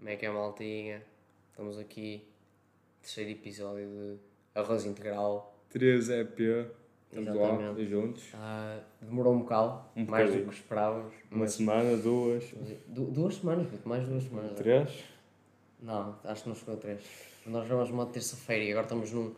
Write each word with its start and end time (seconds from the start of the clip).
Como 0.00 0.08
é 0.08 0.16
que 0.16 0.24
é, 0.24 0.30
maltinha? 0.30 1.02
Estamos 1.50 1.78
aqui, 1.78 2.26
terceiro 3.02 3.30
episódio 3.32 3.86
de 3.86 4.16
Arroz 4.58 4.86
Integral. 4.86 5.54
3 5.68 6.08
EP. 6.08 6.40
Estamos 7.12 7.34
lá, 7.34 7.48
Exatamente. 7.48 7.86
juntos. 7.90 8.22
Ah, 8.34 8.78
demorou 9.02 9.34
um 9.34 9.40
bocado, 9.40 9.84
Um 9.96 10.04
mais 10.06 10.24
do 10.24 10.30
bocadinho. 10.32 10.48
que 10.48 10.54
esperávamos. 10.54 11.12
Uma 11.30 11.40
mas- 11.40 11.52
semana, 11.52 11.96
duas, 11.98 12.44
Du- 12.86 13.10
duas 13.10 13.34
semanas, 13.34 13.66
puto, 13.68 13.88
mais 13.88 14.06
duas 14.08 14.22
semanas. 14.24 14.52
três. 14.56 15.04
Não, 15.82 16.16
acho 16.24 16.42
que 16.44 16.48
não 16.48 16.56
chegou 16.56 16.74
a 16.74 16.78
três. 16.78 17.02
Nós 17.46 17.66
gravamos 17.66 17.90
uma 17.90 18.06
terça-feira 18.06 18.64
e 18.64 18.70
agora 18.70 18.86
estamos 18.86 19.12
num. 19.12 19.34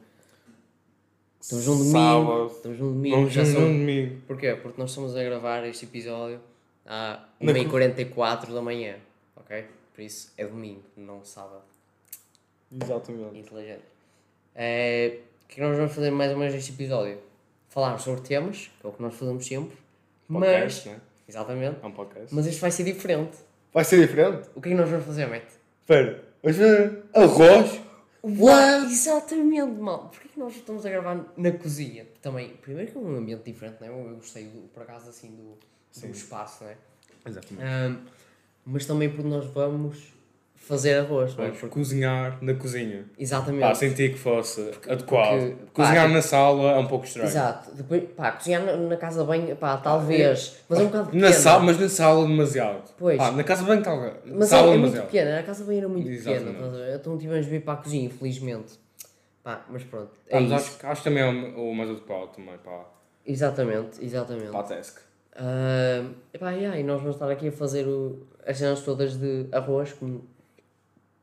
Estamos 1.40 1.66
num 1.66 1.76
domingo. 1.78 1.92
Sábado. 1.98 2.46
Estamos 2.48 2.78
num 2.78 2.92
domingo. 2.92 3.16
Vamos 3.16 3.32
já 3.32 3.42
num 3.42 3.52
são- 3.52 3.60
domingo. 3.62 4.20
Porquê? 4.28 4.54
Porque 4.54 4.80
nós 4.80 4.90
estamos 4.90 5.16
a 5.16 5.22
gravar 5.24 5.66
este 5.66 5.86
episódio 5.86 6.40
às 6.84 7.20
Na 7.40 7.52
1h44 7.52 8.52
da 8.52 8.60
manhã. 8.62 8.96
Ok? 9.34 9.64
Por 9.94 10.02
isso 10.02 10.32
é 10.36 10.46
domingo, 10.46 10.82
não 10.96 11.24
sábado. 11.24 11.62
Exatamente. 12.70 13.38
Inteligente. 13.38 13.84
É, 14.54 15.18
o 15.44 15.48
que 15.48 15.52
é 15.52 15.54
que 15.56 15.60
nós 15.60 15.76
vamos 15.76 15.92
fazer 15.94 16.10
mais 16.10 16.30
ou 16.32 16.38
menos 16.38 16.54
neste 16.54 16.72
episódio? 16.72 17.18
Falar 17.68 17.98
sobre 17.98 18.22
temas, 18.22 18.70
que 18.80 18.86
é 18.86 18.88
o 18.90 18.92
que 18.92 19.02
nós 19.02 19.14
fazemos 19.14 19.46
sempre. 19.46 19.76
Podcast, 20.28 20.88
mas. 20.88 20.96
né? 20.96 21.02
Exatamente. 21.28 21.76
É 21.82 21.86
um 21.86 21.92
podcast. 21.92 22.34
Mas 22.34 22.46
este 22.46 22.60
vai 22.60 22.70
ser 22.70 22.84
diferente. 22.84 23.36
Vai 23.72 23.84
ser 23.84 24.00
diferente? 24.06 24.48
O 24.54 24.60
que 24.60 24.68
é 24.68 24.72
que 24.72 24.78
nós 24.78 24.88
vamos 24.88 25.06
fazer, 25.06 25.26
Matt? 25.26 25.44
Espera, 25.80 26.24
vamos 26.42 26.56
ver 26.58 27.02
arroz? 27.14 27.80
What? 28.22 28.92
Exatamente, 28.92 29.80
mal. 29.80 30.08
Porquê 30.08 30.28
que 30.28 30.38
nós 30.38 30.54
estamos 30.54 30.86
a 30.86 30.90
gravar 30.90 31.24
na 31.36 31.52
cozinha? 31.52 32.06
Também, 32.20 32.50
primeiro 32.50 32.92
que 32.92 32.96
é 32.96 33.00
um 33.00 33.16
ambiente 33.16 33.42
diferente, 33.50 33.78
não 33.80 33.88
é? 33.88 33.90
Eu 33.90 34.16
gostei, 34.16 34.44
do, 34.44 34.68
por 34.68 34.82
acaso, 34.82 35.08
assim, 35.10 35.30
do, 35.30 35.58
do 36.00 36.12
espaço, 36.12 36.62
não 36.64 36.70
é? 36.70 36.76
Exatamente. 37.26 37.64
Ahm, 37.66 37.96
mas 38.64 38.86
também 38.86 39.08
porque 39.10 39.28
nós 39.28 39.44
vamos 39.46 40.12
fazer 40.54 40.94
arroz, 41.00 41.32
é? 41.32 41.34
Vamos 41.34 41.58
Porque- 41.58 41.74
cozinhar 41.74 42.38
na 42.40 42.54
cozinha. 42.54 43.04
exatamente. 43.18 43.62
Pá, 43.62 43.74
senti 43.74 44.10
que 44.10 44.18
fosse 44.18 44.60
adequado. 44.88 45.40
porque- 45.40 45.56
cozinhar 45.74 46.06
pá, 46.06 46.14
na 46.14 46.22
sala 46.22 46.70
é 46.72 46.78
um 46.78 46.86
pouco 46.86 47.04
estranho. 47.04 47.28
Exato. 47.28 47.74
Depois, 47.74 48.04
pá, 48.16 48.30
cozinhar 48.32 48.62
na, 48.64 48.76
na 48.76 48.96
casa 48.96 49.24
bem, 49.24 49.54
pá, 49.56 49.76
talvez. 49.76 50.58
Mas 50.68 50.78
é 50.78 50.82
um 50.82 50.86
bocado 50.86 51.04
Na 51.06 51.10
pequena. 51.10 51.32
sala, 51.32 51.62
mas 51.64 51.78
na 51.80 51.88
sala 51.88 52.26
demasiado. 52.26 52.94
Pois. 52.96 53.18
Pá, 53.18 53.32
na 53.32 53.42
casa 53.42 53.64
bem 53.64 53.82
talvez. 53.82 54.14
Mas 54.24 54.48
sala 54.48 54.70
é, 54.70 54.74
é 54.74 54.78
muito 54.78 55.00
pequena, 55.02 55.38
a 55.40 55.42
casa 55.42 55.64
bem 55.64 55.78
era 55.78 55.88
muito 55.88 56.08
Exatamente. 56.08 56.54
pequena. 56.54 56.94
Então 56.94 57.18
tivemos 57.18 57.44
de 57.44 57.50
vir 57.50 57.62
para 57.62 57.74
a 57.74 57.76
cozinha, 57.78 58.06
infelizmente. 58.06 58.78
Pá, 59.42 59.66
mas 59.68 59.82
pronto. 59.82 60.12
É 60.28 60.34
Pá, 60.36 60.40
mas 60.42 60.52
acho, 60.52 60.86
acho 60.86 61.02
também 61.02 61.22
é 61.24 61.26
o 61.28 61.70
o 61.70 61.74
mais 61.74 61.90
adequado 61.90 62.28
também 62.36 62.56
para, 62.58 62.84
Exatamente, 63.26 64.04
exatamente. 64.04 64.50
para 64.50 64.60
a 64.60 64.62
task. 64.62 64.98
Ah, 65.34 66.04
epá, 66.32 66.50
yeah, 66.50 66.78
e 66.78 66.82
nós 66.82 67.00
vamos 67.00 67.16
estar 67.16 67.30
aqui 67.30 67.48
a 67.48 67.52
fazer 67.52 67.86
o, 67.86 68.26
as 68.46 68.58
cenas 68.58 68.80
todas 68.82 69.16
de 69.16 69.46
arroz, 69.52 69.92
como 69.92 70.24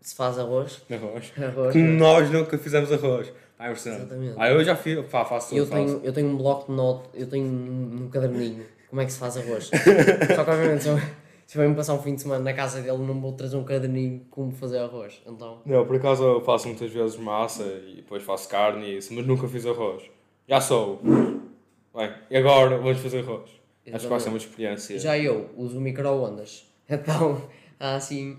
se 0.02 0.16
faz 0.16 0.40
arroz. 0.40 0.82
Arroz. 0.90 1.32
arroz 1.38 1.74
Como 1.74 1.86
né? 1.86 1.98
nós 1.98 2.30
nunca 2.30 2.58
fizemos 2.58 2.92
arroz. 2.92 3.32
Impressionante. 3.60 4.04
Exatamente. 4.04 4.36
Ah, 4.38 4.50
eu 4.50 4.64
já 4.64 4.76
fiz, 4.76 5.06
pá, 5.08 5.26
faço 5.26 5.54
eu, 5.56 5.66
faço. 5.66 5.86
tenho, 5.86 6.02
eu 6.04 6.14
tenho 6.14 6.30
um 6.30 6.38
bloco 6.38 6.72
de 6.72 6.78
notas, 6.78 7.10
eu 7.14 7.28
tenho 7.28 7.46
um, 7.46 8.04
um 8.04 8.10
caderninho, 8.10 8.64
como 8.90 9.02
é 9.02 9.06
que 9.06 9.12
se 9.12 9.20
faz 9.20 9.36
arroz. 9.36 9.70
Só 10.36 10.44
que 10.46 10.50
obviamente 10.50 10.84
se 10.84 10.90
eu, 10.90 10.98
se 11.46 11.58
eu 11.58 11.70
me 11.70 11.76
passar 11.76 11.94
um 11.94 12.02
fim 12.02 12.16
de 12.16 12.22
semana 12.22 12.42
na 12.42 12.54
casa 12.54 12.82
dele 12.82 12.98
não 13.00 13.20
vou 13.20 13.34
trazer 13.34 13.58
um 13.58 13.66
caderninho 13.66 14.26
como 14.32 14.54
fazer 14.54 14.78
arroz. 14.78 15.22
Então, 15.28 15.60
Não, 15.66 15.86
por 15.86 15.98
acaso 15.98 16.24
eu 16.24 16.42
faço 16.42 16.70
muitas 16.70 16.90
vezes 16.90 17.18
massa 17.18 17.64
e 17.64 17.98
depois 17.98 18.24
faço 18.24 18.48
carne 18.48 18.86
e 18.88 18.98
isso, 18.98 19.14
mas 19.14 19.28
nunca 19.28 19.46
fiz 19.46 19.66
arroz. 19.66 20.04
Já 20.48 20.62
sou. 20.62 21.02
Bem, 21.94 22.14
e 22.32 22.38
agora 22.38 22.78
vamos 22.78 23.00
fazer 23.00 23.20
arroz. 23.20 23.59
Acho 23.94 24.04
que 24.06 24.10
vai 24.10 24.20
ser 24.20 24.30
uma 24.30 24.38
experiência. 24.38 25.00
já 25.00 25.18
eu 25.18 25.50
uso 25.58 25.80
micro-ondas. 25.80 26.66
Então, 26.92 27.40
assim, 27.80 28.38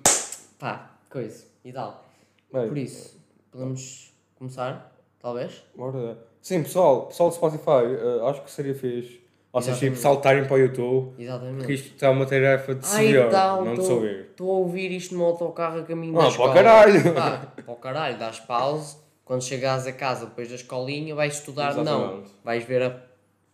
pá, 0.59 0.91
coisa 1.09 1.45
e 1.65 1.73
tal. 1.73 2.05
Bem, 2.53 2.67
Por 2.69 2.77
isso, 2.79 3.17
podemos 3.53 4.13
começar, 4.37 4.93
talvez? 5.21 5.63
Bora. 5.77 6.19
Sim, 6.43 6.65
pessoal, 6.65 7.07
pessoal 7.07 7.29
do 7.29 7.37
Spotify, 7.37 7.85
eh, 7.87 8.29
acho 8.29 8.43
que 8.43 8.51
seria 8.51 8.75
fixe. 8.75 9.21
Vocês 9.53 9.77
tipo, 9.79 9.93
Exatamente. 9.93 10.01
saltarem 10.01 10.45
para 10.47 10.55
o 10.55 10.59
YouTube, 10.59 11.15
Exatamente. 11.23 11.57
porque 11.59 11.73
isto 11.75 12.05
é 12.05 12.09
uma 12.09 12.27
tarefa 12.27 12.75
de 12.75 12.87
se 12.87 12.97
Ai, 12.97 13.13
ver, 13.13 13.31
tal, 13.31 13.65
não 13.65 13.75
de 13.75 13.81
tô- 13.81 13.87
se 13.87 13.93
ouvir. 13.93 14.21
Estou 14.31 14.51
a 14.51 14.59
ouvir 14.59 14.91
isto 14.93 15.15
no 15.15 15.25
autocarro 15.25 15.79
a 15.81 15.83
caminho 15.85 16.13
da 16.15 16.19
Ah, 16.19 16.23
para 16.23 16.31
escola. 16.31 16.51
o 16.51 16.55
caralho! 16.55 17.03
Pá, 17.15 17.53
para 17.65 17.73
o 17.73 17.77
caralho, 17.77 18.19
dás 18.19 18.41
pause. 18.41 18.97
Quando 19.25 19.43
chegares 19.45 19.87
a 19.87 19.93
casa 19.93 20.27
depois 20.27 20.49
da 20.49 20.57
escolinha, 20.57 21.15
vais 21.15 21.35
estudar. 21.35 21.73
Não, 21.75 21.83
Exatamente. 21.83 22.31
vais 22.45 22.65
ver 22.65 22.83
a 22.83 23.01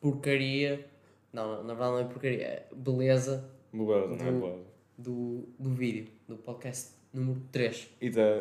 porcaria. 0.01 0.87
Não, 1.37 1.63
na 1.63 1.75
verdade 1.75 1.93
não 1.93 1.99
é 1.99 2.05
porcaria, 2.05 2.43
é 2.45 2.67
beleza 2.75 3.45
Beleza, 3.73 4.07
não 4.07 4.15
é 4.15 4.31
Do- 4.33 4.41
beleza. 4.41 4.59
do, 4.99 5.49
do 5.59 5.71
vídeo, 5.71 6.07
do 6.27 6.37
podcast 6.37 6.93
número 7.13 7.41
3. 7.53 7.89
E 8.01 8.09
da 8.11 8.39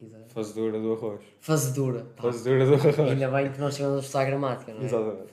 E 0.00 0.04
da 0.06 0.18
fazedura 0.28 0.78
do 0.80 0.92
arroz. 0.94 1.20
fazedura. 1.40 2.06
Pá, 2.16 2.22
Fazedura 2.24 2.64
do 2.66 2.74
arroz. 2.74 2.98
ainda 3.00 3.28
bem 3.30 3.52
que 3.52 3.60
nós 3.60 3.74
chegamos 3.76 3.98
a 3.98 4.00
estudar 4.00 4.24
gramática, 4.24 4.72
não 4.72 4.80
é? 4.80 4.84
Exatamente. 4.84 5.32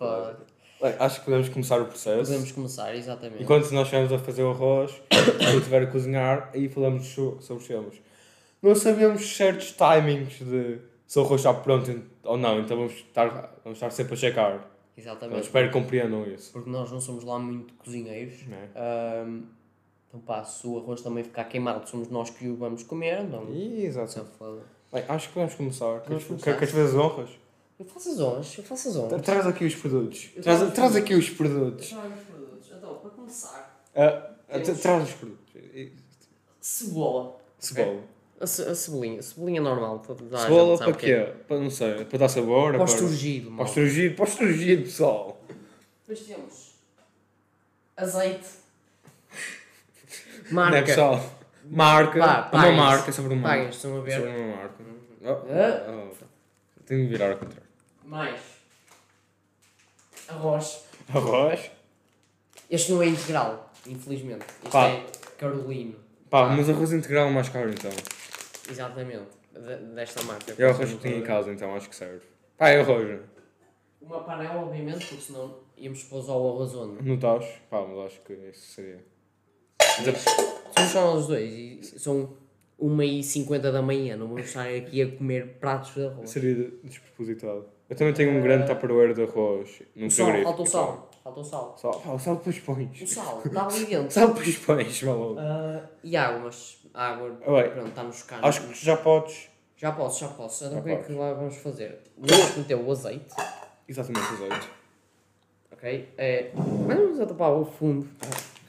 Bem, 0.82 0.96
acho 1.00 1.20
que 1.20 1.26
podemos 1.26 1.48
começar 1.50 1.82
o 1.82 1.86
processo. 1.86 2.30
Podemos 2.32 2.52
começar, 2.52 2.94
exatamente. 2.96 3.42
Enquanto 3.44 3.72
nós 3.72 3.84
estivermos 3.88 4.12
a 4.12 4.20
fazer 4.20 4.44
o 4.44 4.52
arroz, 4.52 5.02
quando 5.10 5.52
eu 5.54 5.58
estiver 5.60 5.84
a 5.84 5.88
cozinhar, 5.88 6.50
aí 6.54 6.68
falamos 6.68 7.06
so- 7.08 7.38
sobre 7.40 7.62
os 7.64 7.68
temas. 7.70 8.02
Não 8.62 8.76
sabemos 8.76 9.36
certos 9.38 9.72
timings 9.74 10.40
de 10.40 10.80
se 11.08 11.20
o 11.20 11.22
arroz 11.22 11.40
está 11.40 11.54
pronto 11.54 12.04
ou 12.24 12.38
não, 12.38 12.60
então 12.60 12.76
vamos 12.76 12.94
estar, 12.94 13.56
vamos 13.64 13.78
estar 13.78 13.90
sempre 13.92 14.14
a 14.14 14.18
checar. 14.18 14.70
Então, 14.96 15.12
Exatamente. 15.14 15.44
espero 15.44 15.68
que 15.68 15.74
compreendam 15.74 16.26
isso. 16.28 16.52
Porque 16.52 16.70
nós 16.70 16.92
não 16.92 17.02
somos 17.02 17.24
lá 17.24 17.40
muito 17.40 17.74
cozinheiros. 17.76 18.36
É? 18.52 18.70
Ahm, 19.24 19.44
então 20.08 20.20
pá, 20.22 20.44
se 20.44 20.68
o 20.68 20.78
arroz 20.78 21.02
também 21.02 21.24
ficar 21.24 21.46
queimado, 21.46 21.90
somos 21.90 22.10
nós 22.10 22.30
que 22.30 22.48
o 22.48 22.56
vamos 22.56 22.84
comer, 22.84 23.22
então. 23.24 23.48
Exato. 23.52 24.26
Bem, 24.92 25.04
acho 25.08 25.28
que 25.30 25.34
podemos 25.34 25.56
começar. 25.56 26.02
Queres, 26.02 26.72
ver 26.72 26.86
as 26.86 26.94
honras? 26.94 27.30
Eu 27.80 27.86
faço 27.86 28.10
as 28.12 28.20
honras, 28.20 28.58
eu 28.58 28.64
faço 28.64 28.90
as 28.90 28.96
honras. 28.96 29.22
Traz 29.24 29.48
aqui 29.48 29.66
os 29.66 29.76
produtos. 29.76 30.30
Traz, 30.42 30.62
os 30.62 30.74
traz 30.74 30.96
aqui 30.96 31.16
os 31.16 31.30
produtos. 31.32 31.90
Trago 31.90 32.14
os 32.14 32.24
produtos. 32.24 32.72
Então, 32.78 32.96
para 33.00 33.10
começar, 33.10 33.84
Ah, 33.96 34.32
ah, 34.50 34.60
Temos- 34.60 34.80
traz 34.82 35.04
os 35.10 35.14
produtos. 35.16 35.54
cebola. 36.62 37.36
Cebola. 37.58 38.02
A, 38.44 38.48
ce- 38.48 38.64
a 38.64 38.76
cebolinha, 38.76 39.20
a 39.20 39.24
cebolinha 39.24 39.62
normal. 39.62 40.00
Para 40.00 40.16
dar 40.16 40.38
Cebola 40.40 40.78
para 40.78 40.94
quê? 40.94 41.30
Para, 41.48 41.60
não 41.60 41.70
sei, 41.70 42.04
para 42.04 42.20
dar 42.20 42.28
sabor? 42.28 42.74
Para 42.74 42.82
o 42.82 42.86
esturgido, 42.86 43.52
Para 43.52 43.64
o 43.64 43.66
estrugido, 43.68 44.16
para 44.16 44.26
o 44.26 44.28
estrugido, 44.28 44.84
pessoal. 44.84 45.42
Depois 46.06 46.28
temos 46.28 46.74
azeite. 47.96 48.48
Não 50.52 50.64
é, 50.68 50.72
Marca. 50.72 50.86
pessoal? 50.86 51.26
Marca. 51.66 52.20
Pá, 52.20 52.50
uma 52.52 52.72
marca 52.74 53.12
sobre 53.14 53.34
uma 53.34 53.48
Paguem, 53.48 53.70
estão 53.70 53.92
a 53.92 53.96
Sobre 53.96 54.12
ver. 54.12 54.28
uma 54.28 54.56
marca. 54.58 54.76
Oh, 55.24 55.28
Ah. 55.30 55.86
oh, 55.88 56.14
oh. 56.22 56.26
Tenho 56.86 57.04
de 57.06 57.08
virar 57.08 57.32
ao 57.32 57.38
contrário. 57.38 57.64
Mais. 58.04 58.42
Arroz. 60.28 60.84
Arroz. 61.14 61.72
Este 62.70 62.92
não 62.92 63.02
é 63.02 63.08
integral, 63.08 63.72
infelizmente. 63.88 64.46
Este 64.64 64.70
Pá. 64.72 64.88
é 64.88 65.06
carolino. 65.38 65.96
Pá, 66.30 66.48
Ah. 66.52 66.56
mas 66.58 66.70
arroz 66.70 66.92
integral 66.92 67.28
é 67.28 67.32
mais 67.32 67.48
caro 67.48 67.70
então. 67.70 67.92
Exatamente. 68.70 69.28
De- 69.54 69.94
desta 69.96 70.24
marca. 70.24 70.56
É 70.58 70.66
o 70.66 70.70
arroz 70.70 70.92
que 70.92 70.98
tenho 70.98 71.18
em 71.18 71.24
casa 71.24 71.52
então, 71.52 71.76
acho 71.76 71.90
que 71.90 71.96
serve. 71.96 72.22
Pá, 72.58 72.70
é 72.70 72.80
arroz. 72.80 73.08
né? 73.08 73.20
Uma 74.02 74.20
panela, 74.24 74.62
obviamente, 74.62 75.06
porque 75.06 75.22
senão 75.24 75.60
íamos 75.78 76.04
pôr 76.04 76.24
só 76.24 76.42
o 76.42 76.50
arroz 76.56 76.74
onde? 76.76 77.04
Não 77.08 77.16
estás? 77.16 77.46
Pá, 77.70 77.86
mas 77.88 78.06
acho 78.08 78.22
que 78.22 78.34
isso 78.34 78.72
seria. 78.74 79.04
Somos 80.76 80.92
só 80.92 81.14
nós 81.14 81.28
dois 81.28 81.52
e 81.54 82.00
são 82.00 82.34
1h50 82.82 83.60
da 83.72 83.82
manhã, 83.82 84.18
não 84.18 84.28
vamos 84.28 84.46
estar 84.48 84.68
aqui 84.68 85.02
a 85.02 85.12
comer 85.18 85.58
pratos 85.60 85.94
de 85.94 86.06
arroz. 86.06 86.30
Seria 86.30 86.56
de- 86.56 86.72
despropositado. 86.84 87.66
Eu 87.90 87.96
também 87.96 88.14
tenho 88.14 88.32
um 88.32 88.42
grande 88.42 88.66
tupperware 88.68 89.14
de 89.14 89.22
arroz 89.24 89.82
num 89.96 90.08
O 90.08 90.12
sal, 90.12 90.26
frigorífico. 90.26 90.50
falta 90.50 90.62
o 90.62 90.66
sal. 90.66 91.12
Falta 91.24 91.40
o 91.40 91.44
sal. 91.44 91.78
Sal, 91.78 92.00
pá, 92.02 92.12
o 92.12 92.20
sal 92.20 92.36
depois 92.38 92.58
O 92.58 92.62
pões. 92.62 93.10
sal, 93.14 93.42
está 93.46 93.68
ali 93.68 93.86
dentro. 93.86 94.12
Sal 94.12 94.28
depois 94.30 94.58
pões, 94.58 95.04
maluco. 95.04 95.40
Ah, 95.40 95.90
e 96.04 96.18
água, 96.18 96.40
mas 96.46 96.80
a 96.83 96.83
água, 96.94 97.38
Ah, 97.46 97.52
bem. 97.62 97.72
pronto, 97.72 97.88
está 97.90 98.04
nos 98.04 98.24
canos. 98.24 98.46
Acho 98.46 98.62
que 98.68 98.86
já 98.86 98.98
podes. 98.98 99.50
Já 99.78 99.92
posso, 99.92 100.20
já 100.22 100.28
posso. 100.30 100.66
Então 100.66 100.80
o 100.80 100.84
que 100.84 100.90
é 100.92 100.96
que 100.98 101.12
lá 101.14 101.34
vamos 101.34 101.58
fazer? 101.58 102.00
Vamos 102.18 102.56
meter 102.58 102.76
o 102.76 102.90
azeite, 102.92 103.26
Exatamente, 103.88 104.34
azeite. 104.34 104.70
ok? 105.72 106.10
É, 106.18 106.52
vamos 106.56 107.20
a 107.20 107.26
tapar 107.26 107.52
o 107.52 107.66
fundo. 107.66 108.08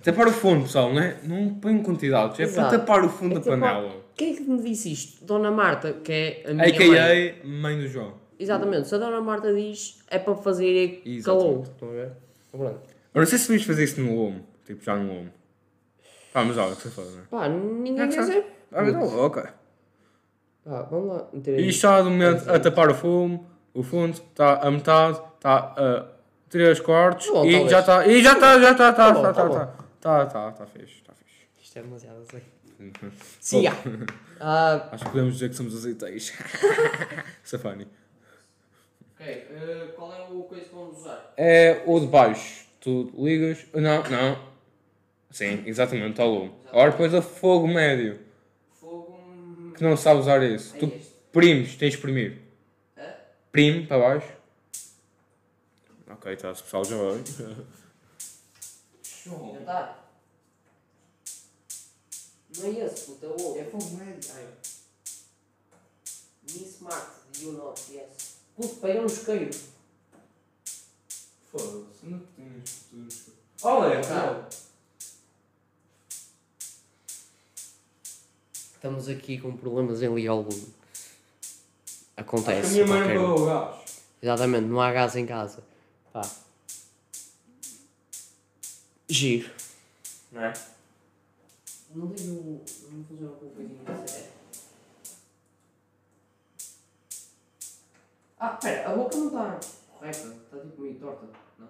Tapar 0.02 0.26
o 0.28 0.32
fundo, 0.32 0.62
pessoal, 0.64 0.92
não 0.92 1.00
é? 1.00 1.18
Não 1.22 1.54
põe 1.54 1.80
quantidades, 1.82 2.38
é 2.40 2.42
Exato. 2.42 2.68
para 2.68 2.78
tapar 2.78 3.04
o 3.04 3.08
fundo 3.08 3.36
É 3.36 3.38
da 3.38 3.44
tapar- 3.44 3.60
panela. 3.60 4.04
Quem 4.16 4.32
é 4.32 4.36
que 4.36 4.42
me 4.42 4.62
disse 4.62 4.92
isto? 4.92 5.24
Dona 5.24 5.50
Marta, 5.50 5.92
que 5.94 6.12
é 6.12 6.42
a 6.50 6.54
minha 6.54 6.66
mãe. 6.68 6.74
A.K.A. 6.74 7.46
mãe 7.46 7.78
do 7.78 7.88
João. 7.88 8.14
Exatamente, 8.38 8.88
se 8.88 8.94
a 8.94 8.98
Dona 8.98 9.20
Marta 9.20 9.52
diz 9.54 10.02
é 10.10 10.18
para 10.18 10.34
fazer 10.36 11.02
calou. 11.24 11.62
Estão 11.62 11.88
a 11.88 11.92
ver? 11.92 12.12
Pronto. 12.50 12.80
Eu 13.14 13.20
não 13.20 13.26
sei 13.26 13.38
se 13.38 13.48
devias 13.48 13.66
fazer 13.66 13.84
isso 13.84 14.00
no 14.00 14.14
lume. 14.16 14.42
Tipo, 14.66 14.84
já 14.84 14.96
no 14.96 15.12
lume. 15.12 15.30
Pá, 16.34 16.44
mas 16.44 16.58
olha, 16.58 16.72
o 16.72 16.76
que 16.76 16.82
você 16.82 16.90
faz, 16.90 17.14
não 17.14 17.20
é? 17.20 17.24
Pá, 17.30 17.48
ninguém 17.48 18.02
É 18.02 18.08
que 18.08 18.14
quer 18.16 18.22
sabe. 18.24 18.40
dizer. 18.40 18.66
Ah, 18.72 18.82
mas 18.82 18.92
não, 18.92 19.18
ok. 19.26 19.42
Pá, 20.64 20.82
vamos 20.90 21.08
lá 21.08 21.28
E 21.46 21.68
está 21.68 22.02
de 22.02 22.08
momento 22.10 22.50
a 22.50 22.58
tapar 22.58 22.90
o 22.90 22.94
fumo, 22.94 23.46
o 23.72 23.82
fundo 23.84 24.14
está 24.14 24.54
a 24.56 24.68
metade, 24.70 25.20
está 25.36 25.74
a 25.76 26.06
3 26.50 26.80
quartos 26.80 27.26
Tá 27.28 27.32
bom, 27.34 27.44
e 27.46 27.52
talvez. 27.52 27.70
já 27.70 27.80
está. 27.80 28.06
E 28.08 28.22
já 28.22 28.32
está, 28.32 28.58
já 28.60 28.72
está, 28.72 28.90
está, 28.90 29.06
Tá 29.06 29.12
bom, 29.12 29.20
está, 29.28 29.32
tá 29.32 29.46
está, 29.46 29.62
está. 29.62 29.84
Está, 29.94 30.22
está, 30.24 30.48
está 30.50 30.66
fixe, 30.66 30.94
está 30.96 31.12
fixe. 31.12 31.46
Isto 31.62 31.78
é 31.78 31.82
demasiado 31.82 32.16
azeite. 32.20 32.46
Siga! 33.40 33.72
Ah, 34.40 34.88
Acho 34.90 35.04
que 35.04 35.10
podemos 35.12 35.34
dizer 35.34 35.48
que 35.48 35.54
somos 35.54 35.72
é 37.54 37.58
funny. 37.62 37.86
ok, 39.14 39.26
eh, 39.26 39.92
qual 39.94 40.12
é 40.12 40.26
o 40.28 40.42
coisa 40.42 40.64
que 40.64 40.74
vamos 40.74 40.98
usar? 40.98 41.32
É 41.36 41.82
o 41.86 42.00
de 42.00 42.08
baixo. 42.08 42.66
Tu 42.80 43.10
ligas. 43.16 43.64
Não, 43.72 44.02
não. 44.02 44.53
Sim, 45.34 45.64
exatamente, 45.66 46.12
está 46.12 46.24
lume. 46.24 46.54
Agora 46.68 46.92
depois 46.92 47.12
a 47.12 47.20
fogo 47.20 47.66
médio. 47.66 48.20
Fogo. 48.80 49.72
Que 49.76 49.82
não 49.82 49.96
sabe 49.96 50.20
usar 50.20 50.40
isso. 50.44 50.76
É 50.76 50.78
Tu 50.78 50.86
este. 50.86 51.10
primes, 51.32 51.70
tens 51.76 51.90
de 51.90 51.96
exprimir. 51.96 52.38
Hã? 52.96 53.02
Prime 53.50 53.84
para 53.84 53.98
baixo. 53.98 54.28
Ok, 56.08 56.32
está, 56.32 56.54
se 56.54 56.62
pessoal 56.62 56.84
já 56.84 56.96
vai. 56.96 57.20
Tentar. 59.58 60.08
Não 62.56 62.66
é 62.66 62.70
esse, 62.86 63.00
puta, 63.06 63.26
é 63.26 63.28
o 63.28 63.42
outro. 63.42 63.60
É 63.60 63.64
fogo 63.64 63.90
médio. 63.96 64.30
Miss 66.44 66.76
Smart, 66.76 67.06
you 67.40 67.52
not, 67.54 67.82
yes. 67.92 68.36
Puto, 68.54 68.76
pega 68.76 69.00
no 69.00 69.06
isqueiro. 69.08 69.50
Foda-se, 71.50 72.06
não 72.06 72.20
tens. 72.36 73.26
Olha, 73.64 74.00
Tá. 74.00 74.48
Estamos 78.84 79.08
aqui 79.08 79.38
com 79.38 79.56
problemas 79.56 80.02
em 80.02 80.14
ligar 80.14 80.34
o 80.34 80.42
lume. 80.42 80.74
A 82.18 82.20
Acontece. 82.20 82.74
minha 82.74 82.86
mãe 82.86 82.98
qualquer 82.98 83.14
não 83.18 83.30
pagou 83.30 83.42
o 83.42 83.46
gás. 83.46 84.02
Exatamente, 84.20 84.66
não 84.66 84.78
há 84.78 84.92
gás 84.92 85.16
em 85.16 85.24
casa. 85.24 85.64
Pá. 86.12 86.20
Giro. 89.08 89.50
Não 90.30 90.44
é? 90.44 90.52
Não 91.94 92.08
ligo. 92.08 92.62
Não 92.90 93.04
funciona 93.06 93.32
com 93.36 93.46
o 93.46 93.50
coisinho 93.52 93.82
da 93.84 94.06
série. 94.06 94.28
Ah, 98.38 98.48
pera, 98.50 98.90
a 98.90 98.96
boca 98.96 99.16
não 99.16 99.28
está 99.28 99.60
correta. 99.94 100.28
Está 100.28 100.58
tipo 100.58 100.82
meio 100.82 100.94
torta. 100.96 101.26
Não? 101.58 101.68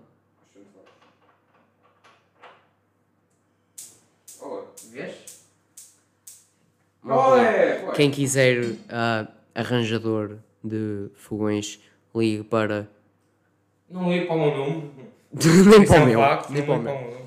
Olha. 4.41 4.67
Vês? 4.91 5.34
Olha! 7.07 7.93
Quem 7.95 8.11
quiser 8.11 8.77
ah, 8.89 9.29
arranjador 9.55 10.39
de 10.63 11.11
fogões, 11.15 11.81
ligue 12.15 12.45
para. 12.45 12.89
Não 13.89 14.11
ligo 14.11 14.27
para 14.27 14.37
o 14.37 14.39
meu 14.39 14.57
nome. 14.57 14.91
nem 15.35 15.87
para 15.87 15.97
é 15.97 16.01
o 16.01 16.03
um 16.03 16.07
meu. 16.07 16.21
Nem 16.51 16.65
para 16.65 16.75
o 16.75 16.83
meu. 16.83 17.25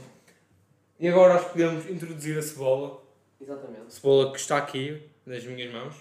E 0.99 1.07
agora 1.07 1.35
acho 1.35 1.45
que 1.45 1.51
podemos 1.51 1.89
introduzir 1.89 2.37
a 2.37 2.41
cebola. 2.41 3.01
Exatamente. 3.39 3.93
Cebola 3.93 4.31
que 4.31 4.39
está 4.39 4.57
aqui, 4.57 5.01
nas 5.25 5.45
minhas 5.45 5.71
mãos. 5.71 5.95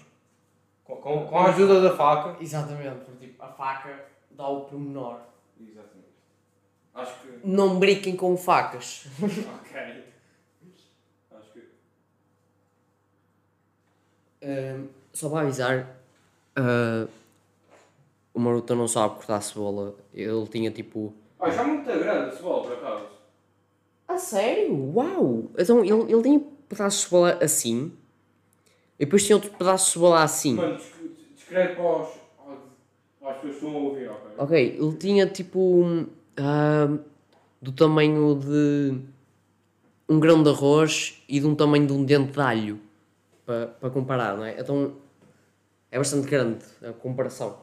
Com, 0.83 0.95
com, 0.95 1.27
com 1.27 1.37
a 1.37 1.49
ajuda 1.49 1.81
da 1.81 1.95
faca. 1.95 2.41
Exatamente, 2.41 3.05
porque 3.05 3.27
tipo, 3.27 3.43
a 3.43 3.49
faca 3.49 4.05
dá 4.31 4.47
o 4.47 4.61
pormenor. 4.61 5.19
Exatamente. 5.59 6.07
Acho 6.95 7.13
que. 7.21 7.39
Não 7.43 7.77
brinquem 7.77 8.15
com 8.15 8.35
facas. 8.35 9.05
ok. 9.21 10.03
Acho 11.37 11.51
que. 11.53 11.61
Só 15.13 15.29
para 15.29 15.41
avisar, 15.41 15.97
ah, 16.55 17.07
o 18.33 18.39
Maruta 18.39 18.75
não 18.75 18.87
sabe 18.87 19.15
cortar 19.15 19.41
cebola. 19.41 19.95
Ele 20.13 20.45
tinha 20.47 20.69
tipo. 20.71 21.13
Ah, 21.39 21.49
já 21.49 21.61
é 21.61 21.65
muito 21.65 21.85
grande 21.85 22.29
a 22.29 22.31
cebola, 22.31 22.63
por 22.63 22.73
acaso. 22.73 23.05
A 24.07 24.17
sério? 24.17 24.73
Uau! 24.95 25.45
Então 25.57 25.83
ele, 25.83 26.11
ele 26.13 26.21
tinha 26.23 26.39
pedaços 26.69 26.99
de 27.01 27.05
cebola 27.05 27.37
assim. 27.41 27.91
E 28.99 29.05
depois 29.05 29.25
tinha 29.25 29.35
outro 29.35 29.51
pedaço 29.51 29.85
de 29.85 29.91
cebola 29.93 30.23
assim. 30.23 30.53
Mano, 30.55 30.75
desc- 30.77 30.93
descreve 31.35 31.75
para 31.75 32.01
os. 32.01 32.09
para 33.19 33.31
as 33.31 33.37
pessoas 33.37 33.41
que 33.41 33.65
estão 33.65 33.75
a 33.75 33.79
ouvir, 33.79 34.09
ok? 34.09 34.31
Ok, 34.37 34.77
ele 34.79 34.97
tinha 34.97 35.27
tipo. 35.27 36.05
ah, 36.37 36.97
do 37.61 37.71
tamanho 37.71 38.35
de. 38.35 38.99
um 40.07 40.19
grão 40.19 40.41
de 40.43 40.49
arroz 40.49 41.21
e 41.27 41.39
de 41.39 41.45
um 41.47 41.55
tamanho 41.55 41.85
de 41.87 41.93
um 41.93 42.03
dente 42.05 42.31
de 42.33 42.39
alho. 42.39 42.79
Para 43.47 43.67
para 43.67 43.89
comparar, 43.89 44.37
não 44.37 44.45
é? 44.45 44.59
Então. 44.59 44.93
É 45.89 45.97
bastante 45.97 46.27
grande 46.27 46.63
a 46.87 46.91
comparação. 46.91 47.57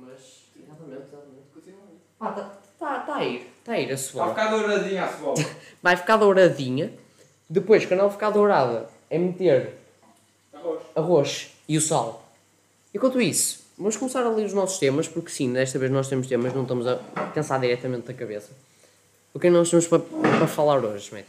Mas. 0.00 0.44
Exatamente, 0.56 1.02
exatamente. 1.02 2.00
Ah, 2.20 2.30
tá, 2.30 2.52
tá, 2.78 3.00
tá 3.00 3.16
a 3.16 3.24
ir. 3.24 3.42
Está 3.58 3.72
a 3.72 3.80
ir 3.80 3.84
a 3.86 3.88
Vai 3.88 3.96
cebola. 3.96 4.28
ficar 4.30 4.50
douradinha 4.50 5.04
a 5.04 5.08
cebola. 5.08 5.34
Vai 5.82 5.96
ficar 5.96 6.16
douradinha. 6.16 6.92
Depois, 7.50 7.84
quando 7.86 8.00
ela 8.00 8.10
ficar 8.10 8.30
dourada, 8.30 8.88
é 9.10 9.18
meter 9.18 9.74
Arroz. 10.54 10.82
arroz 10.94 11.52
e 11.68 11.76
o 11.76 11.80
sal. 11.80 12.24
Enquanto 12.94 13.20
isso, 13.20 13.64
vamos 13.76 13.96
começar 13.96 14.24
a 14.24 14.30
ler 14.30 14.46
os 14.46 14.52
nossos 14.54 14.78
temas, 14.78 15.06
porque 15.08 15.30
sim, 15.30 15.52
desta 15.52 15.78
vez 15.78 15.90
nós 15.92 16.08
temos 16.08 16.26
temas, 16.28 16.54
não 16.54 16.62
estamos 16.62 16.86
a 16.86 16.96
pensar 17.34 17.58
diretamente 17.60 18.06
da 18.06 18.14
cabeça. 18.14 18.50
O 19.34 19.38
que 19.40 19.48
é 19.48 19.50
que 19.50 19.56
nós 19.56 19.68
temos 19.68 19.86
para, 19.86 19.98
para 20.00 20.46
falar 20.46 20.78
hoje, 20.84 21.12
Matt? 21.12 21.26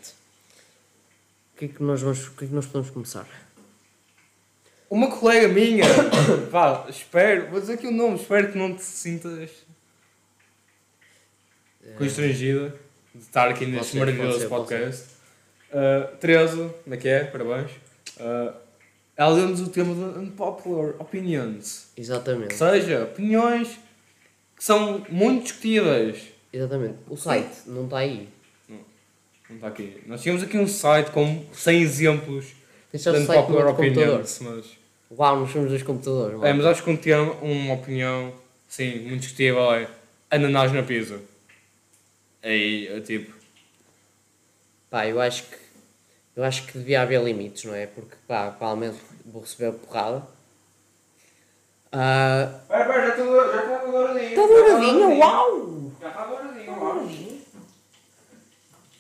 O 1.58 1.60
que 1.60 1.66
é 1.66 1.68
que 1.70 1.82
nós, 1.82 2.04
vamos, 2.04 2.30
que 2.30 2.46
é 2.46 2.48
que 2.48 2.54
nós 2.54 2.68
podemos 2.68 2.92
começar? 2.92 3.28
Uma 4.88 5.10
colega 5.10 5.48
minha, 5.48 5.86
pá, 6.52 6.86
espero, 6.88 7.50
vou 7.50 7.60
dizer 7.60 7.74
aqui 7.74 7.88
o 7.88 7.92
nome, 7.92 8.18
espero 8.18 8.52
que 8.52 8.60
não 8.60 8.76
te 8.76 8.84
sintas 8.84 9.66
constrangida 11.98 12.76
de 13.12 13.24
estar 13.24 13.50
aqui 13.50 13.66
neste 13.66 13.94
ser, 13.94 13.98
maravilhoso 13.98 14.42
ser, 14.42 14.50
podcast. 14.50 15.06
Uh, 15.72 16.16
Teresa, 16.18 16.70
como 16.84 16.94
é 16.94 16.98
que 17.00 17.08
é? 17.08 17.24
Parabéns. 17.24 17.72
Uh, 18.18 18.54
ela 19.16 19.36
deu-nos 19.36 19.60
o 19.60 19.70
tema 19.70 19.96
de 19.96 20.20
Unpopular 20.20 20.94
Opinions. 21.00 21.88
Ou 21.98 22.04
Exatamente. 22.04 22.54
seja, 22.54 23.04
opiniões 23.04 23.80
que 24.56 24.64
são 24.64 25.04
muito 25.10 25.46
discutíveis. 25.46 26.22
Exatamente. 26.54 26.98
O 27.10 27.18
site 27.18 27.62
não 27.66 27.86
está 27.86 27.98
aí. 27.98 28.30
Não 29.50 29.56
está 29.58 29.68
aqui. 29.68 30.02
Nós 30.06 30.22
tínhamos 30.22 30.44
aqui 30.44 30.58
um 30.58 30.68
site 30.68 31.12
com 31.12 31.46
100 31.54 31.82
exemplos 31.82 32.46
de 32.94 33.00
só 33.00 33.12
o 33.12 33.14
site 33.14 33.28
no 33.28 33.34
Unpopular 33.40 33.66
outro 33.68 33.84
computador. 33.84 34.20
Opinions, 34.22 34.40
mas... 34.42 34.66
Uau, 35.18 35.40
nós 35.40 35.52
somos 35.52 35.70
dois 35.70 35.84
computadores. 35.84 36.44
É, 36.44 36.54
mas 36.54 36.66
acho 36.66 36.84
que 36.84 36.90
um 36.90 36.98
tema, 36.98 37.32
uma 37.42 37.74
opinião, 37.76 38.34
sim, 38.68 39.00
muito 39.08 39.22
discutível 39.22 39.72
é 39.74 39.88
ananás 40.30 40.72
na 40.74 40.84
pizza. 40.84 41.20
Aí, 42.44 42.88
é 42.88 43.00
tipo, 43.00 43.34
Pá, 44.90 45.06
eu 45.08 45.20
acho 45.20 45.44
que 45.44 45.58
eu 46.36 46.44
acho 46.44 46.68
que 46.68 46.78
devia 46.78 47.02
haver 47.02 47.22
limites, 47.24 47.64
não 47.66 47.74
é? 47.74 47.88
Porque 47.88 48.16
pá, 48.28 48.52
provavelmente 48.52 48.98
vou 49.26 49.42
receber 49.42 49.70
a 49.70 49.74
porrada. 49.74 50.24
Ah, 51.92 52.60
Pera, 52.68 52.86
pera, 52.86 53.08
já 53.08 53.24
está 53.24 53.24
já 53.54 53.64
está 53.64 53.86
douradinho. 53.86 54.30
Está 54.30 54.42
douradinho, 54.48 55.20
uau! 55.20 55.92
Já 56.00 56.10
está 56.10 56.26
douradinho, 56.26 56.60
Está 56.60 56.72
uau. 56.74 56.94
douradinho. 56.94 57.42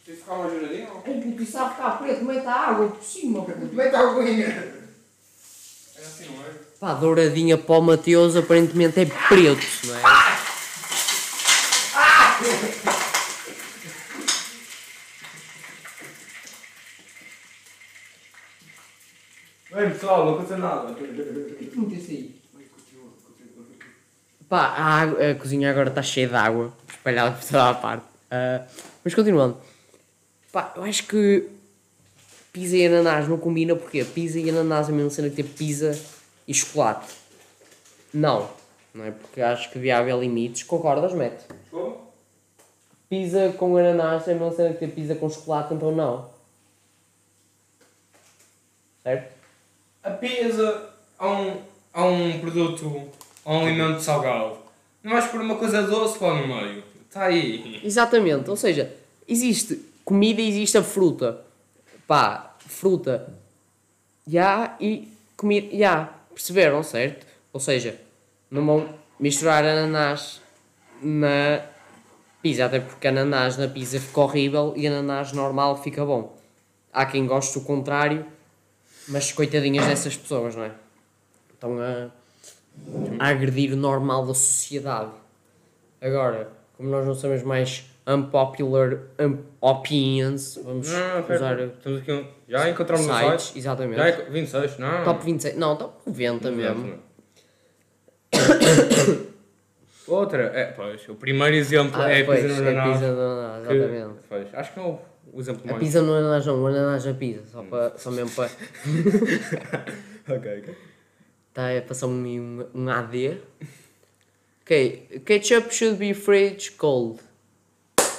Preciso 0.03 0.15
ficar 0.27 0.35
mais 0.37 0.51
douradinho? 0.51 0.87
Ai, 1.05 1.13
puto, 1.21 1.43
isso 1.43 1.57
vai 1.57 1.69
ficar 1.69 1.89
preto, 1.99 2.25
mete 2.25 2.47
a 2.47 2.53
água 2.53 2.87
por 2.89 3.03
cima. 3.03 3.45
Mete 3.71 3.95
a 3.95 3.99
aguinha. 3.99 4.47
É 5.95 5.99
assim, 5.99 6.25
não 6.35 6.43
é? 6.45 6.49
Pá, 6.79 6.93
douradinha 6.93 7.57
para 7.57 7.75
o 7.75 7.81
Mateus 7.81 8.35
aparentemente 8.35 8.99
é 8.99 9.05
preto, 9.05 9.65
não 9.85 9.95
é? 9.95 10.01
Bem, 19.73 19.89
pessoal, 19.91 20.25
não 20.25 20.33
aconteceu 20.35 20.57
nada. 20.57 20.95
Pá, 24.47 24.59
a, 24.67 24.83
água- 25.01 25.31
a 25.31 25.35
cozinha 25.35 25.69
agora 25.69 25.89
está 25.89 26.01
cheia 26.01 26.27
de 26.27 26.35
água, 26.35 26.73
espalhada 26.89 27.35
por 27.35 27.43
toda 27.45 27.69
a 27.69 27.73
parte. 27.73 28.05
Ah, 28.31 28.65
mas 29.03 29.13
continuando. 29.13 29.57
Pá, 30.51 30.73
eu 30.75 30.83
acho 30.83 31.05
que 31.07 31.47
pizza 32.53 32.75
e 32.75 32.85
ananás 32.85 33.27
não 33.27 33.37
combina 33.37 33.75
porque 33.75 34.03
pizza 34.03 34.39
e 34.39 34.49
ananás 34.49 34.87
é 34.89 34.91
a 34.91 34.95
mesma 34.95 35.09
cena 35.09 35.29
que 35.29 35.35
ter 35.35 35.43
pizza 35.43 35.99
e 36.47 36.53
chocolate. 36.53 37.13
Não. 38.13 38.49
Não 38.93 39.05
é 39.05 39.11
porque 39.11 39.41
acho 39.41 39.69
que 39.69 39.75
devia 39.75 39.97
haver 39.97 40.17
limites. 40.17 40.63
Concordas, 40.63 41.13
Mete? 41.13 41.43
Como? 41.69 42.07
Pizza 43.09 43.53
com 43.57 43.77
ananás 43.77 44.27
é 44.27 44.31
a 44.31 44.35
mesma 44.35 44.51
cena 44.51 44.73
que 44.73 44.79
ter 44.79 44.87
pizza 44.87 45.15
com 45.15 45.29
chocolate, 45.29 45.73
então 45.73 45.91
não. 45.91 46.29
Certo? 49.03 49.33
A 50.03 50.09
pizza 50.11 50.89
há 51.19 51.29
um, 51.29 51.61
há 51.93 52.05
um 52.05 52.39
produto, 52.39 53.09
há 53.45 53.53
um 53.53 53.65
alimento 53.65 54.01
salgado. 54.01 54.57
Não 55.03 55.11
vais 55.11 55.27
pôr 55.27 55.41
uma 55.41 55.55
coisa 55.55 55.83
doce 55.83 56.21
lá 56.23 56.33
no 56.33 56.47
meio. 56.47 56.83
Está 57.07 57.25
aí. 57.25 57.79
Exatamente, 57.83 58.49
ou 58.49 58.57
seja, 58.57 58.93
existe 59.27 59.79
comida 60.07 60.41
existe 60.41 60.77
a 60.77 60.83
fruta. 60.83 61.41
Pá, 62.07 62.55
fruta. 62.59 63.27
Já 64.25 64.77
e 64.79 65.11
comida. 65.35 65.75
Já, 65.75 66.13
perceberam, 66.33 66.81
certo? 66.81 67.27
Ou 67.51 67.59
seja, 67.59 67.99
não 68.49 68.65
vão 68.65 68.89
misturar 69.19 69.65
ananás 69.65 70.41
na 71.01 71.61
pizza, 72.41 72.65
até 72.65 72.79
porque 72.79 73.05
ananás 73.09 73.57
na 73.57 73.67
pizza 73.67 73.99
fica 73.99 74.21
horrível 74.21 74.73
e 74.77 74.87
ananás 74.87 75.33
normal 75.33 75.83
fica 75.83 76.05
bom. 76.05 76.37
há 76.93 77.05
quem 77.05 77.27
goste 77.27 77.57
o 77.57 77.61
contrário, 77.61 78.25
mas 79.09 79.33
coitadinhas 79.33 79.87
dessas 79.87 80.15
pessoas, 80.15 80.55
não 80.55 80.63
é? 80.63 80.71
Estão 81.53 81.77
a, 81.81 82.09
a 83.19 83.27
agredir 83.27 83.73
o 83.73 83.75
normal 83.75 84.25
da 84.25 84.33
sociedade. 84.33 85.11
Agora, 85.99 86.49
como 86.77 86.89
nós 86.89 87.05
não 87.05 87.13
somos 87.13 87.43
mais 87.43 87.83
unpopular 88.07 88.99
um, 89.19 89.37
opinions, 89.59 90.57
vamos 90.63 90.89
Não, 90.89 90.97
usar 91.19 91.23
pera, 91.23 91.65
estamos 91.65 91.99
aqui 92.01 92.11
um... 92.13 92.25
Já 92.47 92.69
encontramos 92.69 93.05
no 93.05 93.13
sites, 93.13 93.45
site? 93.47 93.57
exatamente. 93.59 93.97
Já 93.97 94.09
enco- 94.09 94.31
26? 94.31 94.77
Não. 94.79 95.03
Top 95.03 95.25
26, 95.25 95.55
não, 95.57 95.75
top 95.75 95.93
90 96.07 96.51
mesmo. 96.51 96.99
Outra, 100.07 100.43
é, 100.55 100.65
pois, 100.71 101.07
o 101.09 101.15
primeiro 101.15 101.55
exemplo 101.55 102.01
Ah, 102.01 102.09
é 102.09 102.21
a 102.21 102.25
pois, 102.25 102.41
pizza 102.41 102.61
no 102.61 102.67
é 102.67 102.71
ananás. 102.71 102.93
pizza 102.97 103.11
no 103.11 103.21
ananás, 103.21 103.69
exatamente. 103.75 104.19
pois, 104.29 104.47
acho 104.55 104.73
que 104.73 104.79
é 104.79 104.83
o, 104.83 104.99
o 105.33 105.39
exemplo 105.41 105.61
A 105.65 105.67
mais... 105.73 105.83
pizza 105.83 106.01
no 106.01 106.13
ananás 106.13 106.45
não, 106.45 106.63
o 106.63 106.67
ananás 106.67 107.05
na 107.05 107.13
pizza, 107.13 107.43
só, 107.51 107.61
para, 107.69 107.97
só 107.97 108.11
mesmo 108.11 108.29
para... 108.33 108.49
ok, 110.33 110.59
ok. 110.59 110.75
Está 111.49 111.77
a 111.77 111.81
passar 111.81 112.07
um, 112.07 112.11
um, 112.25 112.65
um 112.73 112.89
AD. 112.89 113.37
Ok, 114.63 115.21
ketchup 115.25 115.73
should 115.75 115.97
be 115.97 116.13
fridge 116.13 116.71
cold. 116.73 117.19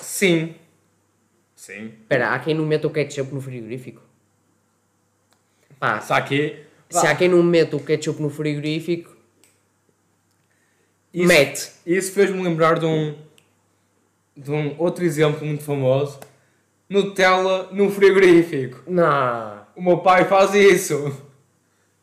Sim. 0.09 0.55
Sim. 1.55 1.89
Espera, 2.01 2.31
há 2.35 2.39
quem 2.39 2.55
não 2.55 2.65
meta 2.65 2.87
o 2.87 2.91
ketchup 2.91 3.33
no 3.35 3.41
frigorífico? 3.43 4.01
Pá, 5.79 6.01
Só 6.01 6.19
que... 6.23 6.65
se 6.89 7.07
há 7.07 7.15
quem 7.15 7.29
não 7.29 7.43
meta 7.43 7.77
o 7.77 7.85
ketchup 7.85 8.21
no 8.23 8.31
frigorífico, 8.31 9.15
Isso- 11.13 11.29
mete. 11.29 11.73
Isso 11.87 12.13
fez-me 12.13 12.43
lembrar 12.43 12.79
de 12.79 12.87
um, 12.87 13.17
de 14.37 14.51
um 14.51 14.75
outro 14.81 15.05
exemplo 15.05 15.47
muito 15.47 15.63
famoso. 15.63 16.19
Nutella 16.89 17.69
no 17.71 17.91
frigorífico. 17.91 18.83
Não. 18.91 19.67
O 19.77 19.83
meu 19.83 19.99
pai 19.99 20.25
faz 20.25 20.55
isso. 20.55 21.23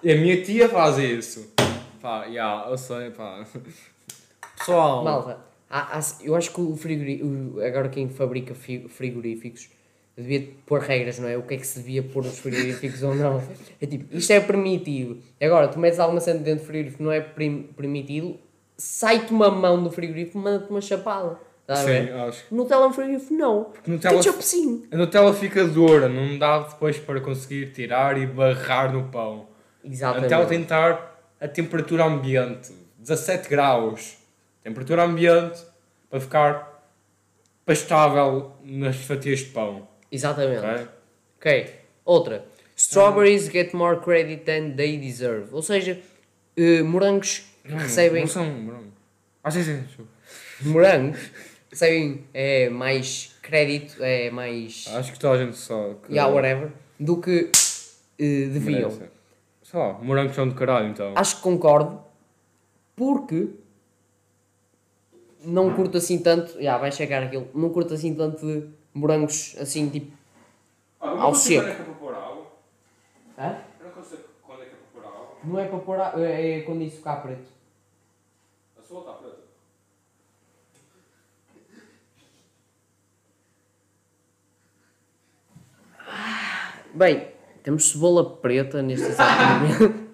E 0.03 0.11
a 0.11 0.15
minha 0.15 0.43
tia 0.43 0.69
faz 0.69 0.99
isso. 0.99 1.51
Pá, 1.99 2.29
já, 2.29 2.67
eu 2.69 2.77
sei, 2.77 3.09
pá. 3.09 3.43
Pessoal. 4.57 5.03
Malta, 5.03 5.39
há- 5.69 5.97
há- 5.97 6.15
eu 6.23 6.35
acho 6.35 6.51
que 6.53 6.61
o 6.61 6.75
frigorífico, 6.75 7.59
agora 7.61 7.89
quem 7.89 8.09
fabrica 8.09 8.53
fi- 8.55 8.87
frigoríficos 8.89 9.69
devia 10.17 10.47
pôr 10.65 10.79
regras, 10.79 11.19
não 11.19 11.27
é? 11.27 11.37
O 11.37 11.43
que 11.43 11.55
é 11.55 11.57
que 11.57 11.67
se 11.67 11.79
devia 11.79 12.01
pôr 12.03 12.23
nos 12.23 12.39
frigoríficos 12.39 13.03
ou 13.03 13.13
não. 13.15 13.41
É 13.81 13.85
tipo, 13.85 14.15
isto 14.15 14.31
é 14.31 14.39
permitido. 14.39 15.17
Agora, 15.41 15.67
tu 15.67 15.77
metes 15.79 15.99
alguma 15.99 16.21
cena 16.21 16.39
dentro 16.39 16.63
do 16.63 16.67
frigorífico 16.67 17.03
não 17.03 17.11
é 17.11 17.19
permitido, 17.21 18.37
sai-te 18.77 19.31
uma 19.31 19.49
mão 19.51 19.83
do 19.83 19.91
frigorífico 19.91 20.37
e 20.37 20.41
manda-te 20.41 20.69
uma 20.69 20.81
chapada. 20.81 21.37
A 21.67 21.75
Sim, 21.77 22.09
acho. 22.11 22.45
Nutella 22.53 22.87
no 22.87 22.93
frigorífico 22.93 23.33
não. 23.33 23.71
Nutella- 23.87 24.17
Ketchup 24.21 24.43
sim. 24.45 24.83
A 24.91 24.97
Nutella 24.97 25.33
fica 25.33 25.65
dura, 25.65 26.07
não 26.07 26.37
dá 26.37 26.59
depois 26.59 26.97
para 26.99 27.19
conseguir 27.19 27.71
tirar 27.71 28.17
e 28.21 28.27
barrar 28.27 28.93
no 28.93 29.05
pão. 29.09 29.47
A 29.83 29.87
Exatamente. 29.87 30.23
Nutella 30.25 30.45
tem 30.45 30.57
de 30.59 30.63
estar 30.65 31.19
a 31.41 31.47
temperatura 31.47 32.05
ambiente, 32.05 32.71
17 32.99 33.49
graus. 33.49 34.15
Temperatura 34.65 35.03
ambiente 35.03 35.61
para 36.09 36.19
ficar 36.19 36.89
pastável 37.63 38.51
nas 38.63 38.95
fatias 38.95 39.41
de 39.41 39.45
pão. 39.51 39.87
Exatamente. 40.11 40.57
ok? 40.65 40.87
Ok. 41.37 41.73
Outra. 42.03 42.45
Strawberries 42.75 43.47
get 43.47 43.75
more 43.75 43.99
credit 43.99 44.43
than 44.43 44.71
they 44.75 44.97
deserve. 44.97 45.49
Ou 45.51 45.61
seja, 45.61 46.01
eh, 46.57 46.81
morangos 46.81 47.45
Não, 47.63 47.77
recebem. 47.77 48.21
Não 48.21 48.27
são. 48.27 48.43
Não. 48.51 48.85
Ah, 49.43 49.51
sim, 49.51 49.63
sim. 49.63 49.83
morangos 50.61 51.19
recebem 51.69 52.25
é, 52.33 52.67
mais 52.67 53.35
crédito, 53.43 54.03
é 54.03 54.31
mais. 54.31 54.87
Acho 54.95 55.13
que 55.13 55.19
toda 55.19 55.35
a 55.35 55.45
gente 55.45 55.57
só. 55.57 55.93
Que 56.07 56.13
yeah, 56.13 56.33
whatever, 56.33 56.71
do 56.99 57.21
que 57.21 57.51
eh, 58.17 58.47
deviam. 58.47 58.89
merece. 58.89 59.11
Só, 59.61 59.99
morangos 60.01 60.33
são 60.35 60.49
de 60.49 60.55
caralho 60.55 60.87
então. 60.89 61.13
Acho 61.15 61.35
que 61.35 61.41
concordo, 61.43 62.01
porque 62.95 63.49
não 65.45 65.73
curto 65.73 65.97
assim 65.97 66.19
tanto. 66.21 66.61
Já, 66.61 66.77
vai 66.77 66.91
chegar 66.91 67.23
aquilo. 67.23 67.47
Não 67.53 67.69
curto 67.69 67.93
assim 67.93 68.13
tanto 68.15 68.45
de 68.45 68.67
morangos 68.93 69.55
assim 69.59 69.89
tipo. 69.89 70.11
ao 70.99 71.33
seco. 71.35 71.67
é 71.67 71.73
para 71.75 71.93
pôr 71.93 72.13
água. 72.13 72.45
Hã? 73.37 73.57
Eu 73.79 73.85
não 73.87 73.91
consigo 73.93 74.23
quando 74.45 74.61
é 74.63 74.65
que 74.65 74.71
é 74.71 74.77
para 74.93 75.01
pôr 75.01 75.07
água. 75.07 75.27
Não 75.43 75.59
é 75.59 75.67
para 75.67 75.79
pôr. 75.79 75.99
a- 75.99 76.13
É 76.21 76.61
quando 76.61 76.81
isso 76.83 76.97
ficar 76.97 77.17
preto. 77.17 77.47
A 78.77 78.81
sua 78.81 78.99
está 78.99 79.13
preta. 79.13 79.35
Bem, 86.93 87.27
temos 87.63 87.91
cebola 87.91 88.37
preta 88.37 88.81
neste 88.81 89.07
exato 89.07 89.41
momento. 89.81 90.04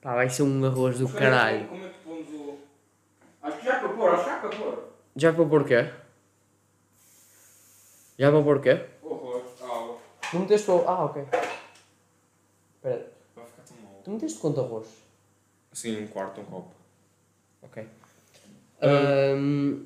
Pá, 0.00 0.14
vai 0.14 0.28
ser 0.30 0.42
um 0.42 0.64
arroz 0.64 0.98
do 0.98 1.08
caralho. 1.08 1.66
Como 1.68 1.84
é 1.84 1.88
que 1.88 1.98
pomos 2.04 2.28
o. 2.30 2.58
Acho 3.42 3.58
que 3.58 3.64
já 3.66 3.76
é 3.76 3.80
para 3.80 3.88
pôr, 3.90 4.08
acho 4.10 4.24
que 4.24 4.30
já 4.30 4.36
é 4.36 4.40
para 4.40 4.48
pôr. 4.50 4.84
Já 5.16 5.32
para 5.32 5.44
pôr 5.46 5.64
quê? 5.64 5.90
Já 8.18 8.30
para 8.30 8.42
pôr 8.42 8.60
quê? 8.62 8.86
O 9.02 9.14
arroz, 9.14 9.44
água. 9.62 9.98
Tu 10.30 10.38
meteste 10.38 10.70
o... 10.70 10.84
Ah, 10.88 11.04
ok. 11.04 11.22
Espera, 11.22 13.12
Vai 13.36 13.44
ficar 13.46 13.62
tão 13.62 13.76
mal. 13.82 14.00
tu 14.04 14.10
meteste 14.10 14.38
quanto 14.38 14.60
arroz? 14.60 14.86
Sim, 15.72 16.04
um 16.04 16.06
quarto, 16.08 16.40
um 16.40 16.44
copo. 16.44 16.74
Ok. 17.62 17.86
Ahm, 18.82 19.84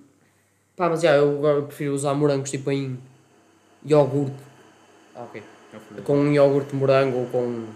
pá, 0.77 0.89
mas 0.89 1.01
já, 1.03 1.17
eu 1.17 1.39
agora 1.39 1.63
prefiro 1.63 1.93
usar 1.95 2.15
morangos 2.15 2.51
tipo 2.51 2.71
em 2.71 2.99
iogurte. 3.85 4.37
Ah, 5.15 5.23
ok. 5.25 5.43
Com 6.05 6.17
um 6.19 6.33
iogurte 6.33 6.71
de 6.71 6.77
morango 6.77 7.19
ou 7.19 7.27
com... 7.27 7.67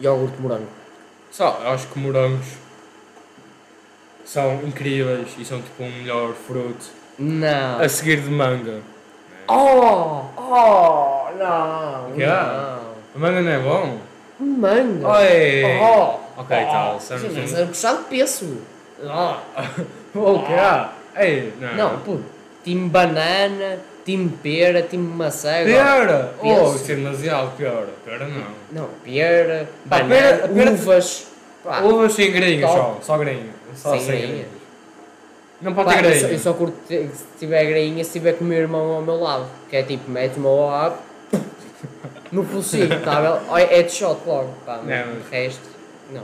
Iogurte 0.00 0.36
de 0.36 0.42
morango. 0.42 0.68
Só, 1.30 1.60
eu 1.62 1.70
acho 1.70 1.86
que 1.88 1.98
morangos 1.98 2.46
são 4.24 4.60
incríveis 4.62 5.28
e 5.38 5.44
são 5.44 5.60
tipo 5.60 5.82
um 5.82 5.90
melhor 5.90 6.32
fruto. 6.34 6.86
Não. 7.18 7.80
A 7.80 7.88
seguir 7.88 8.20
de 8.20 8.30
manga. 8.30 8.80
Oh! 9.48 10.24
Oh! 10.36 11.30
Não! 11.38 12.12
Que 12.14 12.22
é? 12.22 12.28
Não! 12.28 12.92
Manga 13.14 13.42
não 13.42 13.50
é 13.50 13.58
bom? 13.58 13.98
Manga! 14.40 15.08
Oi! 15.08 15.62
Oh! 15.80 16.40
Ok, 16.40 16.56
tá, 16.56 16.94
oh. 16.94 17.00
certo. 17.00 17.28
Sim, 17.28 17.40
mas 17.40 17.84
é 17.84 17.94
de 17.96 18.02
peso. 18.04 18.58
O 20.14 20.42
que 20.42 20.52
é? 20.52 20.88
Ei, 21.16 21.54
não. 21.58 21.74
Não, 21.74 21.98
puto. 22.00 22.24
Time 22.64 22.88
banana, 22.88 23.78
time 24.04 24.28
pera, 24.42 24.82
time 24.82 25.06
maçã. 25.14 25.50
agora- 25.62 25.64
Pera! 26.06 26.34
Oh, 26.38 26.42
Peso. 26.42 26.76
isso 26.76 26.92
é 26.92 26.94
demasiado 26.94 27.56
pera. 27.56 27.88
Pera 28.04 28.28
não. 28.28 28.44
Não, 28.70 28.88
pera, 29.04 29.68
banana, 29.84 30.08
pera- 30.14 30.48
pera- 30.48 30.70
uvas. 30.72 31.26
Pá, 31.64 31.80
Uvas 31.82 32.12
sem 32.12 32.32
grainhas 32.32 32.70
Top. 32.70 32.76
só. 32.76 32.98
Só 33.02 33.18
grainha. 33.18 33.50
Só 33.74 33.90
Sem 33.92 34.00
sem, 34.00 34.18
grainha. 34.20 34.44
Não 35.60 35.74
pode 35.74 35.88
pá, 35.90 35.94
ter 35.96 36.02
grainha. 36.02 36.26
eu 36.28 36.38
só 36.38 36.52
curto 36.52 36.76
se 36.88 37.08
tiver 37.38 37.64
grainha 37.66 38.04
se 38.04 38.12
tiver 38.12 38.32
com 38.32 38.44
o 38.44 38.48
meu 38.48 38.58
irmão 38.58 38.92
ao 38.94 39.02
meu 39.02 39.20
lado. 39.20 39.46
Que 39.70 39.76
é 39.76 39.82
tipo, 39.82 40.10
mete-me 40.10 40.46
ao 40.46 40.66
lado 40.66 40.96
no 42.32 42.44
focinho, 42.44 43.00
tá 43.04 43.20
ver? 43.20 43.42
Olha, 43.48 43.66
Headshot 43.66 44.18
logo. 44.26 44.54
Pá, 44.66 44.80
mas 44.84 45.06
Não. 45.06 45.14
o 45.14 45.22
resto, 45.30 45.68
não. 46.10 46.22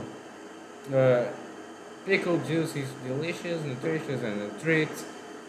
Uh, 0.91 1.25
pickle 2.05 2.39
juice 2.47 2.79
is 2.79 2.87
delicious, 3.07 3.61
nutritious 3.65 4.21
and 4.23 4.47
a 4.47 4.59
treat 4.63 4.89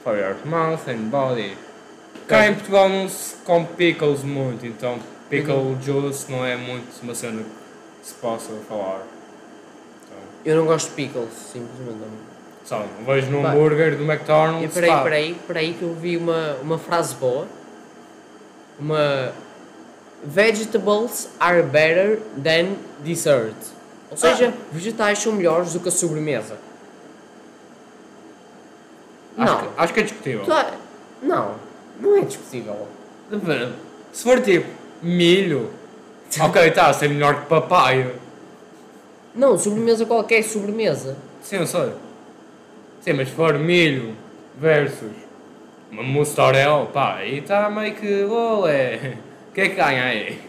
for 0.02 0.16
your 0.16 0.36
mouth 0.44 0.88
and 0.88 1.08
body. 1.10 1.56
Cá 2.26 2.46
em 2.46 2.54
Portugal 2.54 2.88
não 2.88 3.08
se 3.08 3.34
come 3.44 3.66
pickles 3.76 4.22
muito, 4.22 4.66
então 4.66 4.98
pickle 5.28 5.76
juice 5.82 6.30
não 6.30 6.44
é 6.44 6.56
muito 6.56 6.86
uma 7.02 7.14
cena 7.14 7.42
que 8.00 8.06
se 8.06 8.14
possa 8.14 8.52
falar. 8.68 9.02
Então, 10.04 10.18
Eu 10.44 10.56
não 10.56 10.66
gosto 10.66 10.88
de 10.90 10.94
pickles, 10.94 11.30
simplesmente 11.52 11.98
não. 11.98 12.08
só, 12.64 12.84
vejo 13.04 13.30
num 13.30 13.44
hambúrguer 13.46 13.96
do 13.96 14.04
E 14.04 14.06
McDonald's. 14.06 14.72
peraí, 14.74 14.90
pá, 14.90 15.02
peraí, 15.02 15.36
peraí 15.46 15.74
que 15.74 15.82
eu 15.82 15.94
vi 15.94 16.16
uma, 16.16 16.56
uma 16.62 16.78
frase 16.78 17.14
boa. 17.16 17.46
Uma... 18.78 19.32
Vegetables 20.22 21.30
are 21.40 21.62
better 21.62 22.20
than 22.42 22.76
dessert. 23.02 23.54
Ou 24.10 24.16
seja, 24.16 24.52
vegetais 24.70 25.18
são 25.18 25.32
melhores 25.32 25.72
do 25.72 25.80
que 25.80 25.88
a 25.88 25.92
sobremesa. 25.92 26.56
Acho, 29.40 29.52
Não. 29.54 29.60
que, 29.60 29.68
acho 29.76 29.94
que 29.94 30.00
é 30.00 30.02
discutível. 30.02 30.52
A- 30.54 30.70
Não, 31.22 31.54
não 32.00 32.16
é 32.16 32.20
discutível. 32.22 32.86
Se 34.12 34.22
for 34.24 34.40
tipo 34.40 34.66
milho, 35.02 35.70
ok, 36.40 36.70
tá, 36.72 36.92
ser 36.92 37.08
melhor 37.08 37.40
que 37.42 37.46
papaya. 37.46 38.12
Não, 39.34 39.56
sobremesa 39.58 40.04
qualquer 40.06 40.42
sobremesa. 40.42 41.16
Sim, 41.42 41.56
eu 41.56 41.66
sei. 41.66 41.92
Sim, 43.00 43.12
mas 43.14 43.28
se 43.28 43.34
for 43.34 43.58
milho 43.58 44.14
versus 44.58 45.10
uma 45.90 46.02
mussarela, 46.02 46.86
pá, 46.86 47.16
aí 47.16 47.38
está 47.38 47.70
meio 47.70 47.94
que 47.94 48.24
olé. 48.24 49.16
O 49.50 49.52
que 49.54 49.60
é 49.62 49.68
que 49.68 49.74
ganha 49.76 50.04
aí? 50.04 50.40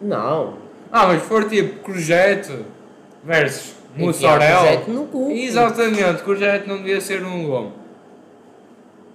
Não. 0.00 0.54
Ah, 0.92 1.06
mas 1.06 1.22
se 1.22 1.28
for 1.28 1.48
tipo 1.48 1.80
courgette 1.80 2.64
versus 3.24 3.74
Enfiar 3.96 4.06
mussarela. 4.06 4.58
courgette 4.60 4.90
no 4.90 5.06
cu. 5.06 5.30
Exatamente, 5.30 6.22
courgette 6.22 6.68
não 6.68 6.78
devia 6.78 7.00
ser 7.00 7.24
um 7.24 7.42
legume. 7.42 7.72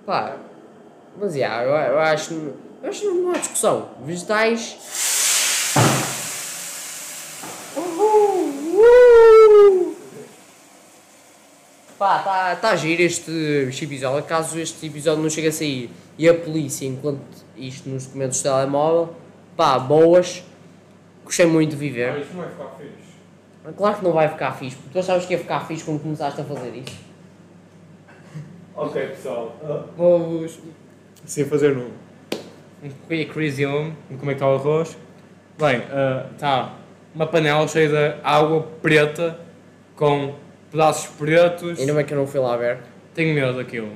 Pá, 0.05 0.37
mas 1.19 1.35
yeah, 1.35 1.63
eu, 1.63 1.71
eu 1.71 1.99
acho, 1.99 2.33
eu 2.81 2.89
acho 2.89 3.01
que 3.01 3.07
não 3.07 3.31
há 3.31 3.37
discussão. 3.37 3.89
Vegetais. 4.03 4.77
Uhul! 7.77 8.51
Pá, 11.97 12.17
tá, 12.19 12.55
tá 12.55 12.75
giro 12.75 13.03
este, 13.03 13.31
este 13.69 13.85
episódio. 13.85 14.23
Caso 14.23 14.59
este 14.59 14.87
episódio 14.87 15.21
não 15.21 15.29
chegue 15.29 15.49
a 15.49 15.51
sair 15.51 15.91
e 16.17 16.27
a 16.27 16.33
polícia 16.33 16.85
enquanto 16.87 17.21
isto 17.55 17.87
nos 17.87 18.05
documentos 18.07 18.39
do 18.39 18.43
telemóvel, 18.43 19.15
pá, 19.55 19.77
boas. 19.77 20.43
Gostei 21.23 21.45
muito 21.45 21.69
de 21.71 21.75
viver. 21.75 22.19
isto 22.19 22.33
não 22.33 22.41
vai 22.41 22.49
ficar 22.49 22.69
fixe. 22.77 23.00
Claro 23.77 23.97
que 23.97 24.03
não 24.03 24.11
vai 24.11 24.27
ficar 24.27 24.51
fixe, 24.53 24.75
porque 24.75 24.89
tu 24.91 24.99
achavas 24.99 25.25
que 25.25 25.33
ia 25.33 25.39
ficar 25.39 25.59
fixe 25.67 25.83
quando 25.83 26.01
começaste 26.01 26.41
a 26.41 26.43
fazer 26.43 26.75
isso. 26.75 26.99
Ok, 28.75 29.07
pessoal. 29.07 29.55
Vamos. 29.95 30.59
Assim 31.23 31.43
a 31.43 31.45
fazer 31.45 31.77
um, 31.77 31.91
um 32.83 32.89
quick 33.07 33.37
resume 33.37 33.93
de 34.09 34.17
como 34.17 34.31
é 34.31 34.33
que 34.33 34.43
está 34.43 34.47
o 34.47 34.55
arroz. 34.55 34.97
Bem, 35.59 35.83
está 36.33 36.73
uma 37.13 37.27
panela 37.27 37.67
cheia 37.67 37.89
de 37.89 38.21
água 38.23 38.63
preta 38.81 39.39
com 39.95 40.35
pedaços 40.71 41.07
pretos. 41.15 41.79
Ainda 41.79 41.93
bem 41.93 42.05
que 42.05 42.13
eu 42.13 42.17
não 42.17 42.25
fui 42.25 42.39
lá 42.39 42.57
ver. 42.57 42.79
Tenho 43.13 43.35
medo 43.35 43.57
daquilo. 43.57 43.89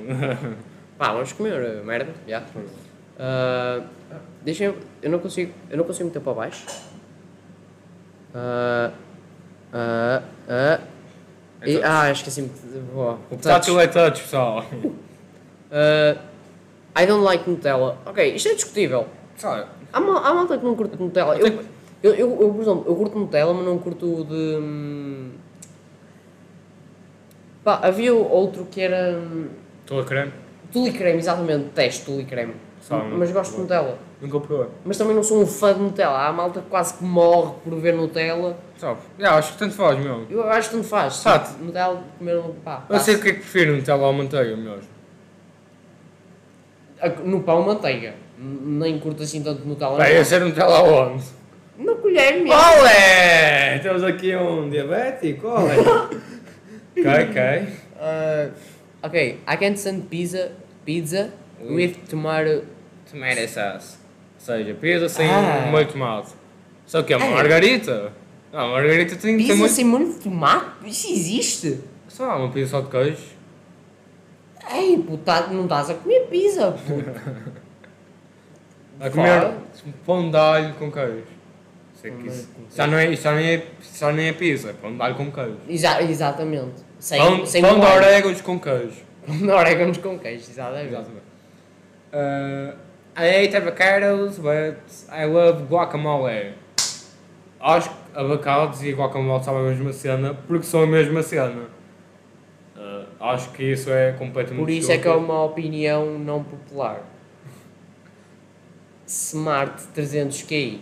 Pá, 0.98 1.12
vamos 1.12 1.32
comer 1.32 1.80
uh, 1.80 1.84
merda, 1.84 2.12
já. 2.26 2.40
Uh, 2.40 3.84
Deixem 4.42 4.72
eu 5.02 5.10
não 5.10 5.18
consigo, 5.18 5.52
eu 5.68 5.76
não 5.76 5.84
consigo 5.84 6.08
meter 6.08 6.20
para 6.20 6.32
baixo. 6.32 6.64
Uh, 8.34 8.92
uh, 9.72 10.22
uh. 10.48 10.96
E, 11.64 11.82
ah, 11.82 12.10
esqueci-me 12.10 12.48
de. 12.48 12.78
Boa. 12.92 13.14
o 13.14 13.18
portátil 13.36 13.80
é 13.80 13.86
touch, 13.86 14.22
pessoal. 14.22 14.64
Uh, 15.68 16.16
I 16.94 17.06
don't 17.06 17.24
like 17.24 17.48
Nutella. 17.50 17.98
Ok, 18.06 18.34
isto 18.36 18.48
é 18.48 18.54
discutível. 18.54 19.08
Pessoal, 19.34 19.66
Há, 19.92 20.00
mal, 20.00 20.16
há 20.24 20.32
malta 20.32 20.56
que 20.56 20.64
não 20.64 20.76
curte 20.76 20.96
Nutella. 20.96 21.36
Eu, 21.36 21.64
eu, 22.02 22.14
eu, 22.14 22.40
eu, 22.40 22.50
por 22.54 22.62
exemplo, 22.62 22.84
eu 22.86 22.94
curto 22.94 23.18
Nutella, 23.18 23.52
mas 23.52 23.64
não 23.64 23.78
curto 23.78 24.20
o 24.20 24.24
de. 24.24 24.34
hum, 24.34 25.30
Pá, 27.64 27.80
havia 27.82 28.14
outro 28.14 28.64
que 28.66 28.80
era. 28.80 29.18
hum, 29.18 29.48
a 29.90 30.04
creme? 30.04 30.32
Tule 30.72 30.92
creme, 30.92 31.18
exatamente, 31.18 31.70
teste 31.70 32.04
tule 32.04 32.24
creme. 32.24 32.54
Um- 32.90 33.18
mas 33.18 33.32
gosto 33.32 33.54
de 33.54 33.62
Nutella. 33.62 33.98
Nunca 34.20 34.40
provei. 34.40 34.68
Mas 34.84 34.96
também 34.96 35.16
não 35.16 35.22
sou 35.22 35.42
um 35.42 35.46
fã 35.46 35.74
de 35.74 35.80
Nutella. 35.80 36.26
Há 36.26 36.32
malta 36.32 36.60
que 36.60 36.68
quase 36.68 36.94
que 36.94 37.04
morre 37.04 37.54
por 37.64 37.74
ver 37.80 37.94
Nutella. 37.94 38.56
Pessoal, 38.76 38.98
já, 39.18 39.34
acho 39.38 39.52
que 39.54 39.58
tanto 39.58 39.74
faz 39.74 39.98
mesmo. 39.98 40.26
Eu 40.30 40.48
acho 40.50 40.68
que 40.68 40.76
tanto 40.76 40.88
faz. 40.88 41.14
Sabe? 41.14 41.48
Tipo, 41.48 41.64
Nutella, 41.64 42.04
comer 42.18 42.36
um 42.38 42.52
pá. 42.64 42.84
Eu 42.90 43.00
sei 43.00 43.14
o 43.16 43.20
que 43.22 43.28
é 43.30 43.32
que 43.32 43.38
prefiro, 43.40 43.74
Nutella 43.76 44.06
ou 44.06 44.12
manteiga. 44.12 44.78
A- 47.00 47.08
No 47.24 47.42
pão, 47.42 47.62
manteiga. 47.62 48.14
N- 48.38 48.78
Nem 48.78 48.98
curto 48.98 49.22
assim 49.22 49.42
tanto 49.42 49.64
Nutella. 49.66 49.96
Vai, 49.96 50.14
ia 50.14 50.24
ser 50.24 50.40
Nutella 50.40 50.82
onde? 50.82 51.24
Na 51.78 51.94
colher 51.94 52.34
mesmo. 52.42 52.52
Olé! 52.52 53.78
Temos 53.80 54.02
aqui 54.02 54.34
um 54.36 54.68
diabético, 54.70 55.46
olé! 55.48 55.76
ok, 56.96 57.06
ok. 57.30 57.68
Uh, 57.96 58.52
ok, 59.02 59.40
I 59.46 59.56
can 59.58 59.72
stand 59.76 60.02
pizza, 60.10 60.52
pizza 60.84 61.30
with 61.62 61.94
tomato. 62.08 62.64
Tomato 63.10 63.48
sauce. 63.48 63.96
Ou 64.38 64.40
seja, 64.54 64.74
pizza 64.74 65.08
sem 65.08 65.28
Ah. 65.30 65.68
molho 65.70 65.84
de 65.86 65.92
tomate. 65.92 66.32
Só 66.86 67.02
que 67.02 67.12
é 67.12 67.16
uma 67.16 67.26
É. 67.26 67.30
margarita. 67.34 68.12
Não, 68.56 68.70
margarita 68.70 69.16
tem 69.16 69.36
que 69.36 69.42
ter 69.42 69.48
Pizza 69.48 69.56
muito... 69.56 69.74
sem 69.74 69.84
molho 69.84 70.08
de 70.08 70.18
tomate? 70.18 70.64
Isso 70.86 71.12
existe? 71.12 71.80
Só 72.08 72.38
uma 72.38 72.50
pizza 72.50 72.70
só 72.70 72.80
de 72.80 72.88
queijo. 72.88 73.36
Ei, 74.72 74.96
puto, 74.96 75.18
tá- 75.18 75.48
não 75.48 75.64
estás 75.64 75.90
a 75.90 75.94
comer 75.94 76.20
pizza, 76.30 76.72
puto. 76.72 77.10
A 78.98 79.10
comer 79.10 79.52
pão 80.06 80.30
de 80.30 80.38
alho 80.38 80.72
com 80.76 80.90
queijo. 80.90 81.24
Sei 82.00 82.10
que 82.10 82.22
de 82.22 82.28
isso, 82.28 82.48
já, 82.74 82.86
não 82.86 82.96
é, 82.96 83.14
já, 83.14 83.34
nem 83.34 83.46
é, 83.46 83.66
já 83.94 84.10
nem 84.10 84.28
é 84.28 84.32
pizza, 84.32 84.70
é 84.70 84.72
pão 84.72 84.96
de 84.96 85.02
alho 85.02 85.14
com 85.16 85.30
queijo. 85.30 85.58
Exa 85.68 86.00
exatamente. 86.02 86.82
Sem, 86.98 87.18
pão 87.18 87.44
sem 87.44 87.60
pão 87.60 87.74
de 87.74 87.80
molho. 87.80 87.92
orégãos 87.94 88.40
com 88.40 88.58
queijo. 88.58 89.02
Pão 89.26 89.36
de 89.36 89.50
orégãos 89.50 89.98
com 89.98 90.18
queijo, 90.18 90.50
exatamente. 90.50 90.88
Exatamente. 90.88 91.26
Uh, 92.10 92.74
I 93.18 93.44
hate 93.44 93.54
avocados, 93.54 94.38
but 94.38 94.78
I 95.12 95.26
love 95.26 95.64
guacamole. 95.64 96.54
Acho 97.60 97.90
que 97.90 97.96
avocados 98.16 98.82
e 98.82 98.92
guacamole 98.92 99.44
sabem 99.44 99.60
a 99.60 99.64
mesma 99.64 99.92
cena 99.92 100.34
porque 100.46 100.64
são 100.64 100.82
a 100.82 100.86
mesma 100.86 101.22
cena. 101.22 101.68
Uh, 102.76 103.06
acho 103.20 103.50
que 103.52 103.62
isso 103.62 103.90
é 103.90 104.12
completamente 104.12 104.60
Por 104.60 104.70
isso 104.70 104.90
é 104.90 104.98
que 104.98 105.06
é 105.06 105.12
uma 105.12 105.44
opinião 105.44 106.18
não 106.18 106.42
popular. 106.42 107.02
Smart 109.06 109.82
300QI. 109.94 110.80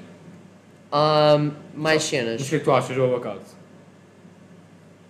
Um, 0.92 1.50
mais 1.74 1.96
Mas 1.96 2.04
cenas. 2.04 2.40
o 2.42 2.48
que 2.48 2.56
é 2.56 2.58
que 2.58 2.64
tu 2.64 2.72
achas 2.72 2.96
do 2.96 3.04
abacate? 3.04 3.44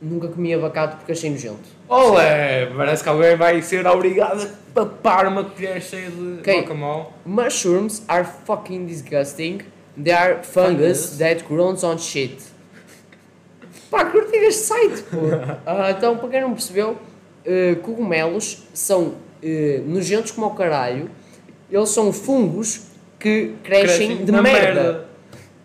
Nunca 0.01 0.29
comi 0.29 0.53
abacate 0.53 0.97
porque 0.97 1.13
achei 1.13 1.31
nojento. 1.31 1.69
Olé! 1.89 2.67
Parece 2.77 3.03
que 3.03 3.09
alguém 3.09 3.37
vai 3.37 3.61
ser 3.63 3.87
obrigado 3.87 4.43
a 4.43 4.49
papar 4.75 5.27
uma 5.27 5.45
colher 5.45 5.81
cheia 5.81 6.11
de 6.11 6.39
Ok. 6.41 6.55
guacamole. 6.61 7.07
Mushrooms 7.25 8.03
are 8.09 8.25
fucking 8.25 8.87
disgusting. 8.87 9.61
They 10.03 10.13
are 10.13 10.43
fungus, 10.43 11.11
Fungus? 11.11 11.19
that 11.19 11.45
grows 11.45 11.85
on 11.85 11.99
shit. 11.99 12.43
Pá, 13.91 14.05
curti 14.07 14.37
este 14.37 14.63
site, 14.67 15.03
pô. 15.05 15.17
Ah, 15.67 15.91
então, 15.93 16.17
para 16.19 16.29
quem 16.29 16.41
não 16.41 16.53
percebeu, 16.53 16.97
eh, 17.45 17.77
cogumelos 17.83 18.65
são 18.75 19.15
eh, 19.43 19.81
nojentos 19.87 20.33
como 20.33 20.47
o 20.49 20.51
caralho. 20.55 21.09
Eles 21.71 21.91
são 21.91 22.13
fungos 22.13 22.83
que 23.21 23.55
crescem, 23.63 24.25
de 24.25 24.33
na 24.33 24.43
merda. 24.43 25.07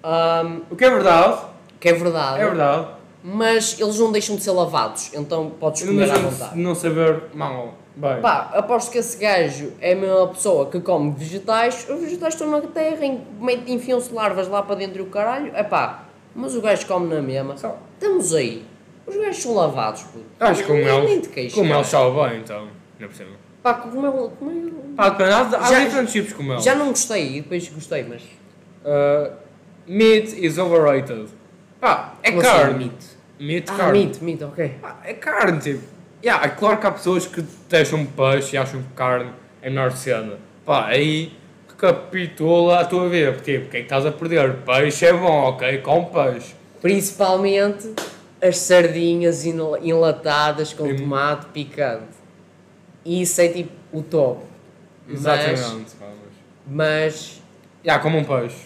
Ahm, 0.03 0.61
O 0.69 0.75
que 0.75 0.85
é 0.85 0.89
verdade, 0.89 1.41
que 1.79 1.89
é 1.89 1.93
verdade. 1.93 2.41
é 2.41 2.45
verdade. 2.45 2.87
Mas 3.23 3.77
eles 3.79 3.99
não 3.99 4.11
deixam 4.13 4.35
de 4.37 4.43
ser 4.43 4.51
lavados, 4.51 5.11
então 5.13 5.49
podes 5.59 5.83
comer 5.83 6.09
à 6.09 6.17
vontade. 6.17 6.57
não 6.57 6.73
saber 6.73 7.23
mal. 7.33 7.73
Bem, 7.95 8.21
Pá, 8.21 8.51
aposto 8.53 8.91
que 8.91 8.97
esse 8.97 9.17
gajo 9.17 9.73
é 9.81 9.91
a 9.91 9.95
mesma 9.95 10.27
pessoa 10.29 10.67
que 10.69 10.79
come 10.79 11.11
vegetais, 11.11 11.85
os 11.89 11.99
vegetais 11.99 12.33
estão 12.33 12.49
na 12.49 12.61
terra, 12.61 13.05
enfiam-se 13.67 14.13
larvas 14.13 14.47
lá 14.47 14.61
para 14.63 14.75
dentro 14.75 14.99
e 14.99 15.01
o 15.01 15.07
caralho, 15.07 15.51
é 15.53 15.63
pá, 15.63 16.05
mas 16.33 16.55
o 16.55 16.61
gajo 16.61 16.85
come 16.87 17.13
na 17.13 17.21
mesma. 17.21 17.57
Só- 17.57 17.77
Estamos 17.99 18.33
aí. 18.33 18.63
Os 19.05 19.15
gajos 19.17 19.41
são 19.41 19.53
lavados, 19.55 20.03
puto. 20.03 20.23
acho 20.39 20.61
que 20.63 20.67
com 20.67 21.21
te 21.21 21.29
queixas, 21.29 21.53
com 21.55 21.63
cara. 21.63 21.75
eles 21.75 21.87
sabe 21.87 22.15
bem, 22.29 22.39
então. 22.39 22.67
Não 22.99 23.05
é 23.05 23.07
possível. 23.09 23.33
Pá, 23.61 23.73
cogumelo, 23.73 24.29
cogumelo- 24.29 24.71
Pá, 24.95 25.07
há, 25.07 25.39
há 25.65 25.69
Já- 25.71 25.79
diferentes 25.83 26.13
tipos 26.13 26.29
de 26.29 26.35
cogumelos. 26.35 26.63
Já 26.63 26.75
não 26.75 26.89
gostei, 26.89 27.37
e 27.37 27.41
depois 27.41 27.67
gostei, 27.69 28.03
mas... 28.03 28.21
Uh, 28.85 29.33
meat 29.87 30.33
is 30.45 30.57
overrated. 30.57 31.27
Pá, 31.81 32.13
é 32.23 32.29
Como 32.31 32.41
assim, 32.41 32.49
carne. 32.51 32.77
meat? 32.85 33.05
Meat, 33.39 33.69
Ah, 33.71 33.75
carne. 33.75 33.99
meat, 34.05 34.21
meat, 34.23 34.41
ok. 34.43 34.69
Pá, 34.81 34.97
é 35.03 35.13
carne, 35.15 35.59
tipo. 35.59 35.83
Yeah, 36.23 36.45
é 36.45 36.49
claro 36.49 36.77
que 36.79 36.87
há 36.87 36.91
pessoas 36.91 37.25
que 37.25 37.41
detestam 37.41 38.05
peixe 38.05 38.55
e 38.55 38.57
acham 38.57 38.81
que 38.81 38.89
carne 38.95 39.31
é 39.61 39.69
menor 39.69 39.91
cena. 39.93 40.33
Pá, 40.65 40.87
aí 40.87 41.33
recapitula 41.69 42.81
a 42.81 42.85
tua 42.85 43.07
vida. 43.09 43.31
Porque, 43.33 43.53
tipo, 43.53 43.67
o 43.67 43.69
que 43.69 43.77
é 43.77 43.79
que 43.79 43.85
estás 43.85 44.05
a 44.05 44.11
perder? 44.11 44.57
Peixe 44.65 45.05
é 45.05 45.13
bom, 45.13 45.49
ok? 45.49 45.77
Com 45.79 46.05
peixe. 46.05 46.53
Principalmente 46.81 47.89
as 48.41 48.57
sardinhas 48.57 49.45
enla- 49.45 49.79
enlatadas 49.81 50.73
com 50.73 50.83
Hum. 50.85 50.95
tomate 50.95 51.45
picante. 51.47 52.19
Isso 53.05 53.39
é 53.41 53.47
tipo 53.47 53.71
o 53.91 54.01
top. 54.01 54.43
Exatamente. 55.09 55.61
mas... 55.61 55.95
mas 56.67 57.41
Yeah, 57.85 58.03
como 58.03 58.17
um 58.17 58.25
peixe. 58.25 58.57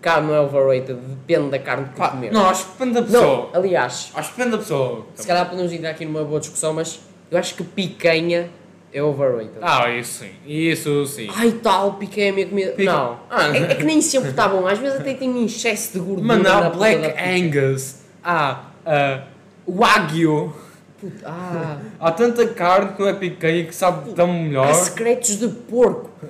Carne 0.00 0.28
não 0.28 0.34
é 0.34 0.40
overrated, 0.40 0.94
depende 0.98 1.50
da 1.50 1.58
carne 1.58 1.86
que 1.88 1.96
Pá, 1.96 2.08
comer. 2.10 2.32
não, 2.32 2.48
acho 2.48 2.64
que 2.66 2.72
depende 2.72 2.94
da 2.94 3.00
Não, 3.00 3.06
pessoa. 3.06 3.50
aliás, 3.54 4.12
Acho 4.14 4.30
que 4.32 4.36
depende 4.38 4.56
da 4.56 4.62
pessoa. 4.62 5.06
se 5.14 5.26
calhar 5.26 5.48
podemos 5.50 5.72
entrar 5.72 5.90
aqui 5.90 6.04
numa 6.04 6.24
boa 6.24 6.40
discussão, 6.40 6.72
mas 6.74 7.00
eu 7.30 7.38
acho 7.38 7.54
que 7.54 7.64
picanha 7.64 8.48
é 8.92 9.02
overrated. 9.02 9.58
Ah, 9.60 9.90
isso 9.90 10.20
sim. 10.24 10.30
Isso 10.46 11.04
sim. 11.06 11.28
Ai 11.34 11.52
tal, 11.62 11.94
picanha 11.94 12.28
é 12.28 12.30
a 12.30 12.32
minha 12.32 12.46
comida. 12.48 12.72
Pica- 12.72 12.92
Não, 12.92 13.18
Ah. 13.28 13.48
é, 13.54 13.72
é 13.72 13.74
que 13.74 13.84
nem 13.84 14.00
sempre 14.00 14.30
está 14.30 14.48
bom, 14.48 14.66
às 14.66 14.78
vezes 14.78 15.00
até 15.00 15.12
tem 15.14 15.28
um 15.28 15.44
excesso 15.44 15.92
de 15.92 15.98
gordura 15.98 16.26
Mano, 16.26 16.48
há 16.48 16.62
puta 16.62 16.76
Black. 16.76 17.14
Angus. 17.20 17.96
Há 18.24 18.62
uh, 18.86 19.70
Wagyu. 19.78 20.54
Puta, 21.00 21.26
Ah, 21.28 21.78
Há 22.00 22.10
tanta 22.12 22.46
carne 22.48 22.92
que 22.94 23.00
não 23.00 23.08
é 23.08 23.12
picanha 23.12 23.64
que 23.64 23.74
sabe 23.74 24.12
tão 24.14 24.26
melhor. 24.32 24.66
há 24.68 24.74
secretos 24.74 25.38
de 25.38 25.48
porco. 25.48 26.10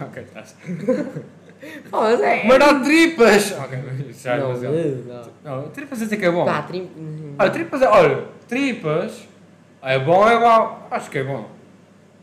ok, 0.00 0.24
tá. 0.34 0.44
Mas 1.90 2.20
é... 2.20 2.44
Mas 2.44 2.60
há 2.60 2.80
tripas! 2.80 3.52
Ok, 3.52 3.78
isso 4.10 4.24
já 4.24 4.34
é 4.34 4.38
não, 4.40 4.46
demasiado. 4.54 5.24
não. 5.44 5.62
Não, 5.62 5.68
tripas 5.70 6.02
até 6.02 6.16
que 6.16 6.24
é 6.24 6.30
bom. 6.30 6.44
Pá, 6.44 6.62
trim... 6.62 6.90
Olha, 7.38 7.50
tripas 7.50 7.82
é. 7.82 7.88
Olha, 7.88 8.24
tripas. 8.48 9.28
É 9.82 9.98
bom, 9.98 10.28
é 10.28 10.34
igual. 10.36 10.86
Acho 10.90 11.10
que 11.10 11.18
é 11.18 11.24
bom. 11.24 11.48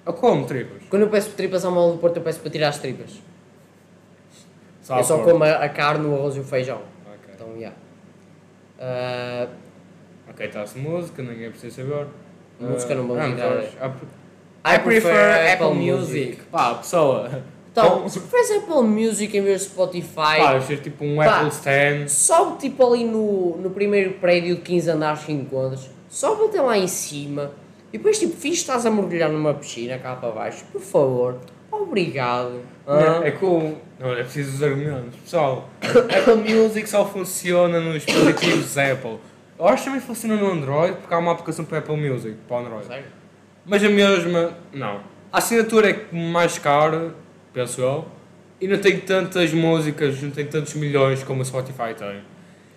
Eu 0.05 0.13
como 0.13 0.45
tripas. 0.45 0.83
Quando 0.89 1.03
eu 1.03 1.09
peço 1.09 1.31
tripas 1.31 1.63
ao 1.65 1.71
mal 1.71 1.91
do 1.91 1.97
Porto, 1.99 2.17
eu 2.17 2.23
peço 2.23 2.39
para 2.41 2.49
tirar 2.51 2.69
as 2.69 2.79
tripas. 2.79 3.21
Sabe 4.81 5.01
eu 5.01 5.03
só 5.03 5.17
pôr. 5.19 5.31
como 5.33 5.43
a, 5.43 5.51
a 5.51 5.69
carne, 5.69 6.05
o 6.07 6.15
arroz 6.15 6.35
e 6.35 6.39
o 6.39 6.43
feijão. 6.43 6.81
Ok, 7.05 7.33
Então, 7.35 7.47
já. 7.59 7.71
Ah, 8.79 9.47
ok, 10.29 10.47
está-se 10.47 10.77
música, 10.79 11.21
ninguém 11.21 11.49
precisa 11.51 11.75
saber. 11.83 12.07
Música 12.59 12.95
não 12.95 13.07
vamos 13.07 13.23
Ah, 13.23 13.27
entrar. 13.29 13.49
pois. 13.53 13.77
Ah, 14.63 14.75
I 14.75 14.79
prefer 14.79 15.53
Apple 15.53 15.73
Music. 15.75 16.37
Pá, 16.51 16.75
pessoa. 16.75 17.29
Então, 17.71 18.09
se 18.09 18.19
preferes 18.19 18.51
Apple 18.63 18.83
Music 18.83 19.37
em 19.37 19.41
vez 19.41 19.61
de 19.61 19.67
Spotify, 19.67 20.13
Pá, 20.15 20.59
ser 20.61 20.79
tipo 20.81 21.05
um 21.05 21.17
Pá. 21.17 21.37
Apple 21.37 21.49
Stand. 21.49 22.07
sobe 22.07 22.57
tipo 22.59 22.85
ali 22.85 23.03
no, 23.03 23.57
no 23.57 23.69
primeiro 23.69 24.13
prédio 24.13 24.55
de 24.55 24.61
15 24.61 24.89
andares 24.91 25.23
que 25.23 25.31
encontras, 25.31 25.89
sobe 26.09 26.45
até 26.45 26.61
lá 26.61 26.77
em 26.77 26.87
cima 26.87 27.51
e 27.93 27.97
depois 27.97 28.19
tipo, 28.19 28.35
que 28.35 28.49
estás 28.49 28.85
a 28.85 28.91
mergulhar 28.91 29.29
numa 29.29 29.53
piscina 29.53 29.97
cá 29.97 30.15
para 30.15 30.31
baixo, 30.31 30.65
por 30.71 30.81
favor, 30.81 31.37
obrigado. 31.71 32.59
Ah, 32.87 33.21
É 33.23 33.31
com. 33.31 33.75
Não, 33.99 34.11
é 34.13 34.23
preciso 34.23 34.55
os 34.55 34.63
argumentos. 34.63 35.19
Pessoal, 35.23 35.69
Apple 35.83 36.53
Music 36.53 36.89
só 36.89 37.05
funciona 37.05 37.79
nos 37.79 38.03
dispositivos 38.03 38.77
Apple. 38.77 39.17
Eu 39.59 39.67
acho 39.67 39.83
que 39.83 39.89
também 39.89 39.99
funciona 40.01 40.35
no 40.37 40.51
Android 40.51 40.95
porque 40.97 41.13
há 41.13 41.17
uma 41.17 41.33
aplicação 41.33 41.65
para 41.65 41.79
Apple 41.79 41.97
Music, 41.97 42.35
para 42.47 42.57
o 42.57 42.59
Android. 42.61 42.85
sério? 42.87 43.05
Mas 43.65 43.83
a 43.83 43.89
mesma, 43.89 44.57
não. 44.73 45.01
A 45.31 45.37
assinatura 45.37 45.89
é 45.91 46.15
mais 46.15 46.57
cara, 46.57 47.13
penso 47.53 47.81
eu, 47.81 48.05
e 48.61 48.67
não 48.67 48.77
tem 48.77 48.99
tantas 48.99 49.53
músicas, 49.53 50.21
não 50.21 50.31
tem 50.31 50.45
tantos 50.45 50.73
milhões 50.73 51.23
como 51.23 51.41
o 51.41 51.45
Spotify 51.45 51.93
tem. 51.97 52.21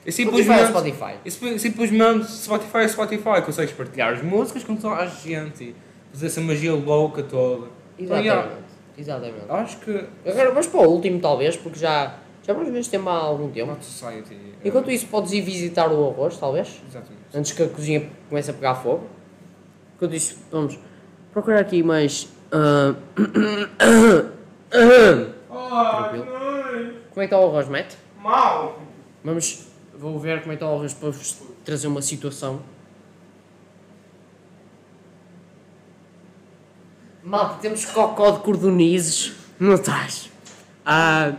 E 0.04 0.11
Spotify 0.11 0.50
é 0.50 0.64
simplesmente, 0.64 0.68
Spotify. 0.68 1.14
e 1.24 1.30
sim- 1.30 1.58
simplesmente 1.58 2.26
Spotify 2.30 2.78
é 2.78 2.88
Spotify, 2.88 3.42
consegues 3.44 3.72
partilhar 3.74 4.12
as 4.14 4.22
músicas 4.22 4.64
com 4.64 4.74
toda 4.76 4.96
a 4.96 5.06
gente, 5.06 5.74
fazer 6.12 6.26
essa 6.26 6.40
magia 6.40 6.72
louca 6.74 7.22
toda. 7.22 7.68
Então, 7.98 8.16
Exatamente. 8.18 8.26
yeah, 8.26 8.50
Exatamente. 8.98 9.44
acho 9.48 9.76
que 9.78 10.04
Agora 10.26 10.48
vamos 10.50 10.66
para 10.66 10.80
o 10.80 10.90
último 10.90 11.20
talvez, 11.20 11.56
porque 11.56 11.78
já, 11.78 12.16
já 12.46 12.52
vamos 12.52 12.70
ver 12.72 12.80
este 12.80 12.90
tema 12.90 13.12
há 13.12 13.18
algum 13.18 13.48
tempo. 13.50 13.76
Society. 13.80 14.37
é- 14.64 14.68
Enquanto 14.68 14.90
isso 14.90 15.06
podes 15.06 15.32
ir 15.32 15.40
visitar 15.42 15.90
o 15.92 16.11
arroz, 16.11 16.37
talvez, 16.37 16.80
Exatamente. 16.88 17.22
antes 17.35 17.52
que 17.52 17.62
a 17.62 17.68
cozinha 17.68 18.08
comece 18.28 18.50
a 18.50 18.54
pegar 18.54 18.74
fogo. 18.74 19.06
Enquanto 19.96 20.14
isso, 20.14 20.37
vamos 20.50 20.78
procurar 21.32 21.61
aqui 21.61 21.82
mais... 21.82 22.28
ah, 22.50 22.94
Tranquilo. 24.72 26.26
Como 27.11 27.22
é 27.22 27.28
que 27.28 27.35
está 27.35 27.38
o 27.38 27.46
arroz, 27.50 27.68
Matt? 27.68 27.94
Mal! 28.20 28.80
Vamos, 29.22 29.66
vou 29.96 30.18
ver 30.18 30.40
como 30.40 30.52
é 30.52 30.56
que 30.56 30.62
está 30.64 30.72
o 30.72 30.76
arroz 30.76 30.94
para 30.94 31.11
vos 31.11 31.38
trazer 31.64 31.87
uma 31.87 32.00
situação. 32.02 32.61
Malta, 37.22 37.56
temos 37.61 37.85
cocó 37.85 38.32
de 38.32 38.40
cordonizes, 38.40 39.35
não 39.61 39.74
estás? 39.74 40.28
Ah, 40.85 41.35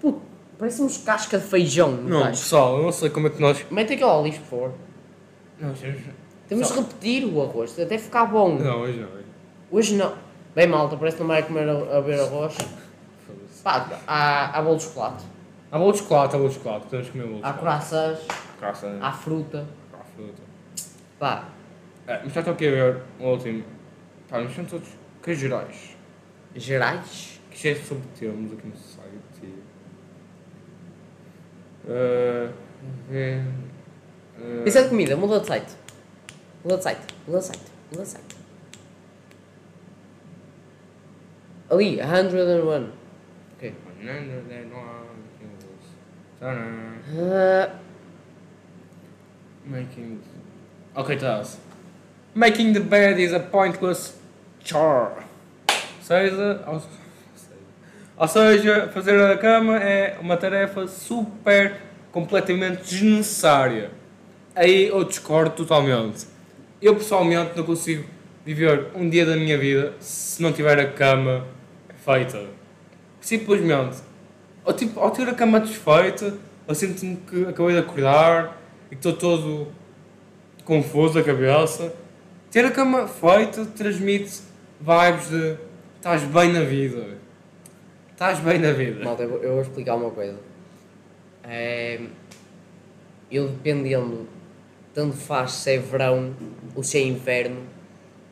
puto, 0.00 0.20
parecemos 0.56 0.98
casca 0.98 1.38
de 1.38 1.44
feijão, 1.46 1.90
não, 1.90 2.02
Não, 2.02 2.18
estás? 2.20 2.40
pessoal, 2.40 2.76
eu 2.78 2.82
não 2.84 2.92
sei 2.92 3.10
como 3.10 3.26
é 3.26 3.30
que 3.30 3.40
nós. 3.40 3.64
Mete 3.70 3.94
aquilo 3.94 4.10
ao 4.10 4.22
lixo, 4.22 4.40
por 4.42 4.46
favor. 4.50 4.74
Não, 5.58 5.72
temos- 5.74 6.00
Temos 6.46 6.68
de 6.68 6.74
repetir 6.78 7.24
o 7.24 7.42
arroz, 7.42 7.76
até 7.80 7.96
ficar 7.98 8.26
bom. 8.26 8.56
não 8.58 8.82
hoje 8.82 8.98
não. 9.00 9.08
Hoje 9.70 9.94
não. 9.96 10.12
Bem, 10.54 10.66
malta, 10.68 10.96
parece 10.96 11.16
que 11.16 11.22
não 11.22 11.28
vai 11.28 11.42
comer 11.42 11.68
a, 11.68 11.96
a 11.98 12.00
ver 12.00 12.20
arroz. 12.20 12.56
Pá, 13.62 13.88
há, 14.06 14.58
há 14.58 14.62
bolo 14.62 14.76
de 14.76 14.82
chocolate, 14.84 15.24
Há 15.72 15.78
bolo 15.78 15.92
de 15.92 15.98
chocolate, 15.98 16.34
há 16.34 16.38
bolo 16.38 16.48
de 16.50 16.54
chocolate, 16.56 16.86
temos 16.86 17.06
que 17.06 17.12
comer 17.12 17.26
bolo 17.26 17.38
de 17.40 17.44
há 17.44 17.52
chocolate. 17.54 17.86
croissants, 17.88 18.26
Graça 18.60 18.98
há 19.00 19.12
fruta. 19.12 19.66
à 19.92 20.04
fruta. 20.04 20.42
Pá, 21.18 21.48
É, 22.06 22.20
mas 22.22 22.32
já 22.32 22.40
estou 22.40 22.54
aqui 22.54 22.68
a 22.68 22.70
ver 22.70 23.02
o 23.18 23.24
último. 23.24 23.64
Pá, 24.28 24.40
mas 24.40 24.54
são 24.54 24.64
todos 24.64 24.88
que 25.22 25.34
gerais. 25.34 25.96
gerais. 26.54 27.40
Que 27.50 27.58
cheio 27.58 27.74
de 27.76 27.84
subtermos 27.86 28.52
aqui 28.52 28.66
no 28.66 28.76
site. 28.76 29.54
Uh, 31.86 32.52
ver. 33.08 33.42
Uh, 34.38 34.66
Isso 34.66 34.78
é 34.78 34.82
de 34.82 34.88
comida, 34.88 35.16
muda 35.16 35.40
de 35.40 35.46
site. 35.46 35.72
Muda 36.64 36.76
de 36.78 36.82
site, 36.82 37.00
muda 37.26 37.38
de 37.40 37.44
site, 37.46 37.62
muda 37.92 38.02
de 38.02 38.08
site. 38.08 38.36
Ali, 41.74 41.98
101. 41.98 42.88
Ok. 43.56 43.74
Ah, 46.40 47.70
Making. 49.66 50.20
Ok, 50.94 51.16
tá. 51.16 51.42
Making 52.32 52.74
the 52.74 52.80
bed 52.80 53.20
is 53.20 53.32
a 53.32 53.40
pointless 53.40 54.14
chore. 54.64 55.24
Seja, 56.00 56.62
ou, 56.68 56.82
ou 58.18 58.28
seja, 58.28 58.88
fazer 58.94 59.20
a 59.20 59.36
cama 59.36 59.76
é 59.78 60.16
uma 60.20 60.36
tarefa 60.36 60.86
super, 60.86 61.80
completamente 62.12 62.82
desnecessária. 62.84 63.90
Aí 64.54 64.86
eu 64.86 65.02
discordo 65.02 65.56
totalmente. 65.56 66.26
Eu 66.80 66.94
pessoalmente 66.94 67.56
não 67.56 67.64
consigo 67.64 68.04
viver 68.44 68.90
um 68.94 69.08
dia 69.08 69.26
da 69.26 69.34
minha 69.34 69.58
vida 69.58 69.94
se 69.98 70.40
não 70.40 70.52
tiver 70.52 70.78
a 70.78 70.86
cama 70.92 71.44
feita. 72.04 72.46
Simplesmente, 73.20 73.98
ao, 74.64 74.72
tipo, 74.74 75.00
ao 75.00 75.10
ter 75.10 75.28
a 75.28 75.34
cama 75.34 75.60
desfeita, 75.60 76.36
eu 76.68 76.74
sinto-me 76.74 77.16
que 77.16 77.46
acabei 77.46 77.74
de 77.74 77.78
acordar 77.80 78.60
e 78.90 78.96
que 78.96 79.08
estou 79.08 79.12
todo 79.12 79.68
confuso 80.64 81.14
da 81.14 81.22
cabeça. 81.22 81.94
Ter 82.50 82.64
a 82.64 82.70
cama 82.70 83.08
feita 83.08 83.64
transmite 83.66 84.42
vibes 84.80 85.28
de 85.30 85.56
estás 85.96 86.22
bem 86.24 86.52
na 86.52 86.60
vida. 86.60 87.18
Estás 88.12 88.38
bem 88.40 88.58
na 88.58 88.72
vida. 88.72 89.04
malta, 89.04 89.22
eu 89.22 89.52
vou 89.54 89.62
explicar 89.62 89.96
uma 89.96 90.10
coisa. 90.10 90.38
É, 91.42 92.00
eu 93.30 93.48
dependendo, 93.48 94.28
tanto 94.92 95.16
faz 95.16 95.52
se 95.52 95.72
é 95.72 95.78
verão 95.78 96.34
ou 96.74 96.82
se 96.82 96.98
é 96.98 97.02
inverno, 97.02 97.62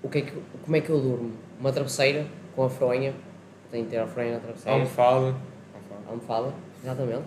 o 0.03 0.09
que 0.09 0.19
é 0.19 0.21
que, 0.23 0.33
como 0.63 0.77
é 0.77 0.81
que 0.81 0.91
eu 0.91 1.01
durmo? 1.01 1.33
Uma 1.59 1.73
travesseira 1.73 2.27
com 2.55 2.65
a 2.65 2.71
fronha, 2.71 3.15
tenho 3.73 3.85
que 3.87 3.91
ter 3.91 3.99
a 3.99 4.07
fronha 4.07 4.35
na 4.35 4.39
travesseira. 4.41 4.73
Almofada. 4.79 5.35
Almofada. 5.75 6.09
Almofada, 6.09 6.55
exatamente. 6.83 7.25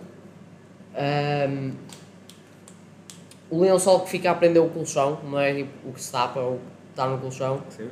Ahm, 0.96 1.72
o 3.50 3.60
lençol 3.60 4.00
que 4.00 4.10
fica 4.10 4.30
a 4.30 4.34
prender 4.34 4.62
o 4.62 4.70
colchão, 4.70 5.20
não 5.24 5.38
é 5.38 5.52
tipo 5.54 5.88
o 5.88 5.92
que 5.92 6.00
se 6.02 6.10
tapa, 6.10 6.40
o 6.40 6.56
que 6.58 6.90
está 6.90 7.06
no 7.06 7.18
colchão. 7.18 7.62
Sim. 7.68 7.90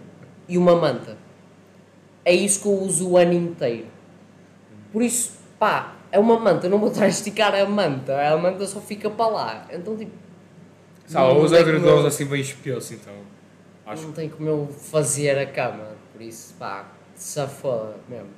E 0.48 0.56
uma 0.56 0.74
manta. 0.76 1.16
É 2.24 2.32
isso 2.32 2.62
que 2.62 2.66
eu 2.68 2.72
uso 2.72 3.10
o 3.10 3.16
ano 3.18 3.34
inteiro. 3.34 3.86
Por 4.92 5.02
isso, 5.02 5.32
pá, 5.58 5.94
é 6.10 6.18
uma 6.18 6.38
manta, 6.38 6.66
eu 6.66 6.70
não 6.70 6.78
vou 6.78 6.88
estar 6.90 7.04
a 7.04 7.08
esticar 7.08 7.54
a 7.54 7.66
manta, 7.66 8.18
a 8.32 8.36
manta 8.38 8.64
só 8.66 8.80
fica 8.80 9.10
para 9.10 9.26
lá. 9.26 9.66
Então, 9.70 9.96
tipo, 9.96 10.12
Sabe, 11.06 11.38
os 11.38 11.50
tem 11.50 11.60
edredons 11.60 12.00
eu- 12.00 12.06
assim 12.06 12.24
bem 12.24 12.40
espessos 12.40 12.92
então. 12.92 13.12
Acho 13.86 14.04
não 14.04 14.12
tem 14.12 14.28
como 14.30 14.48
eu 14.48 14.66
fazer 14.66 15.38
a 15.38 15.44
cama. 15.46 15.88
Por 16.12 16.22
isso, 16.22 16.54
pá, 16.58 16.86
se 17.14 17.46
foda 17.46 17.96
mesmo. 18.08 18.28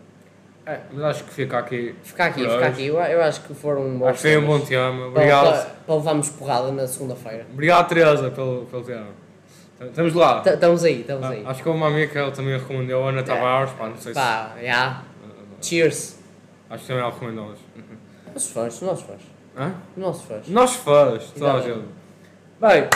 É, 0.66 0.81
mas 0.92 1.05
acho 1.05 1.24
que 1.24 1.31
fica 1.33 1.59
aqui. 1.59 1.94
Fica 2.02 2.24
aqui, 2.24 2.40
fica 2.40 2.66
aqui. 2.66 2.87
Eu, 2.87 2.96
eu 2.98 3.22
acho 3.22 3.40
que 3.42 3.55
foram 3.55 3.96
bons 3.98 4.09
Acho 4.09 4.16
que 4.22 4.22
foi 4.22 4.37
um 4.37 4.46
bom 4.46 4.59
tema. 4.61 5.07
Obrigado. 5.07 5.44
Para, 5.52 5.70
para 5.87 5.94
levarmos 5.94 6.29
porrada 6.31 6.72
na 6.72 6.87
segunda-feira. 6.88 7.46
Obrigado, 7.52 7.88
Teresa, 7.88 8.31
pelo, 8.33 8.66
pelo 8.66 8.83
tema. 8.83 9.07
Estamos 9.81 10.12
lá. 10.14 10.40
T- 10.40 10.50
Estamos 10.55 10.83
aí, 10.85 11.00
estamos 11.02 11.24
Ah, 11.24 11.29
aí. 11.29 11.44
acho 11.46 11.62
que 11.62 11.68
uma 11.68 11.87
amiga 11.87 12.11
que 12.11 12.18
ela 12.18 12.33
também 12.33 12.59
recomendou, 12.59 13.05
a 13.05 13.11
Ana 13.11 13.22
Tavares, 13.22 13.70
pá, 13.74 13.88
não 13.88 13.96
sei 13.96 14.12
se. 14.12 14.18
Pá, 14.18 14.55
já. 14.61 15.02
Cheers. 15.62 16.18
Acho 16.68 16.83
que 16.83 16.88
também 16.88 17.02
ela 17.05 17.12
recomendou-nos. 17.12 17.59
Nossos 18.35 18.50
fãs, 18.50 18.81
nossos 18.81 19.05
fãs. 19.07 19.20
Hã? 19.57 19.74
Nossos 19.96 20.24
fãs. 20.24 20.48
Nós 20.48 20.74
fãs, 20.76 21.31
toda 21.31 21.52
a 21.55 21.61
gente. 21.61 21.85
Bem, 22.61 22.88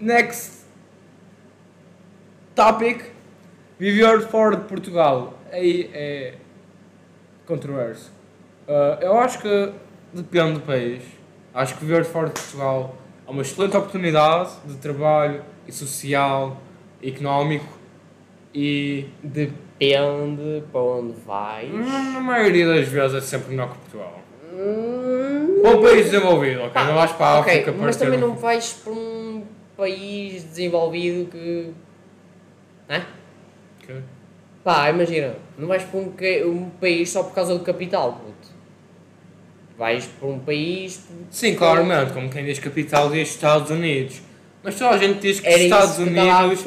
next 0.00 0.64
topic. 2.54 3.02
Viver 3.78 4.22
fora 4.28 4.56
de 4.56 4.64
Portugal. 4.64 5.34
Aí 5.52 5.90
é 5.92 6.34
controverso. 7.46 8.10
Ah, 8.68 8.98
eu 9.00 9.18
acho 9.18 9.38
que 9.40 9.72
depende 10.12 10.54
do 10.54 10.60
país. 10.60 11.02
Acho 11.54 11.74
que 11.76 11.84
viver 11.84 12.04
fora 12.04 12.28
de 12.28 12.32
Portugal 12.34 12.94
é 13.26 13.30
uma 13.30 13.42
excelente 13.42 13.76
oportunidade 13.76 14.50
de 14.64 14.74
trabalho 14.76 15.42
e 15.66 15.72
social, 15.72 16.56
económico 17.02 17.66
e 18.54 19.06
Depende 19.22 20.62
para 20.70 20.80
onde 20.80 21.12
vais. 21.26 21.70
na 22.14 22.20
maioria 22.20 22.66
das 22.66 22.86
vezes 22.88 23.16
é 23.16 23.20
sempre 23.20 23.50
melhor 23.50 23.70
que 23.72 23.78
Portugal. 23.78 24.20
Hum, 24.52 25.62
Ou 25.64 25.78
um 25.78 25.82
país 25.82 26.04
desenvolvido, 26.10 26.60
ok? 26.60 26.70
pá, 26.72 26.84
não 26.84 26.94
vais 26.94 27.12
para 27.12 27.26
a 27.26 27.40
ok, 27.40 27.52
África 27.52 27.72
para 27.72 27.82
mas 27.86 27.96
também 27.96 28.18
um- 28.18 28.28
não 28.28 28.36
vais 28.36 28.72
para 28.74 28.92
um 28.92 29.44
país 29.76 30.44
desenvolvido 30.44 31.30
que. 31.30 31.72
Hã? 32.88 33.02
Ok. 33.82 33.96
Pá, 34.64 34.88
imagina, 34.90 35.34
não 35.58 35.66
vais 35.68 35.82
para 35.82 35.98
um, 36.00 36.12
um 36.46 36.70
país 36.80 37.10
só 37.10 37.22
por 37.24 37.34
causa 37.34 37.52
do 37.56 37.64
capital, 37.64 38.12
puto. 38.12 38.52
Vais 39.76 40.06
para 40.06 40.28
um 40.28 40.38
país. 40.38 41.04
Sim, 41.30 41.54
claramente, 41.54 42.12
como 42.12 42.28
quem 42.28 42.44
diz 42.44 42.58
capital 42.58 43.10
diz 43.10 43.28
Estados 43.30 43.70
Unidos. 43.70 44.20
Mas 44.62 44.74
só 44.76 44.90
a 44.90 44.98
gente 44.98 45.18
diz 45.18 45.40
que 45.40 45.48
Era 45.48 45.58
Estados 45.58 45.96
que 45.96 46.02
a 46.02 46.06
Unidos 46.06 46.64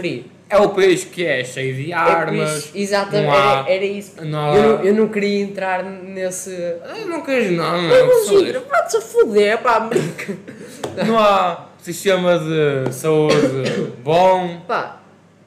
é 0.49 0.57
o 0.57 0.69
país 0.69 1.03
que 1.05 1.25
é 1.25 1.43
cheio 1.43 1.73
de 1.75 1.91
É 1.91 1.95
armas. 1.95 2.57
isso- 2.65 2.71
exatamente, 2.75 3.29
há- 3.31 3.63
era, 3.65 3.71
era 3.73 3.85
isso. 3.85 4.25
não 4.25 4.51
há- 4.51 4.55
Eu, 4.57 4.63
não, 4.77 4.83
eu 4.83 4.93
não 4.93 5.07
queria 5.07 5.41
entrar 5.41 5.83
nesse. 5.83 6.51
Eu 6.51 7.07
não 7.07 7.21
queres 7.21 7.51
não, 7.51 7.81
não, 7.81 7.87
Imagina, 7.87 8.61
a 8.97 9.01
foder, 9.01 9.57
pá, 9.59 9.75
América. 9.77 10.37
não 11.07 11.17
há 11.17 11.69
sistema 11.81 12.37
de 12.37 12.93
saúde 12.93 13.93
bom. 14.03 14.61
Pá, 14.67 15.01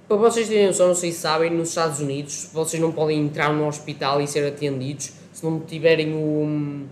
Para 0.09 0.16
vocês 0.16 0.49
terem 0.49 0.68
noção, 0.68 0.88
não 0.88 0.94
sei 0.94 1.12
se 1.12 1.18
sabem, 1.18 1.51
nos 1.51 1.68
Estados 1.68 2.01
Unidos 2.01 2.49
vocês 2.51 2.81
não 2.81 2.90
podem 2.90 3.21
entrar 3.21 3.53
no 3.53 3.68
hospital 3.68 4.23
e 4.23 4.27
ser 4.27 4.49
atendidos 4.49 5.12
se 5.35 5.44
não 5.44 5.61
tiverem 5.61 6.14
o, 6.14 6.88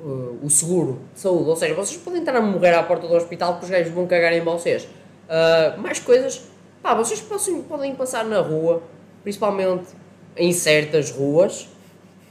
o, 0.00 0.38
o 0.44 0.48
seguro 0.48 1.00
de 1.12 1.18
saúde. 1.18 1.50
Ou 1.50 1.56
seja, 1.56 1.74
vocês 1.74 2.00
podem 2.00 2.20
estar 2.20 2.36
a 2.36 2.40
morrer 2.40 2.74
à 2.74 2.84
porta 2.84 3.08
do 3.08 3.14
hospital 3.14 3.54
porque 3.54 3.64
os 3.64 3.70
gajos 3.72 3.92
vão 3.92 4.06
cagar 4.06 4.32
em 4.32 4.42
vocês. 4.42 4.86
Ah, 5.28 5.74
mais 5.76 5.98
coisas, 5.98 6.40
pá, 6.80 6.94
vocês 6.94 7.20
possam, 7.20 7.62
podem 7.62 7.96
passar 7.96 8.24
na 8.24 8.40
rua, 8.40 8.80
principalmente 9.24 9.88
em 10.36 10.52
certas 10.52 11.10
ruas, 11.10 11.68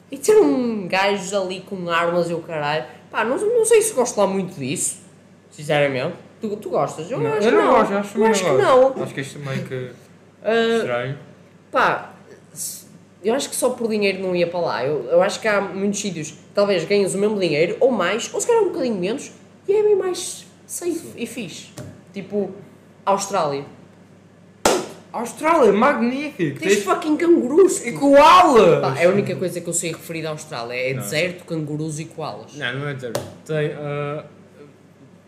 e 0.09 0.17
ter 0.17 0.37
um 0.37 0.87
gajo 0.87 1.41
ali 1.41 1.59
com 1.59 1.89
armas 1.89 2.29
e 2.29 2.33
o 2.33 2.39
caralho. 2.39 2.85
Pá, 3.11 3.25
não, 3.25 3.37
não 3.37 3.65
sei 3.65 3.81
se 3.81 3.93
gosto 3.93 4.17
lá 4.17 4.25
muito 4.25 4.57
disso, 4.57 5.01
sinceramente. 5.51 6.28
Tu, 6.41 6.55
tu 6.57 6.69
gostas? 6.69 7.09
Eu 7.11 7.19
Não, 7.19 7.33
acho 7.33 7.47
eu 7.47 7.51
que 7.51 7.57
não 7.57 7.65
não. 7.65 7.71
gosto, 7.73 7.93
acho, 7.93 8.17
eu 8.17 8.25
acho 8.25 8.43
que 8.45 8.51
não. 8.51 9.03
Acho 9.03 9.13
que 9.13 9.21
isto 9.21 9.39
meio 9.39 9.63
que 9.65 9.91
Ah, 10.43 10.77
estranho. 10.77 11.17
pá, 11.71 12.13
eu 13.23 13.33
acho 13.33 13.49
que 13.49 13.55
só 13.55 13.71
por 13.71 13.89
dinheiro 13.89 14.21
não 14.21 14.35
ia 14.35 14.47
para 14.47 14.59
lá. 14.59 14.85
Eu, 14.85 15.03
eu 15.05 15.21
acho 15.21 15.39
que 15.41 15.47
há 15.47 15.59
muitos 15.59 15.99
sítios 15.99 16.31
que 16.31 16.37
talvez 16.55 16.85
ganhes 16.85 17.13
o 17.13 17.17
mesmo 17.17 17.37
dinheiro, 17.39 17.75
ou 17.81 17.91
mais, 17.91 18.33
ou 18.33 18.39
se 18.39 18.47
calhar 18.47 18.63
um 18.63 18.69
bocadinho 18.69 18.95
menos, 18.95 19.31
e 19.67 19.73
é 19.73 19.83
bem 19.83 19.95
mais 19.97 20.45
safe 20.65 21.01
e 21.17 21.25
fixe. 21.27 21.69
Tipo, 22.13 22.51
Austrália. 23.05 23.65
Austrália, 25.11 25.73
magnífico! 25.73 26.59
Tens 26.59 26.73
Tens 26.75 26.83
fucking 26.83 27.17
cangurus. 27.17 27.83
e 27.85 27.91
koalas! 27.93 28.79
Pá, 28.79 28.95
é 28.99 29.05
a 29.05 29.09
única 29.09 29.35
coisa 29.35 29.59
que 29.59 29.67
eu 29.67 29.73
sei 29.73 29.91
referir 29.91 30.25
à 30.27 30.29
Austrália. 30.29 30.73
É 30.75 30.93
Não. 30.93 31.01
deserto, 31.01 31.45
cangurus 31.45 31.99
e 31.99 32.05
koalas. 32.05 32.53
Não, 32.55 32.73
não 32.79 32.87
é 32.87 32.93
dizer. 32.93 33.13
Tem 33.43 33.71
ah, 33.73 34.23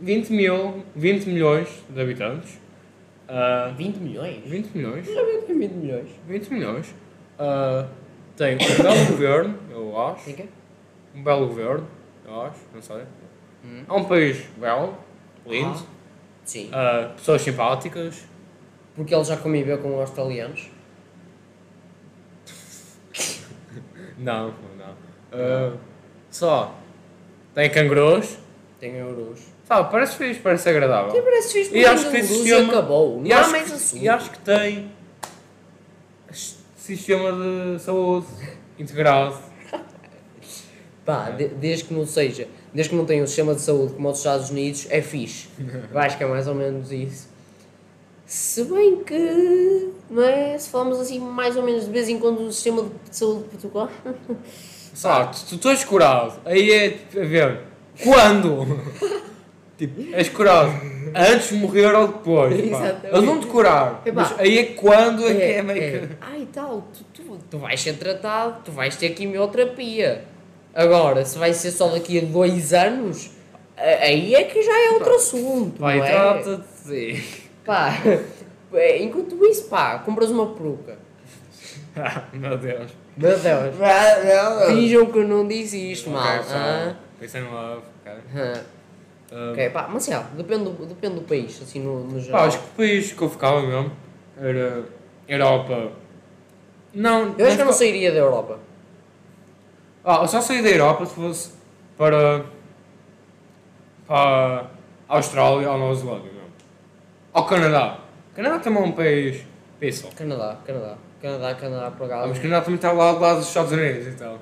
20, 0.01 0.29
mil, 0.31 0.83
20 0.95 1.27
milhões 1.27 1.67
de 1.87 2.01
habitantes. 2.01 2.59
Ah, 3.27 3.71
20 3.77 3.97
milhões? 3.97 4.43
20 4.45 4.75
milhões. 4.75 5.05
Vi 5.05 5.13
que 5.13 5.45
tem 5.45 5.59
20 5.59 5.71
milhões. 5.73 6.09
20 6.27 6.49
milhões. 6.49 6.95
Ah, 7.37 7.87
tem 8.35 8.55
um 8.55 8.83
belo 8.83 9.05
governo, 9.07 9.59
eu 9.69 10.01
acho. 10.01 10.23
Fica? 10.23 10.45
Um 11.15 11.23
belo 11.23 11.47
governo, 11.47 11.87
eu 12.25 12.41
acho, 12.41 12.59
não 12.73 12.81
sei. 12.81 13.03
É 13.87 13.93
um 13.93 14.03
país 14.05 14.43
belo, 14.57 14.97
lindo. 15.45 15.77
Ah, 15.77 15.85
sim. 16.43 16.69
ah, 16.73 17.11
pessoas 17.15 17.41
simpáticas. 17.43 18.25
Porque 18.95 19.13
ele 19.13 19.23
já 19.23 19.37
conviveu 19.37 19.77
com 19.77 19.99
australianos. 19.99 20.69
Não, 24.17 24.47
não. 24.77 24.95
Ah, 25.31 25.75
só. 26.29 26.75
Tem 27.55 27.69
cangurus. 27.71 28.37
Tem 28.79 28.95
euros. 28.95 29.47
Sabe, 29.71 29.89
parece 29.89 30.17
fixe, 30.17 30.39
parece 30.41 30.67
agradável. 30.67 31.13
Tem 31.13 31.21
parece 31.21 31.53
fixe 31.53 31.73
E 31.77 31.85
acho 31.85 32.05
que 32.07 32.11
tem 32.11 32.23
sistema- 32.23 32.67
acabou. 32.73 33.19
Não 33.21 33.25
E 33.25 33.31
há 33.31 33.39
acho, 33.39 33.51
mais 33.51 33.67
que, 33.69 33.73
assunto. 33.73 34.03
e 34.03 34.09
acho 34.09 34.29
que 34.31 34.39
tem 34.39 34.91
sistema 36.75 37.31
de 37.31 37.79
saúde 37.81 38.27
integrado. 38.77 39.37
Pá, 41.05 41.29
de- 41.29 41.47
desde 41.47 41.85
que 41.85 41.93
não 41.93 42.05
seja, 42.05 42.49
desde 42.73 42.89
que 42.89 42.95
não 42.97 43.05
tenha 43.05 43.23
um 43.23 43.27
sistema 43.27 43.55
de 43.55 43.61
saúde 43.61 43.93
como 43.93 44.09
os 44.09 44.17
Estados 44.17 44.49
Unidos, 44.49 44.87
é 44.89 45.01
fixe. 45.01 45.47
Acho 45.95 46.17
que 46.17 46.23
é 46.25 46.27
mais 46.27 46.47
ou 46.49 46.53
menos 46.55 46.91
isso. 46.91 47.29
Se 48.25 48.65
bem 48.65 49.01
que, 49.05 49.89
não 50.09 50.21
é? 50.23 50.57
Se 50.57 50.69
falamos 50.69 50.99
assim 50.99 51.17
mais 51.17 51.55
ou 51.55 51.63
menos 51.63 51.85
de 51.85 51.91
vez 51.91 52.09
em 52.09 52.19
quando 52.19 52.39
do 52.43 52.51
sistema 52.51 52.83
de 53.09 53.15
saúde 53.15 53.43
de 53.43 53.49
Portugal. 53.51 53.89
Sabe, 54.93 55.33
tu, 55.49 55.57
tu 55.57 55.69
és 55.69 55.85
curado. 55.85 56.41
Aí 56.43 56.69
é 56.71 56.99
a 57.21 57.23
ver. 57.25 57.59
Quando? 58.03 58.67
tipo, 59.87 60.15
és 60.15 60.29
curado. 60.29 60.71
Antes 61.13 61.49
de 61.49 61.55
morrer 61.55 61.93
ou 61.93 62.07
depois. 62.07 62.57
Exatamente. 62.57 63.07
Eles 63.07 63.25
vão 63.25 63.39
te 63.39 63.47
curar. 63.47 64.01
Epá. 64.05 64.21
Mas 64.21 64.39
aí 64.39 64.59
é 64.59 64.63
quando 64.65 65.27
é, 65.27 65.33
que 65.33 65.41
é 65.41 65.61
meio 65.61 66.07
que. 66.07 66.15
Ah, 66.21 66.37
e 66.37 66.45
tal, 66.45 66.87
tu, 66.93 67.03
tu, 67.13 67.39
tu 67.49 67.57
vais 67.57 67.81
ser 67.81 67.93
tratado, 67.93 68.61
tu 68.63 68.71
vais 68.71 68.95
ter 68.95 69.09
quimioterapia. 69.09 70.23
Agora, 70.73 71.25
se 71.25 71.37
vai 71.37 71.53
ser 71.53 71.71
só 71.71 71.89
daqui 71.89 72.19
a 72.19 72.21
dois 72.21 72.73
anos, 72.73 73.31
aí 73.75 74.35
é 74.35 74.43
que 74.43 74.61
já 74.61 74.71
é 74.71 74.91
outro 74.91 75.15
assunto. 75.15 75.81
Vai, 75.81 75.97
não 75.97 76.05
é? 76.05 76.11
trata-te. 76.11 77.49
Pá, 77.65 77.93
é, 78.73 79.03
enquanto 79.03 79.43
isso, 79.45 79.65
pá, 79.65 79.99
compras 79.99 80.29
uma 80.29 80.47
peruca. 80.53 80.97
Ah, 81.95 82.23
Meu 82.31 82.57
Deus. 82.57 82.91
Meu 83.17 83.37
Deus. 83.37 83.75
Finjam 84.67 85.07
que 85.07 85.17
eu 85.17 85.27
não 85.27 85.45
disse 85.45 85.91
isto, 85.91 86.09
mal. 86.09 86.39
Ok, 86.39 86.53
ah? 86.53 86.95
Peace 87.19 87.37
and 87.37 87.49
love. 87.51 87.83
Ah. 88.05 88.61
Ah, 89.31 89.51
Ok, 89.51 89.69
pá, 89.69 89.87
mas 89.89 90.05
já, 90.05 90.19
depende 90.35 90.65
do, 90.65 90.85
depende 90.85 91.15
do 91.15 91.21
país, 91.21 91.59
assim 91.61 91.79
no, 91.81 92.03
no 92.03 92.13
Pá, 92.15 92.19
geral. 92.19 92.45
acho 92.45 92.57
que 92.59 92.65
o 92.65 92.69
país 92.75 93.13
que 93.13 93.21
eu 93.21 93.29
ficava 93.29 93.61
mesmo 93.61 93.91
era 94.37 94.83
Europa. 95.27 95.91
Não, 96.93 97.33
Eu 97.37 97.45
acho 97.47 97.55
que 97.55 97.61
eu 97.61 97.65
não 97.65 97.73
sairia 97.73 98.11
da 98.11 98.17
Europa. 98.17 98.59
Ah, 100.03 100.19
eu 100.21 100.27
só 100.27 100.41
saí 100.41 100.61
da 100.61 100.69
Europa 100.69 101.05
se 101.05 101.13
fosse 101.15 101.51
para. 101.97 102.43
para 104.07 104.67
a 105.07 105.15
Austrália 105.15 105.69
ou 105.71 105.77
Nova 105.77 105.95
Zelândia 105.95 106.31
mesmo. 106.31 106.49
Ou 107.33 107.43
Canadá. 107.45 107.99
Canadá 108.35 108.59
também 108.59 108.83
é 108.83 108.85
um 108.85 108.91
país. 108.91 109.45
Peaceful. 109.79 110.11
Canadá, 110.15 110.57
Canadá. 110.65 110.97
Canadá, 111.21 111.55
Canadá, 111.55 111.91
por 111.91 112.03
Ah, 112.03 112.15
acaso. 112.15 112.29
mas 112.29 112.39
Canadá 112.39 112.61
também 112.61 112.75
está 112.75 112.91
lá 112.91 113.13
do 113.13 113.19
lado 113.19 113.37
dos 113.39 113.47
Estados 113.47 113.71
Unidos 113.71 114.07
então. 114.07 114.39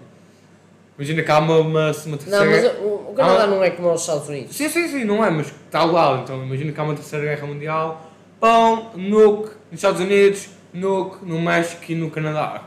Imagina 1.00 1.24
que 1.24 1.32
há 1.32 1.40
uma, 1.40 1.58
uma, 1.60 1.70
uma 1.70 1.86
Não, 1.86 2.18
terceira 2.18 2.46
mas 2.46 2.62
guerra. 2.62 2.80
o, 2.82 3.12
o 3.12 3.14
Canadá 3.16 3.44
Ah. 3.44 3.48
não 3.48 3.64
é 3.64 3.70
como 3.70 3.90
os 3.94 4.02
Estados 4.02 4.28
Unidos. 4.28 4.54
Sim, 4.54 4.68
sim, 4.68 4.86
sim, 4.90 5.06
não 5.06 5.24
é, 5.24 5.30
mas 5.30 5.48
está 5.48 5.86
lado. 5.86 6.24
Então 6.24 6.44
imagina 6.44 6.74
que 6.74 6.80
há 6.80 6.84
uma 6.84 6.94
terceira 6.94 7.24
guerra 7.24 7.48
mundial. 7.48 8.12
Pão, 8.38 8.92
nuke 8.96 9.52
nos 9.72 9.80
Estados 9.80 10.02
Unidos, 10.02 10.50
nuke 10.74 11.26
no 11.26 11.42
México 11.42 11.82
e 11.90 11.96
no 11.96 12.12
Canadá. 12.12 12.66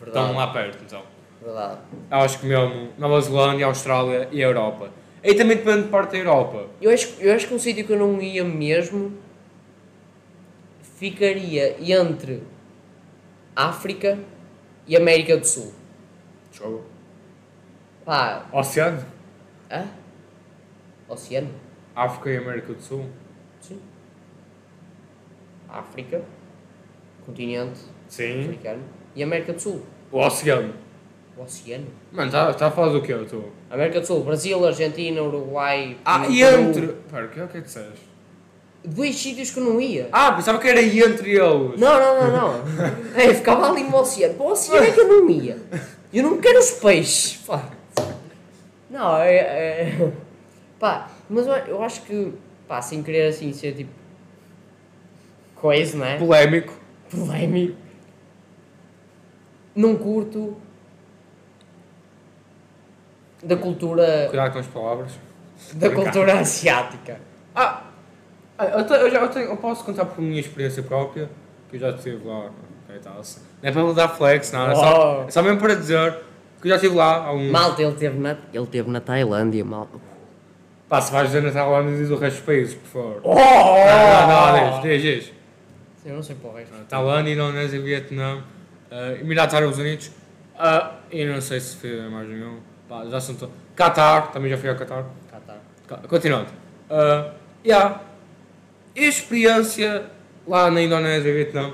Verdade, 0.00 0.26
Estão 0.26 0.36
lá 0.36 0.46
perto 0.48 0.78
então. 0.84 1.02
verdade. 1.40 1.78
Acho 2.10 2.40
que 2.40 2.46
mesmo 2.46 2.88
Nova 2.98 3.20
Zelândia, 3.20 3.66
Austrália 3.66 4.28
e 4.32 4.40
Europa. 4.40 4.90
Aí 5.22 5.34
também 5.34 5.56
depende 5.56 5.82
de 5.84 5.88
parte 5.88 6.12
da 6.12 6.18
Europa. 6.18 6.66
Eu 6.82 6.90
acho, 6.90 7.14
eu 7.20 7.32
acho 7.32 7.46
que 7.46 7.54
um 7.54 7.58
sítio 7.60 7.84
que 7.86 7.92
eu 7.92 7.98
não 7.98 8.20
ia 8.20 8.42
mesmo 8.44 9.12
ficaria 10.98 11.76
entre 11.80 12.42
África 13.54 14.18
e 14.86 14.96
América 14.96 15.36
do 15.36 15.44
Sul. 15.46 15.72
Show. 16.52 16.84
Pá, 18.08 18.46
Oceano? 18.54 19.04
hã? 19.70 19.84
Oceano? 21.10 21.50
África 21.94 22.30
e 22.30 22.36
América 22.38 22.72
do 22.72 22.80
Sul? 22.80 23.04
Sim. 23.60 23.78
África, 25.68 26.22
continente 27.26 27.80
Sim. 28.08 28.44
africano 28.46 28.82
e 29.14 29.22
América 29.22 29.52
do 29.52 29.60
Sul. 29.60 29.82
O 30.10 30.20
Oceano. 30.20 30.72
O 31.36 31.42
Oceano. 31.42 31.88
Mano, 32.10 32.28
está 32.28 32.50
tá 32.54 32.68
a 32.68 32.70
falar 32.70 32.92
do 32.94 33.02
quê, 33.02 33.12
eu 33.12 33.24
estou? 33.24 33.52
América 33.70 34.00
do 34.00 34.06
Sul, 34.06 34.24
Brasil, 34.24 34.66
Argentina, 34.66 35.22
Uruguai. 35.22 35.98
Ah, 36.02 36.20
Peru. 36.20 36.32
e 36.32 36.42
entre... 36.42 36.86
Pera, 37.10 37.26
o 37.26 37.28
que 37.28 37.40
é 37.40 37.44
o 37.44 37.48
que 37.48 37.58
que 37.58 37.66
disseste? 37.66 38.08
Dois 38.86 39.16
sítios 39.16 39.50
que 39.50 39.60
eu 39.60 39.64
não 39.64 39.78
ia. 39.78 40.08
Ah, 40.12 40.32
pensava 40.32 40.58
que 40.58 40.66
era 40.66 40.80
entre 40.80 41.32
eles. 41.32 41.78
Não, 41.78 42.00
não, 42.00 42.30
não, 42.30 42.30
não. 42.30 42.64
é, 43.14 43.34
ficava 43.34 43.70
ali 43.70 43.82
no 43.84 43.98
oceano. 43.98 44.32
Para 44.32 44.46
o 44.46 44.52
oceano 44.52 44.86
é 44.86 44.92
que 44.92 44.98
eu 44.98 45.08
não 45.08 45.28
ia. 45.28 45.58
Eu 46.10 46.22
não 46.22 46.38
quero 46.38 46.58
os 46.58 46.70
peixes. 46.70 47.44
Pá. 47.46 47.76
Não, 48.90 49.16
é. 49.18 49.36
é... 49.36 50.12
Pá, 50.78 51.08
mas 51.28 51.46
eu, 51.46 51.52
eu 51.54 51.82
acho 51.82 52.02
que. 52.02 52.32
Pá, 52.66 52.80
sem 52.80 53.02
querer 53.02 53.28
assim 53.28 53.52
ser 53.52 53.74
tipo. 53.74 53.90
Coisa, 55.56 55.96
não 55.98 56.04
é? 56.06 56.16
Polémico. 56.18 56.72
Polémico. 57.10 57.76
Não 59.74 59.96
curto. 59.96 60.56
Da 63.42 63.56
cultura. 63.56 64.26
Cuidado 64.28 64.52
com 64.52 64.58
as 64.58 64.66
palavras. 64.66 65.12
Da 65.74 65.90
cultura 65.90 66.38
asiática. 66.38 67.20
Ah, 67.54 67.82
ah, 68.56 68.64
eu, 68.66 68.86
te- 68.86 68.92
eu 68.92 69.10
já 69.10 69.20
eu, 69.20 69.28
tenho- 69.28 69.46
eu 69.50 69.56
posso 69.56 69.84
contar 69.84 70.04
por 70.04 70.20
minha 70.20 70.40
experiência 70.40 70.82
própria, 70.82 71.28
que 71.68 71.76
eu 71.76 71.80
já 71.80 71.90
estive 71.90 72.26
lá. 72.26 72.50
Não 72.88 73.68
é 73.68 73.70
para 73.72 73.92
dar 73.92 74.08
flex, 74.08 74.50
não, 74.52 74.70
é 74.70 74.74
só, 74.74 75.20
Oh. 75.24 75.28
é 75.28 75.30
só 75.30 75.42
mesmo 75.42 75.58
para 75.60 75.74
dizer 75.74 76.18
que 76.60 76.66
eu 76.66 76.70
já 76.70 76.76
estive 76.76 76.94
lá 76.94 77.26
há 77.26 77.32
uns... 77.32 77.50
Malta, 77.50 77.82
ele 77.82 77.94
teve 77.94 78.18
na, 78.18 78.36
ele 78.52 78.66
teve 78.66 78.90
na 78.90 79.00
Tailândia, 79.00 79.64
malta. 79.64 79.98
Pá, 80.88 81.00
se 81.00 81.12
vais 81.12 81.26
dizer 81.26 81.42
na 81.42 81.50
Tailândia, 81.50 81.96
diz 81.96 82.10
o 82.10 82.16
resto 82.16 82.36
dos 82.36 82.46
países, 82.46 82.74
por 82.74 82.88
favor. 82.88 83.20
Oh! 83.22 83.34
Não, 83.34 84.28
não, 84.28 84.70
não, 84.72 84.80
diz, 84.80 85.02
diz, 85.02 85.24
diz. 85.24 85.32
Eu 86.04 86.14
não 86.14 86.22
sei 86.22 86.36
para 86.36 86.50
o 86.50 86.54
resto. 86.54 86.74
Tailândia, 86.88 87.32
Indonésia, 87.32 87.80
Vietnã, 87.80 88.38
uh, 88.90 89.20
Emirados 89.20 89.54
Árabes 89.54 89.78
Unidos, 89.78 90.10
ah, 90.58 90.94
e 91.10 91.24
não 91.24 91.40
sei 91.40 91.60
se 91.60 91.76
fui 91.76 92.00
a 92.00 92.08
mais 92.08 92.28
nenhum. 92.28 92.58
Pá, 92.88 93.04
já 93.06 93.20
são 93.20 93.34
todos. 93.34 93.54
Qatar, 93.76 94.32
também 94.32 94.50
já 94.50 94.56
fui 94.56 94.68
ao 94.68 94.76
Qatar. 94.76 95.04
Ca- 95.86 95.98
Continuando. 96.08 96.48
Uh, 96.90 97.30
yeah. 97.64 98.00
E 98.96 99.04
a 99.04 99.08
experiência 99.08 100.06
lá 100.46 100.70
na 100.70 100.82
Indonésia 100.82 101.28
e 101.28 101.32
Vietnã, 101.34 101.72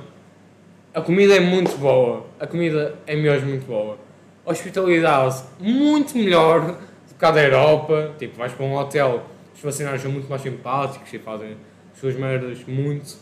a 0.92 1.00
comida 1.00 1.34
é 1.36 1.40
muito 1.40 1.76
boa. 1.78 2.26
A 2.38 2.46
comida 2.46 2.96
é 3.06 3.14
mesmo 3.16 3.48
muito 3.48 3.66
boa. 3.66 3.96
Hospitalidade 4.44 5.42
muito 5.58 6.16
melhor 6.16 6.60
do 7.08 7.14
que 7.18 7.24
a 7.24 7.30
da 7.30 7.42
Europa. 7.42 8.12
Tipo, 8.18 8.36
vais 8.38 8.52
para 8.52 8.66
um 8.66 8.74
hotel, 8.74 9.22
os 9.54 9.60
funcionários 9.60 10.02
são 10.02 10.10
muito 10.10 10.28
mais 10.28 10.42
simpáticos 10.42 11.12
e 11.12 11.18
fazem 11.18 11.56
as 11.94 12.00
suas 12.00 12.14
merdas 12.16 12.58
muito 12.66 13.16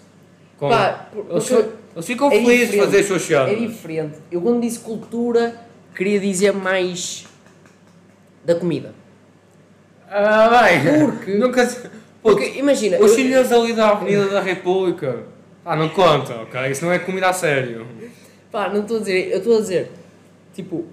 Com... 0.59 0.69
Pá, 0.69 1.09
eles, 1.31 1.51
eles 1.51 2.07
ficam 2.07 2.29
é 2.29 2.31
felizes 2.43 2.71
de 2.73 2.79
fazer 2.79 2.99
as 3.01 3.07
suas 3.07 3.23
é 3.23 3.27
cenas. 3.47 3.59
diferente. 3.61 4.19
Eu 4.31 4.41
quando 4.41 4.61
disse 4.61 4.79
cultura, 4.81 5.55
queria 5.95 6.19
dizer 6.21 6.53
mais 6.53 7.27
da 8.45 8.55
comida. 8.55 8.95
Ah, 10.09 10.49
bem. 10.65 11.07
Porque- 11.07 11.35
Nunca. 11.39 11.93
Porque 12.23 12.59
imagina, 12.59 12.99
Os 12.99 13.11
eu- 13.13 13.17
chineses 13.19 13.51
ali 13.53 13.73
da 13.73 13.91
Avenida 13.91 14.27
da 14.29 14.41
República. 14.41 15.25
Ah, 15.65 15.77
não 15.77 15.89
conta, 15.89 16.35
ok? 16.43 16.71
Isso 16.71 16.85
não 16.85 16.93
é 16.93 16.99
comida 16.99 17.29
a 17.29 17.33
sério. 17.33 17.87
pá, 18.51 18.69
não 18.69 18.83
estou 18.83 18.97
a 18.99 19.01
dizer, 19.01 19.31
eu 19.33 19.39
estou 19.39 19.57
a 19.57 19.61
dizer, 19.61 19.91
tipo, 20.55 20.85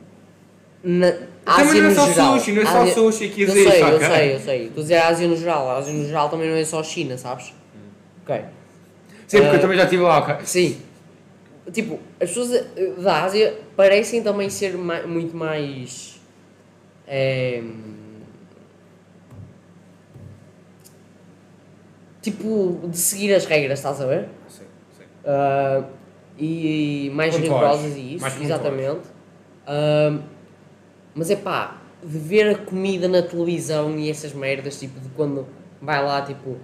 na 0.84 1.12
Também 1.12 1.28
Ásia 1.46 1.82
não 1.84 1.90
é 1.90 1.96
só 1.96 2.08
geral. 2.08 2.38
sushi, 2.40 2.52
não 2.54 2.62
é 2.62 2.66
só 2.66 2.82
Ásia- 2.82 2.94
sushi 2.94 3.30
que 3.30 3.42
Eu 3.42 3.48
existe, 3.50 3.72
sei, 3.72 3.84
eu 3.84 4.00
sei, 4.00 4.36
eu 4.36 4.40
sei. 4.40 4.66
Estou 4.68 4.80
a 4.80 4.84
dizer 4.84 4.96
a 4.98 5.08
Ásia 5.08 5.28
no 5.28 5.36
geral. 5.36 5.70
A 5.70 5.78
Ásia 5.78 5.94
no 5.94 6.06
geral 6.06 6.30
também 6.30 6.50
não 6.50 6.56
é 6.56 6.64
só 6.66 6.82
China, 6.84 7.18
sabes? 7.18 7.54
Ok. 8.24 8.36
Sim, 9.28 9.38
porque 9.38 9.48
Ah. 9.48 9.54
eu 9.56 9.62
também 9.62 9.78
já 9.78 9.84
estive 9.84 10.04
lá, 10.04 10.20
ok? 10.20 10.36
Sim. 10.46 10.78
Tipo, 11.74 12.00
as 12.20 12.30
pessoas 12.30 12.66
da 12.98 13.24
Ásia 13.24 13.56
parecem 13.76 14.24
também 14.24 14.50
ser 14.50 14.76
ma- 14.78 15.04
muito 15.04 15.36
mais. 15.36 16.20
eh, 17.08 17.64
tipo, 22.22 22.80
de 22.84 22.98
seguir 22.98 23.34
as 23.34 23.46
regras, 23.46 23.80
estás 23.80 24.02
a 24.02 24.06
ver? 24.06 24.28
Sim, 24.48 24.64
sim. 24.98 25.04
Ah, 25.26 25.84
e 26.38 27.12
mais 27.14 27.36
rigorosas 27.36 27.96
e 27.96 28.16
isso, 28.16 28.22
Mais 28.22 28.42
exatamente. 28.42 29.02
Ah, 29.66 30.18
mas 31.14 31.30
é 31.30 31.36
pá, 31.36 31.78
de 32.04 32.18
ver 32.18 32.50
a 32.50 32.56
comida 32.56 33.08
na 33.08 33.22
televisão 33.22 33.98
e 33.98 34.10
essas 34.10 34.34
merdas, 34.34 34.80
tipo, 34.80 35.00
de 35.00 35.10
quando 35.10 35.46
vai 35.82 36.04
lá, 36.04 36.22
tipo, 36.22 36.58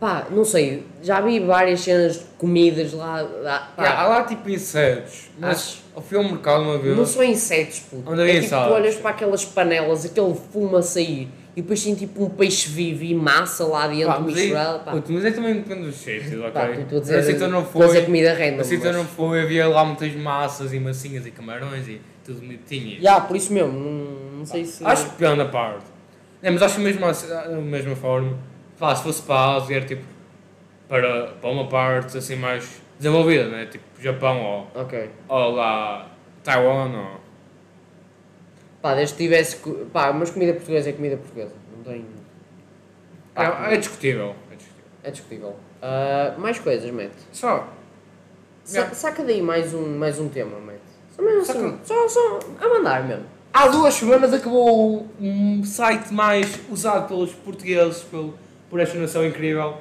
pá, 0.00 0.26
não 0.30 0.44
sei, 0.44 0.84
já 1.02 1.20
vi 1.20 1.38
várias 1.40 1.80
cenas 1.80 2.14
de 2.14 2.24
comidas 2.38 2.92
lá, 2.92 3.22
lá 3.22 3.72
pá, 3.76 3.88
há 3.88 4.08
lá 4.08 4.24
tipo 4.24 4.48
insetos, 4.50 5.30
mas 5.38 5.78
eu 5.94 6.02
fui 6.02 6.18
ao 6.18 6.24
mercado 6.24 6.62
uma 6.64 6.78
vez. 6.78 6.96
não 6.96 7.06
são 7.06 7.22
insetos, 7.22 7.80
puto. 7.80 8.10
Onde 8.10 8.20
é 8.20 8.24
alguém 8.24 8.40
tipo, 8.40 8.56
tu 8.56 8.72
olhas 8.72 8.96
para 8.96 9.10
aquelas 9.10 9.44
panelas, 9.44 10.04
aquele 10.04 10.34
fumo 10.52 10.76
a 10.76 10.82
sair, 10.82 11.28
e 11.54 11.60
depois 11.62 11.82
tem 11.84 11.94
tipo 11.94 12.24
um 12.24 12.30
peixe 12.30 12.68
vivo 12.70 13.02
e 13.04 13.14
massa 13.14 13.64
lá 13.66 13.86
dentro 13.86 14.06
Pá, 14.06 14.18
mas, 14.20 14.28
aí, 14.36 14.42
misturada, 14.42 14.78
pá. 14.78 14.90
puto, 14.92 15.12
mas 15.12 15.24
aí 15.24 15.32
também 15.32 15.54
depende 15.54 15.82
dos 15.86 15.96
sítios, 15.96 16.40
ok? 16.40 16.50
Pá, 16.52 16.66
dizer, 17.00 17.18
Assim 17.18 17.34
tu 17.38 17.48
não 17.48 17.60
dizer 17.62 17.72
foi, 17.72 18.02
comida 18.04 18.32
random, 18.34 18.60
assim 18.60 18.78
tu 18.78 18.86
mas- 18.86 18.96
não 18.96 19.04
foi, 19.04 19.42
havia 19.42 19.68
lá 19.68 19.84
muitas 19.84 20.14
massas 20.14 20.72
e 20.72 20.80
massinhas 20.80 21.26
e 21.26 21.30
camarões 21.30 21.86
e 21.88 22.00
tudo 22.24 22.40
bonitinho. 22.40 23.00
Já, 23.02 23.20
por 23.20 23.36
isso 23.36 23.52
mesmo, 23.52 23.72
não, 23.72 24.38
não 24.38 24.46
sei 24.46 24.64
se... 24.64 24.84
Acho 24.84 25.10
que 25.10 25.22
depende 25.22 25.42
a 25.42 25.46
parte. 25.46 25.84
É, 26.42 26.50
mas 26.50 26.62
acho 26.62 26.80
mesmo 26.80 27.04
assim, 27.06 27.28
da 27.28 27.46
mesma 27.48 27.94
forma. 27.94 28.36
Pá, 28.78 28.94
se 28.96 29.02
fosse 29.02 29.22
para 29.22 29.34
a 29.36 29.54
Ásia, 29.56 29.76
era 29.76 29.84
tipo 29.84 30.02
para, 30.88 31.28
para 31.40 31.50
uma 31.50 31.66
parte 31.68 32.16
assim 32.18 32.34
mais 32.36 32.80
desenvolvida, 32.98 33.46
né? 33.48 33.66
Tipo 33.66 33.84
Japão 34.00 34.42
ou, 34.74 34.82
Ok. 34.82 35.08
ou 35.28 35.50
lá 35.54 36.08
Taiwan 36.42 36.90
ou. 36.90 37.21
Pá, 38.82 38.94
desde 38.94 39.14
que 39.14 39.22
tivesse. 39.22 39.56
Pá, 39.92 40.12
mas 40.12 40.30
comida 40.30 40.52
portuguesa 40.54 40.90
é 40.90 40.92
comida 40.92 41.16
portuguesa. 41.16 41.52
Não 41.76 41.84
tem. 41.84 42.04
Pá, 43.34 43.68
É, 43.70 43.74
é 43.74 43.76
discutível. 43.78 44.34
É 44.50 44.56
discutível. 44.56 44.84
é 45.04 45.10
discutível. 45.10 45.56
Ah, 45.80 46.34
mais 46.38 46.58
coisas, 46.58 46.90
mete. 46.90 47.14
Só. 47.32 47.68
Sa. 48.64 48.88
Saca 48.94 49.22
daí 49.24 49.40
mais 49.42 49.72
um, 49.74 49.96
mais 49.98 50.18
um 50.18 50.28
tema, 50.28 50.58
mete. 50.60 50.80
Só 51.16 51.22
mesmo 51.22 51.40
assim. 51.42 51.52
Saca- 51.52 51.78
Só, 51.84 52.08
só 52.08 52.38
a 52.60 52.68
mandar 52.68 53.04
mesmo. 53.06 53.24
Há 53.52 53.68
duas 53.68 53.94
semanas 53.94 54.32
acabou 54.32 55.06
um 55.20 55.62
site 55.64 56.12
mais 56.12 56.58
usado 56.70 57.06
pelos 57.08 57.32
portugueses 57.34 58.02
pelo, 58.04 58.34
por 58.70 58.80
esta 58.80 58.96
nação 58.98 59.26
incrível. 59.26 59.76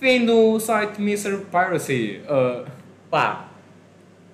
Fim 0.00 0.26
do 0.26 0.58
site 0.60 1.00
Mr. 1.00 1.38
Piracy. 1.50 2.20
Uh, 2.28 2.68
Pá, 3.10 3.48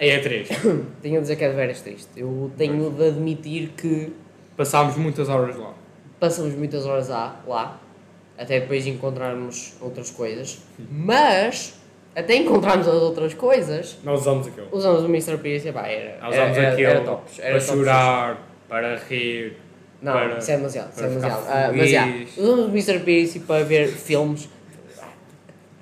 a 0.00 0.04
E3. 0.04 0.48
tenho 1.02 1.18
a 1.18 1.20
dizer 1.20 1.36
que 1.36 1.44
é 1.44 1.50
de 1.50 1.54
veras 1.56 1.80
triste. 1.82 2.08
Eu 2.16 2.50
tenho 2.56 2.90
de 2.90 3.08
admitir 3.08 3.68
que 3.76 4.12
Passámos 4.56 4.96
muitas 4.96 5.28
horas 5.28 5.56
lá. 5.56 5.74
passamos 6.18 6.54
muitas 6.54 6.84
horas 6.86 7.08
lá, 7.08 7.40
lá 7.46 7.80
até 8.38 8.60
depois 8.60 8.86
encontrarmos 8.86 9.74
outras 9.80 10.10
coisas. 10.10 10.58
Mas, 10.90 11.74
até 12.16 12.34
encontrarmos 12.36 12.88
as 12.88 12.94
outras 12.94 13.34
coisas, 13.34 13.98
Nós 14.02 14.20
usamos 14.22 14.46
aquilo. 14.46 14.68
usamos 14.72 15.02
o 15.02 15.06
Mr. 15.06 15.36
Pierce 15.38 15.68
e 15.68 15.72
pá, 15.72 15.86
era, 15.86 16.18
Nós 16.20 16.34
usamos 16.34 16.56
era, 16.58 16.72
aquilo 16.72 16.88
era 16.88 17.00
tops. 17.00 17.38
Era 17.38 17.50
para 17.50 17.58
tops. 17.66 17.66
chorar, 17.78 18.48
para 18.68 18.96
rir. 18.96 19.56
Não, 20.00 20.12
para- 20.14 20.38
isso 20.38 20.50
é 20.50 20.56
demasiado, 20.56 20.90
isso 20.92 21.04
é 21.04 21.08
demasiado. 21.08 21.44
Ah, 21.48 21.72
mas 21.74 21.90
feliz. 21.90 22.38
usamos 22.38 22.64
o 22.66 22.68
Mr. 22.68 22.98
Pierce 23.00 23.40
para 23.40 23.62
ver 23.64 23.88
filmes. 23.88 24.48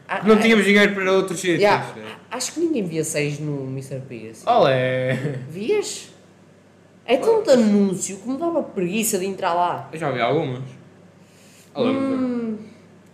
Ah, 0.09 0.23
Não 0.25 0.37
ah, 0.37 0.39
tínhamos 0.39 0.65
dinheiro 0.65 0.95
para 0.95 1.13
outros 1.13 1.39
sítios. 1.39 1.61
já, 1.61 1.85
acho 2.31 2.55
que 2.55 2.61
ninguém 2.61 2.83
via 2.83 3.05
séries 3.05 3.39
no 3.39 3.65
Mr. 3.65 4.01
Pierce. 4.09 4.49
Olé! 4.49 5.15
Vias? 5.51 6.09
É 7.05 7.19
tanto 7.19 7.51
anúncio 7.51 8.17
que 8.17 8.29
me 8.29 8.39
dava 8.39 8.63
preguiça 8.63 9.19
de 9.19 9.27
entrar 9.27 9.53
lá. 9.53 9.89
Eu 9.93 9.99
já 9.99 10.11
vi 10.11 10.21
algumas. 10.21 10.63
Lembro. 11.77 12.03
Hum, 12.03 12.59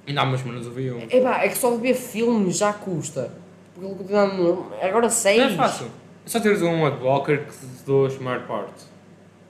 Ainda 0.07 0.21
há 0.21 0.25
umas 0.25 0.41
semanas 0.41 0.67
eu 0.67 0.73
vi 0.73 0.93
um. 0.93 1.01
epá, 1.11 1.43
é 1.43 1.49
que 1.49 1.59
só 1.59 1.77
ver 1.77 1.95
filmes 1.95 2.59
já 2.59 2.73
custa. 2.73 3.33
Porque 3.75 3.89
ele 3.89 3.97
continua 3.97 4.69
Agora 4.81 5.09
Não 5.09 5.45
é 5.45 5.57
fácil. 5.57 5.87
É 6.25 6.29
só 6.29 6.41
teres 6.41 6.63
um 6.63 6.87
adblocker 6.87 7.47
que 7.47 7.53
te 7.53 7.85
dou 7.85 8.07
a 8.07 8.23
maior 8.23 8.47
parte. 8.47 8.85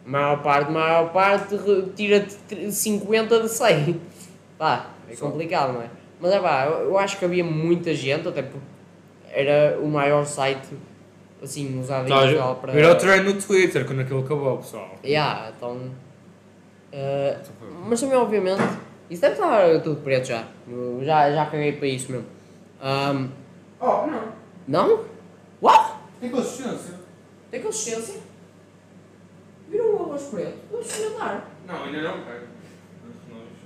Maior 0.06 0.42
parte, 0.42 0.72
maior 0.72 1.12
parte, 1.12 1.56
tira-te 1.94 2.72
50 2.72 3.40
de 3.40 3.48
100. 3.48 4.00
Pá, 4.58 4.90
é 5.08 5.16
complicado, 5.16 5.74
não 5.74 5.82
é? 5.82 5.90
Mas 6.20 6.32
é 6.32 6.40
pá, 6.40 6.66
eu 6.66 6.96
acho 6.98 7.18
que 7.18 7.24
havia 7.24 7.44
muita 7.44 7.94
gente, 7.94 8.26
até 8.28 8.42
porque 8.42 8.58
era 9.30 9.78
o 9.80 9.88
maior 9.88 10.24
site, 10.24 10.68
assim, 11.42 11.80
usado 11.80 12.06
em 12.06 12.08
Portugal 12.12 12.56
para... 12.56 12.72
Virou 12.72 12.94
trend 12.96 13.24
no 13.34 13.40
Twitter 13.42 13.84
quando 13.86 14.00
aquilo 14.00 14.20
acabou, 14.24 14.58
pessoal. 14.58 14.90
Yeah, 15.04 15.52
então... 15.56 15.90
eh, 16.92 17.38
mas 17.86 18.00
também, 18.00 18.16
obviamente, 18.16 18.62
isso 19.10 19.20
deve 19.20 19.34
estar 19.34 19.80
tudo 19.82 20.00
preto 20.02 20.26
já. 20.28 20.44
Eu 20.68 21.00
já, 21.04 21.30
já 21.32 21.46
caguei 21.46 21.72
para 21.72 21.88
isso 21.88 22.10
mesmo. 22.12 22.26
Ahm, 22.80 23.28
Oh, 23.80 24.06
não. 24.06 24.22
não? 24.66 25.04
What? 25.60 25.94
Tem 26.20 26.30
consistência. 26.30 26.94
Tem 27.50 27.60
consistência? 27.60 28.20
Virou 29.68 29.92
um 30.00 30.02
arroz 30.04 30.22
preto? 30.24 30.56
Vou 30.70 30.80
experimentar. 30.80 31.50
Não, 31.66 31.84
ainda 31.84 32.02
não, 32.02 32.24
cara. 32.24 32.42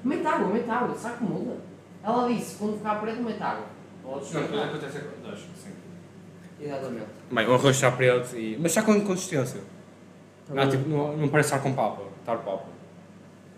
Mete 0.03 0.27
água, 0.27 0.49
mete 0.49 0.71
água, 0.71 0.95
que 0.95 1.25
muda? 1.25 1.57
Ela 2.03 2.29
disse, 2.29 2.57
quando 2.57 2.77
ficar 2.79 3.01
preto, 3.01 3.23
mete 3.23 3.43
água. 3.43 3.65
Podes 4.03 4.33
Não, 4.33 4.43
depois 4.43 4.63
experimentar. 4.63 4.69
acontece 4.69 4.99
a 4.99 5.29
Deixa, 5.29 5.47
sim. 5.57 5.73
Exatamente. 6.61 7.07
Bem, 7.31 7.47
o 7.47 7.55
arroz 7.55 7.77
está 7.77 7.91
preto, 7.91 8.37
e... 8.37 8.57
mas 8.61 8.73
está 8.73 8.83
com 8.83 9.01
consistência. 9.03 9.61
Não, 10.51 10.69
tipo, 10.69 10.89
não, 10.89 11.17
não 11.17 11.29
parece 11.29 11.49
estar 11.49 11.63
com 11.63 11.75
papa. 11.75 12.03
Estar 12.21 12.37
papa. 12.39 12.65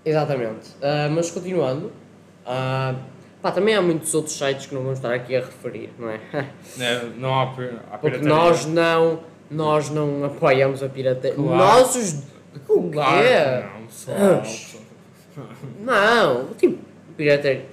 Exatamente. 0.04 0.70
Ah, 0.82 1.08
mas 1.10 1.30
continuando, 1.30 1.92
ah, 2.44 2.94
pá, 3.40 3.52
também 3.52 3.74
há 3.74 3.82
muitos 3.82 4.12
outros 4.14 4.36
sites 4.36 4.66
que 4.66 4.74
não 4.74 4.82
vamos 4.82 4.98
estar 4.98 5.14
aqui 5.14 5.36
a 5.36 5.40
referir, 5.40 5.90
não 5.98 6.10
é? 6.10 6.20
Não, 6.76 7.10
não 7.10 7.34
há, 7.40 7.54
há 7.92 7.98
Porque 7.98 8.18
nós 8.18 8.66
não, 8.66 9.20
nós 9.50 9.88
não 9.90 10.24
apoiamos 10.24 10.82
a 10.82 10.88
pirataria. 10.88 11.36
Claro. 11.36 11.56
Nós 11.56 11.96
os... 11.96 12.22
O 12.68 12.90
Claro 12.90 13.22
quê? 13.22 13.66
não, 13.78 13.86
pessoal. 13.86 14.42
Não, 15.80 16.54
tipo, 16.54 16.78
pirataria. 17.16 17.66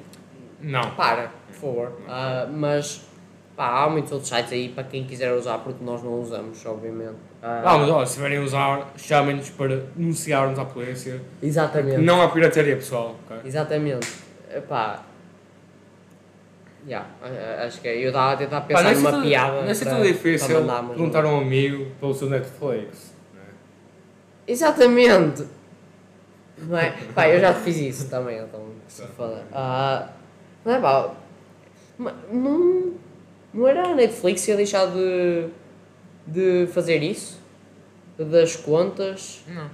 Não. 0.62 0.92
Para, 0.96 1.30
por 1.48 1.54
favor. 1.56 1.92
Ah, 2.08 2.48
mas, 2.52 3.02
pá, 3.56 3.84
há 3.84 3.90
muitos 3.90 4.12
outros 4.12 4.30
sites 4.30 4.52
aí 4.52 4.70
para 4.70 4.84
quem 4.84 5.04
quiser 5.06 5.32
usar, 5.34 5.60
porque 5.60 5.84
nós 5.84 6.02
não 6.04 6.20
usamos, 6.20 6.66
obviamente. 6.66 7.16
Ah, 7.42 7.62
Ah, 7.66 7.78
mas 7.78 7.90
olha, 7.90 8.06
se 8.06 8.16
tiverem 8.16 8.38
a 8.40 8.42
usar, 8.42 8.88
chamem-nos 8.98 9.50
para 9.52 9.78
denunciarmos 9.96 10.58
à 10.58 10.66
polícia. 10.66 11.22
Exatamente. 11.42 12.02
Não 12.02 12.22
há 12.22 12.30
pirataria, 12.30 12.76
pessoal. 12.76 13.16
ok? 13.26 13.38
Exatamente. 13.46 14.08
Epá. 14.54 15.04
Yeah, 16.88 17.06
acho 17.66 17.82
que 17.82 17.88
é. 17.90 17.98
Eu 17.98 18.08
estava 18.08 18.32
a 18.34 18.38
tentar 18.38 18.62
Pá, 18.62 18.68
pensar 18.68 18.92
é 18.92 18.96
numa 18.96 19.12
tão- 19.12 19.22
piada. 19.22 19.62
Não 19.62 19.70
é 19.70 19.74
tão 19.76 20.02
difícil 20.02 20.66
perguntar 20.88 21.26
a 21.26 21.28
um 21.28 21.42
amigo 21.42 21.92
pelo 22.00 22.14
seu 22.14 22.30
Netflix. 22.30 23.14
né? 23.34 23.42
Exatamente. 24.48 25.46
Não 26.60 26.78
é? 26.78 26.92
Pá, 27.14 27.28
eu 27.28 27.40
já 27.42 27.54
fiz 27.54 27.76
isso 27.78 28.10
também, 28.10 28.38
então 28.40 28.68
se 28.88 29.06
foda. 29.08 29.44
Ah, 29.52 30.08
não 30.68 30.76
é 30.76 30.82
pá. 30.82 31.16
Não, 32.30 32.94
não 33.54 33.68
era 33.68 33.88
a 33.88 33.96
Netflix 33.96 34.44
que 34.44 34.52
ia 34.52 34.58
deixar 34.58 34.86
de, 34.88 35.48
de 36.28 36.68
fazer 36.74 37.02
isso? 37.02 37.40
Das 38.18 38.58
contas? 38.58 39.44
Não. 39.48 39.70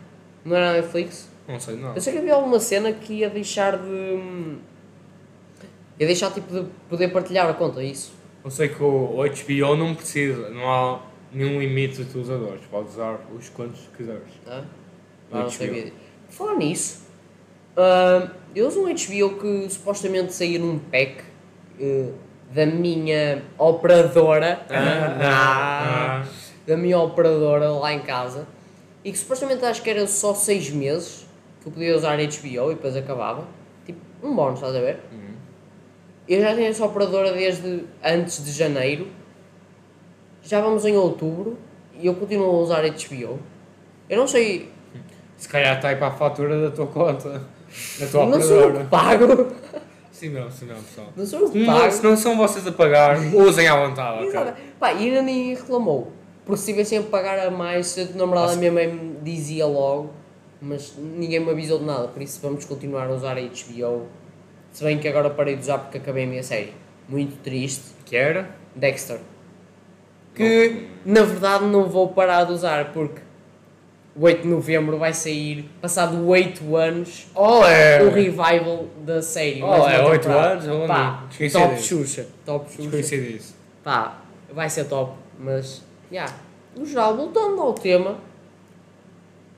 Não 0.46 0.56
era 0.56 0.70
a 0.70 0.74
Netflix? 0.74 1.28
Não 1.48 1.60
sei, 1.60 1.78
não. 1.78 1.96
Eu 1.96 2.02
sei 2.02 2.14
que 2.14 2.20
havia 2.20 2.36
alguma 2.36 2.60
cena 2.60 2.94
que 2.94 3.14
ia 3.14 3.30
deixar 3.30 3.78
de. 3.78 4.58
ia 6.00 6.06
deixar 6.06 6.32
tipo 6.32 6.54
de 6.54 6.68
poder 6.88 7.08
partilhar 7.08 7.50
a 7.50 7.54
conta, 7.56 7.82
é 7.82 7.86
isso? 7.86 8.14
Eu 8.46 8.52
sei 8.52 8.70
que 8.70 8.84
o, 8.84 9.16
HBO 9.16 9.76
não 9.76 9.96
precisa, 9.96 10.50
não 10.50 10.72
há 10.72 11.02
nenhum 11.32 11.60
limite 11.60 11.96
de 11.96 12.02
utilizadores. 12.04 12.64
Podes 12.70 12.94
usar 12.94 13.20
os 13.36 13.50
quantos 13.50 13.90
quiseres. 13.98 14.22
Ah, 14.46 14.64
não 15.32 15.42
HBO. 15.42 15.50
sabia. 15.50 15.84
disso. 15.86 15.96
Por 16.28 16.34
falar 16.34 16.56
nisso, 16.56 17.04
ah, 17.76 18.30
eu 18.56 18.68
uso 18.68 18.82
um 18.82 18.86
HBO 18.86 19.40
que 19.40 19.70
supostamente 19.70 20.34
saía 20.34 20.60
num 20.60 20.80
pack 20.80 21.24
eh, 21.80 22.10
da 22.52 22.66
minha 22.66 23.44
operadora, 23.58 24.66
Ah, 24.70 26.24
da 26.68 26.78
minha 26.78 27.00
operadora 27.00 27.72
lá 27.72 27.94
em 27.94 28.00
casa, 28.02 28.48
e 29.04 29.12
que 29.12 29.18
supostamente 29.18 29.66
acho 29.66 29.82
que 29.82 29.90
era 29.90 30.06
só 30.08 30.34
6 30.34 30.70
meses 30.72 31.26
que 31.62 31.68
eu 31.68 31.72
podia 31.72 31.96
usar 31.96 32.18
HBO 32.18 32.72
e 32.72 32.76
depois 32.76 32.96
acabava. 32.96 33.48
Tipo, 33.86 34.00
um 34.22 34.36
bónus, 34.36 34.60
estás 34.60 34.76
a 34.76 34.80
ver? 34.80 35.00
Uhum. 35.12 35.34
Eu 36.28 36.42
já 36.42 36.54
tenho 36.56 36.68
essa 36.68 36.86
operadora 36.86 37.34
desde 37.34 37.84
antes 38.04 38.44
de 38.46 38.52
janeiro, 38.52 39.08
já 40.44 40.62
vamos 40.62 40.86
em 40.86 40.96
outubro 40.96 41.58
e 42.00 42.06
eu 42.08 42.14
continuo 42.16 42.48
a 42.48 42.60
usar 42.62 42.82
HBO. 42.84 43.40
Eu 44.10 44.18
não 44.18 44.28
sei, 44.28 44.70
Se 45.38 45.50
calhar 45.50 45.76
está 45.76 45.90
aí 45.90 45.96
para 45.96 46.08
a 46.08 46.12
fatura 46.12 46.62
da 46.62 46.72
tua 46.72 46.88
conta. 46.88 47.42
Tua 48.12 48.26
não 48.26 48.42
sou 48.42 48.58
eu 48.58 48.74
que 48.74 48.84
pago, 48.86 49.48
Sim 50.12 50.30
mesmo, 50.30 50.52
sim 50.52 50.66
mesmo, 50.66 50.84
pessoal. 50.84 51.08
não 51.16 51.26
sou 51.26 51.40
eu 51.42 51.50
que 51.50 51.60
Não, 51.60 51.74
pago. 51.80 51.92
se 51.92 52.04
não 52.04 52.16
são 52.16 52.38
vocês 52.38 52.66
a 52.68 52.72
pagar, 52.72 53.18
usem 53.34 53.68
à 53.68 53.76
vontade, 53.76 54.18
ok? 54.20 54.30
Exato. 54.30 54.62
Pá, 54.80 54.94
e 54.94 55.08
ainda 55.10 55.22
ninguém 55.22 55.56
reclamou. 55.56 56.12
Porque 56.46 56.60
se 56.62 56.72
tivessem 56.72 57.00
a 57.00 57.02
pagar 57.04 57.40
a 57.48 57.50
mais, 57.52 57.88
se 57.88 58.02
eu 58.02 58.08
namorada 58.16 58.48
Nossa. 58.48 58.60
minha 58.60 58.72
mãe 58.72 58.88
me 58.88 59.16
dizia 59.24 59.66
logo, 59.66 60.12
mas 60.62 60.94
ninguém 60.98 61.40
me 61.40 61.50
avisou 61.52 61.80
de 61.80 61.86
nada, 61.86 62.08
por 62.08 62.22
isso 62.22 62.40
vamos 62.42 62.64
continuar 62.66 63.08
a 63.08 63.14
usar 63.14 63.38
a 63.38 63.42
HBO. 63.42 64.08
Se 64.72 64.84
bem 64.84 64.98
que 65.00 65.08
agora 65.08 65.30
parei 65.30 65.56
de 65.56 65.62
usar 65.62 65.78
porque 65.80 65.98
acabei 65.98 66.24
a 66.26 66.28
minha 66.28 66.44
série. 66.44 66.74
Muito 67.10 67.36
triste. 67.44 67.84
Que 68.06 68.16
era? 68.16 68.50
Dexter. 68.76 69.20
Que 70.36 70.88
na 71.06 71.22
verdade 71.24 71.66
não 71.66 71.88
vou 71.90 72.08
parar 72.10 72.44
de 72.46 72.54
usar 72.54 72.92
porque 72.92 73.22
o 74.16 74.24
8 74.26 74.42
de 74.44 74.48
novembro 74.48 74.98
vai 75.00 75.14
sair, 75.14 75.70
passado 75.82 76.28
8 76.28 76.76
anos, 76.76 77.28
Oh, 77.34 77.64
é! 77.66 78.02
o 78.04 78.10
revival 78.12 78.86
da 79.06 79.22
série. 79.22 79.62
Oh, 79.64 79.74
é, 79.88 80.04
oito 80.06 80.22
temporada. 80.24 80.52
anos? 80.54 80.68
Eu 80.68 80.88
Pá. 80.88 81.24
Esqueci 81.32 81.58
top 81.58 81.76
disso. 81.76 81.88
Xuxa. 81.88 82.28
Top 82.46 82.70
Xuxa. 82.70 82.82
Desconheci 82.84 83.22
disso. 83.22 83.56
Pá, 83.84 84.20
vai 84.54 84.70
ser 84.70 84.86
top, 84.86 85.14
mas, 85.40 85.82
já, 86.12 86.28
no 86.76 86.86
geral, 86.86 87.18
voltando 87.18 87.60
ao 87.62 87.74
tema, 87.74 88.18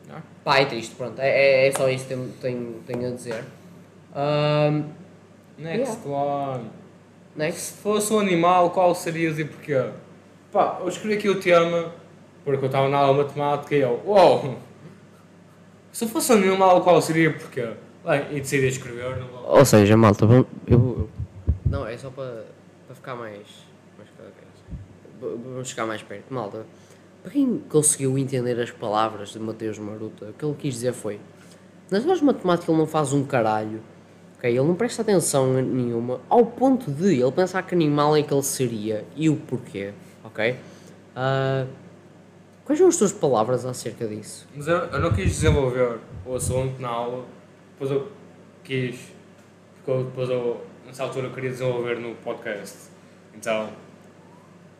Ah. 0.10 0.22
pá, 0.44 0.60
é 0.60 0.66
triste, 0.66 0.96
pronto, 0.96 1.20
é, 1.20 1.30
é, 1.30 1.68
é 1.68 1.72
só 1.72 1.90
isso 1.90 2.06
que 2.06 2.14
tenho, 2.16 2.30
tenho, 2.42 2.74
tenho 2.88 3.08
a 3.08 3.12
dizer. 3.16 3.44
Ahm, 4.16 4.84
Next 5.58 6.06
one. 6.08 6.70
next, 7.36 7.60
Se 7.62 7.74
fosse 7.82 8.14
um 8.14 8.20
animal, 8.20 8.72
qual 8.72 8.94
serias 8.96 9.38
e 9.40 9.46
porquê? 9.46 9.86
Pá, 10.52 10.80
eu 10.82 10.88
escrevi 10.88 11.16
aqui 11.16 11.30
o 11.30 11.40
tema 11.40 11.92
porque 12.46 12.64
eu 12.64 12.68
estava 12.68 12.88
na 12.88 12.98
aula 12.98 13.24
de 13.24 13.30
matemática 13.38 13.76
e 13.76 13.82
eu, 13.82 14.02
uau! 14.06 14.56
Se 15.92 16.06
eu 16.06 16.10
fosse 16.10 16.32
um 16.32 16.36
animal, 16.38 16.82
qual 16.82 17.02
seria 17.02 17.30
e 17.30 17.34
porquê? 17.34 17.70
Bem, 18.06 18.22
e 18.32 18.40
decidi 18.42 18.68
escrever, 18.68 19.18
não 19.18 19.28
vou. 19.28 19.58
ou 19.58 19.66
seja, 19.66 19.98
malta, 19.98 20.26
vamos, 20.26 20.46
eu, 20.68 20.78
eu- 20.78 21.10
não, 21.66 21.88
é 21.88 21.98
só 21.98 22.10
para, 22.10 22.46
para 22.86 22.96
ficar 22.96 23.16
mais, 23.16 23.48
mais 23.98 24.10
cada 24.16 24.30
vez, 24.30 24.46
V- 25.20 25.42
vamos 25.52 25.68
chegar 25.68 25.86
mais 25.88 26.04
perto, 26.04 26.32
malta, 26.32 26.66
para 27.24 27.32
quem 27.32 27.58
conseguiu 27.68 28.16
entender 28.18 28.60
as 28.62 28.70
palavras 28.70 29.30
de 29.30 29.40
Mateus 29.40 29.80
Maruta, 29.80 30.26
o 30.26 30.34
que 30.34 30.46
ele 30.46 30.56
quis 30.60 30.76
dizer 30.76 30.94
foi, 30.94 31.20
nas 31.90 32.04
aulas 32.04 32.20
de 32.20 32.26
matemática 32.26 32.72
ele 32.72 32.78
não 32.78 32.86
faz 32.86 33.12
um 33.12 33.24
caralho, 33.26 33.82
ok, 34.38 34.48
ele 34.52 34.60
não 34.68 34.76
presta 34.76 35.02
atenção 35.02 35.52
nenhuma, 35.54 36.20
ao 36.30 36.46
ponto 36.46 36.92
de 36.92 37.20
ele 37.20 37.32
pensar 37.32 37.64
que 37.64 37.74
animal 37.74 38.16
é 38.16 38.22
que 38.22 38.32
ele 38.32 38.44
seria 38.44 39.04
e 39.16 39.30
o 39.30 39.36
porquê, 39.36 39.94
ok? 40.24 40.56
Ah, 41.16 41.66
quais 42.66 42.80
são 42.80 42.88
as 42.88 42.98
tuas 42.98 43.14
palavras 43.14 43.66
acerca 43.66 44.06
disso? 44.08 44.48
Mas 44.54 44.68
eu, 44.68 44.78
eu 44.78 45.00
não 45.00 45.14
quis 45.14 45.26
desenvolver 45.26 46.00
o 46.26 46.36
assunto 46.36 46.82
na 46.82 46.90
aula, 46.90 47.24
depois 47.72 47.92
eu 47.92 48.12
quis, 48.64 49.00
porque 49.76 49.92
eu, 49.92 50.04
depois 50.04 50.30
eu, 50.30 50.62
nessa 50.86 51.04
altura, 51.04 51.28
eu 51.28 51.32
queria 51.32 51.52
desenvolver 51.52 52.00
no 52.00 52.16
podcast. 52.16 52.90
Então, 53.34 53.70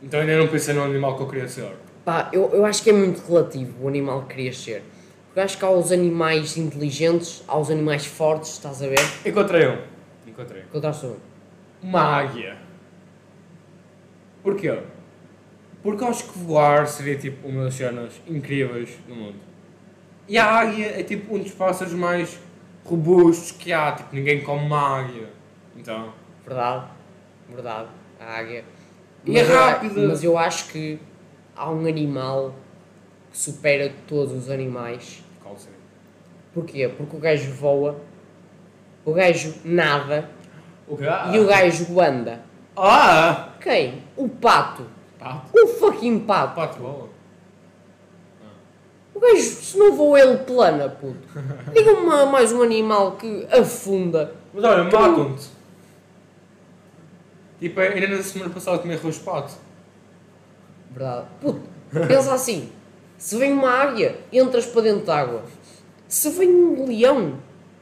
então 0.02 0.20
ainda 0.20 0.38
não 0.38 0.48
pensei 0.48 0.74
no 0.74 0.84
animal 0.84 1.16
que 1.16 1.24
eu 1.24 1.28
queria 1.28 1.48
ser. 1.48 1.72
Pá, 2.04 2.30
eu, 2.34 2.50
eu 2.52 2.66
acho 2.66 2.84
que 2.84 2.90
é 2.90 2.94
muito 2.94 3.26
relativo 3.26 3.86
o 3.86 3.88
animal 3.88 4.24
que 4.24 4.36
querias 4.36 4.58
ser. 4.58 4.84
Porque 5.28 5.40
eu 5.40 5.44
acho 5.44 5.58
que 5.58 5.66
há 5.66 5.70
os 5.70 5.92
animais 5.92 6.56
inteligentes, 6.58 7.44
há 7.48 7.58
os 7.58 7.70
animais 7.70 8.06
fortes, 8.06 8.52
estás 8.52 8.82
a 8.82 8.88
ver? 8.88 9.00
Encontrei 9.26 9.68
um. 9.68 9.78
Encontrei. 10.28 10.62
Encontraste 10.64 11.06
um. 11.08 11.16
Uma 11.84 12.02
águia. 12.02 12.58
Porquê? 14.44 14.80
Porque 15.86 16.04
eu 16.04 16.08
acho 16.08 16.24
que 16.32 16.40
voar 16.40 16.88
seria 16.88 17.16
tipo 17.16 17.48
uma 17.48 17.66
das 17.66 17.76
cenas 17.76 18.20
incríveis 18.28 18.98
do 19.08 19.14
mundo. 19.14 19.36
E 20.28 20.36
a 20.36 20.44
águia 20.52 21.00
é 21.00 21.04
tipo 21.04 21.36
um 21.36 21.40
dos 21.40 21.52
pássaros 21.52 21.94
mais 21.94 22.40
robustos 22.84 23.52
que 23.52 23.72
há, 23.72 23.92
tipo 23.92 24.10
ninguém 24.16 24.42
come 24.44 24.66
uma 24.66 24.80
águia. 25.00 25.30
Então, 25.78 26.12
Verdade, 26.44 26.86
verdade, 27.48 27.88
a 28.20 28.26
águia. 28.40 28.66
E 29.24 29.38
é 29.38 29.42
Mas 29.44 29.50
eu 29.52 29.60
a- 29.60 29.70
rápida. 29.70 30.08
Mas 30.08 30.24
eu 30.24 30.38
acho 30.40 30.70
que 30.72 31.00
há 31.56 31.70
um 31.70 31.86
animal 31.86 32.56
que 33.32 33.38
supera 33.38 33.94
todos 34.08 34.34
os 34.34 34.50
animais. 34.50 35.24
qual 35.44 35.56
seria? 35.56 35.78
Porquê? 36.52 36.88
Porque 36.98 37.16
o 37.16 37.20
gajo 37.20 37.52
voa, 37.54 38.02
o 39.06 39.14
gajo 39.14 39.54
nada 39.64 40.32
O 40.88 40.98
quê? 40.98 41.04
e 41.34 41.40
o 41.40 41.46
gajo 41.46 42.02
anda. 42.02 42.42
Ah! 42.76 43.50
Quem? 43.62 44.02
O 44.18 44.28
pato. 44.28 44.95
Pato. 45.26 45.60
O 45.60 45.68
fucking 45.68 46.20
pato. 46.20 46.56
Pato 46.56 46.80
boa. 46.80 47.10
O 49.16 49.20
gajo, 49.20 49.42
se 49.42 49.76
não 49.78 49.96
voa, 49.96 50.20
ele 50.20 50.38
plana, 50.40 50.88
puto. 50.88 51.28
Diga-me 51.74 52.06
mais 52.32 52.52
um 52.52 52.62
animal 52.62 53.14
que 53.14 53.48
afunda. 53.50 54.36
Mas 54.54 54.64
olha, 54.64 54.84
matam-te. 54.84 55.50
Tipo, 57.60 57.80
ainda 57.80 58.08
na 58.08 58.22
semana 58.22 58.54
passada 58.54 58.78
comi 58.78 58.94
arroz 58.94 59.16
de 59.16 59.22
pato. 59.22 59.54
Verdade. 60.92 61.26
Puto, 61.42 61.62
pensa 62.08 62.34
assim. 62.34 62.72
Se 63.18 63.38
vem 63.38 63.54
uma 63.54 63.70
águia, 63.70 64.20
entras 64.32 64.68
para 64.68 64.82
dentro 64.82 65.06
de 65.06 65.12
água. 65.12 65.44
Se 66.08 66.30
vem 66.30 66.50
um 66.54 66.86
leão, 66.86 67.40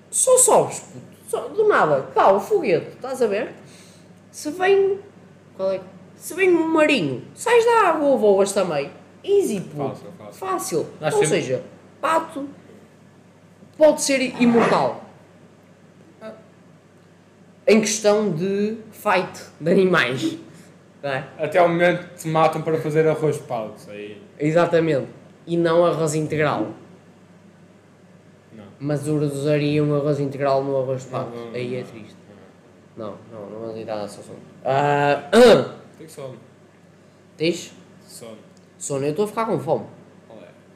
só 0.09 0.37
sobes, 0.37 0.79
puto. 0.79 1.13
Só, 1.27 1.47
do 1.49 1.67
nada. 1.67 2.03
Cá, 2.13 2.31
o 2.31 2.39
foguete, 2.39 2.89
estás 2.89 3.21
a 3.21 3.27
ver? 3.27 3.53
Se 4.31 4.51
vem... 4.51 4.99
Qual 5.57 5.71
é? 5.71 5.81
Se 6.23 6.33
vem 6.35 6.55
um 6.55 6.69
marinho, 6.69 7.21
sais 7.35 7.65
da 7.65 7.89
água 7.89 8.07
ou 8.07 8.17
voas 8.17 8.53
também. 8.53 8.89
Easy, 9.21 9.59
puto. 9.59 9.89
Fácil, 9.89 10.07
fácil. 10.17 10.33
Fácil. 10.39 10.87
Ou 11.01 11.09
temos- 11.11 11.27
seja, 11.27 11.63
pato 11.99 12.47
pode 13.77 14.01
ser 14.01 14.21
imortal. 14.41 15.03
Em 17.67 17.81
questão 17.81 18.31
de 18.31 18.77
fight 18.93 19.37
de 19.59 19.69
animais. 19.69 20.37
É? 21.03 21.23
Até 21.37 21.59
ao 21.59 21.67
momento 21.67 22.15
te 22.15 22.25
matam 22.29 22.61
para 22.61 22.77
fazer 22.79 23.05
arroz 23.05 23.35
de 23.35 23.43
pato. 23.43 23.91
Aí. 23.91 24.21
Exatamente. 24.39 25.09
E 25.45 25.57
não 25.57 25.85
arroz 25.85 26.15
integral. 26.15 26.69
Não. 28.53 28.63
Mas 28.79 29.05
usaria 29.09 29.83
um 29.83 29.93
arroz 29.93 30.21
integral 30.21 30.63
no 30.63 30.77
arroz 30.77 31.03
de 31.03 31.09
pato. 31.09 31.31
Não, 31.35 31.47
não, 31.47 31.53
Aí 31.53 31.75
é 31.75 31.83
triste. 31.83 32.15
Não, 32.95 33.15
não, 33.29 33.49
não 33.49 33.59
vamos 33.59 33.77
entrar 33.77 34.01
nesse 34.01 34.21
assunto. 34.21 34.39
Ah, 34.63 35.27
ah, 35.35 35.82
Tenho 36.03 36.09
sono. 36.09 36.37
diz? 37.37 37.71
Sono. 38.05 38.37
Sono, 38.77 39.05
eu 39.05 39.11
estou 39.11 39.23
a 39.23 39.27
ficar 39.27 39.45
com 39.45 39.57
fome. 39.57 39.85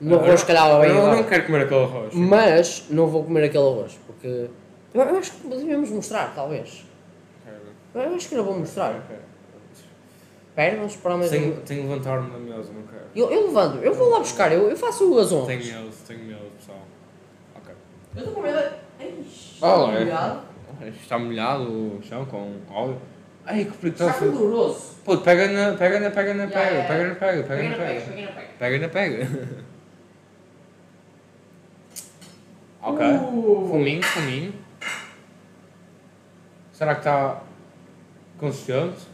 É? 0.02 0.14
Arroz, 0.14 0.40
se 0.40 0.46
calhar, 0.46 0.70
vai 0.70 0.88
bem 0.88 0.96
Eu 0.96 1.04
agora. 1.04 1.16
não 1.18 1.24
quero 1.26 1.46
comer 1.46 1.64
aquele 1.66 1.84
arroz. 1.84 2.14
Mas 2.14 2.86
não 2.90 3.08
vou 3.08 3.24
comer 3.26 3.44
aquele 3.46 3.64
arroz, 3.66 4.00
porque... 4.08 4.50
Eu, 4.94 5.02
acho 5.02 5.34
que 5.34 5.48
devemos 5.50 5.90
mostrar, 5.90 6.34
talvez. 6.34 6.86
Eu 7.94 8.16
acho 8.16 8.30
que 8.30 8.36
era 8.36 8.44
bom 8.44 8.60
mostrar. 8.60 9.04
Vamos 10.56 10.94
esperar 10.94 11.18
mais. 11.18 11.30
Tenho, 11.30 11.58
tenho 11.62 11.82
que 11.84 11.88
levantar-me 11.88 12.32
da 12.32 12.38
mesa, 12.40 12.72
não 12.72 12.84
quero. 12.84 13.04
Eu, 13.16 13.30
eu 13.30 13.48
levanto, 13.48 13.78
eu 13.84 13.94
vou 13.94 14.10
lá 14.10 14.20
buscar, 14.20 14.52
eu, 14.52 14.70
eu 14.70 14.78
faço 14.78 15.18
as 15.20 15.32
honras. 15.32 15.48
Tenho 15.48 15.84
medo, 15.84 15.96
tenho 16.08 16.24
medo, 16.24 16.52
pessoal. 16.58 16.80
Ok. 17.56 17.76
Eu 18.16 18.20
estou 18.20 18.34
com 18.34 18.42
medo. 18.42 18.60
É. 19.00 20.88
Está 20.88 21.20
molhado 21.20 21.64
o 21.64 22.00
chão 22.02 22.26
com 22.26 22.56
óleo. 22.72 23.00
Ai, 23.46 23.66
que 23.66 23.88
Está 23.88 24.14
preguiça. 24.14 24.97
Pô, 25.08 25.18
pega 25.20 25.48
na, 25.48 25.78
pega 25.78 26.02
na, 26.02 26.12
pega 26.12 26.34
na, 26.34 26.48
pega, 26.48 26.84
pega 26.86 27.08
na, 27.08 27.16
pega, 27.16 27.44
pega 27.44 27.70
na, 27.70 27.76
pega, 27.78 28.54
pega. 28.60 28.80
na 28.80 28.90
pega. 28.90 29.28
Ok. 32.82 33.06
Uh. 33.06 33.68
Fuminho, 33.70 34.04
fuminho. 34.04 34.54
Será 36.74 36.94
que 36.96 37.00
está 37.02 37.42
consistente? 38.38 39.08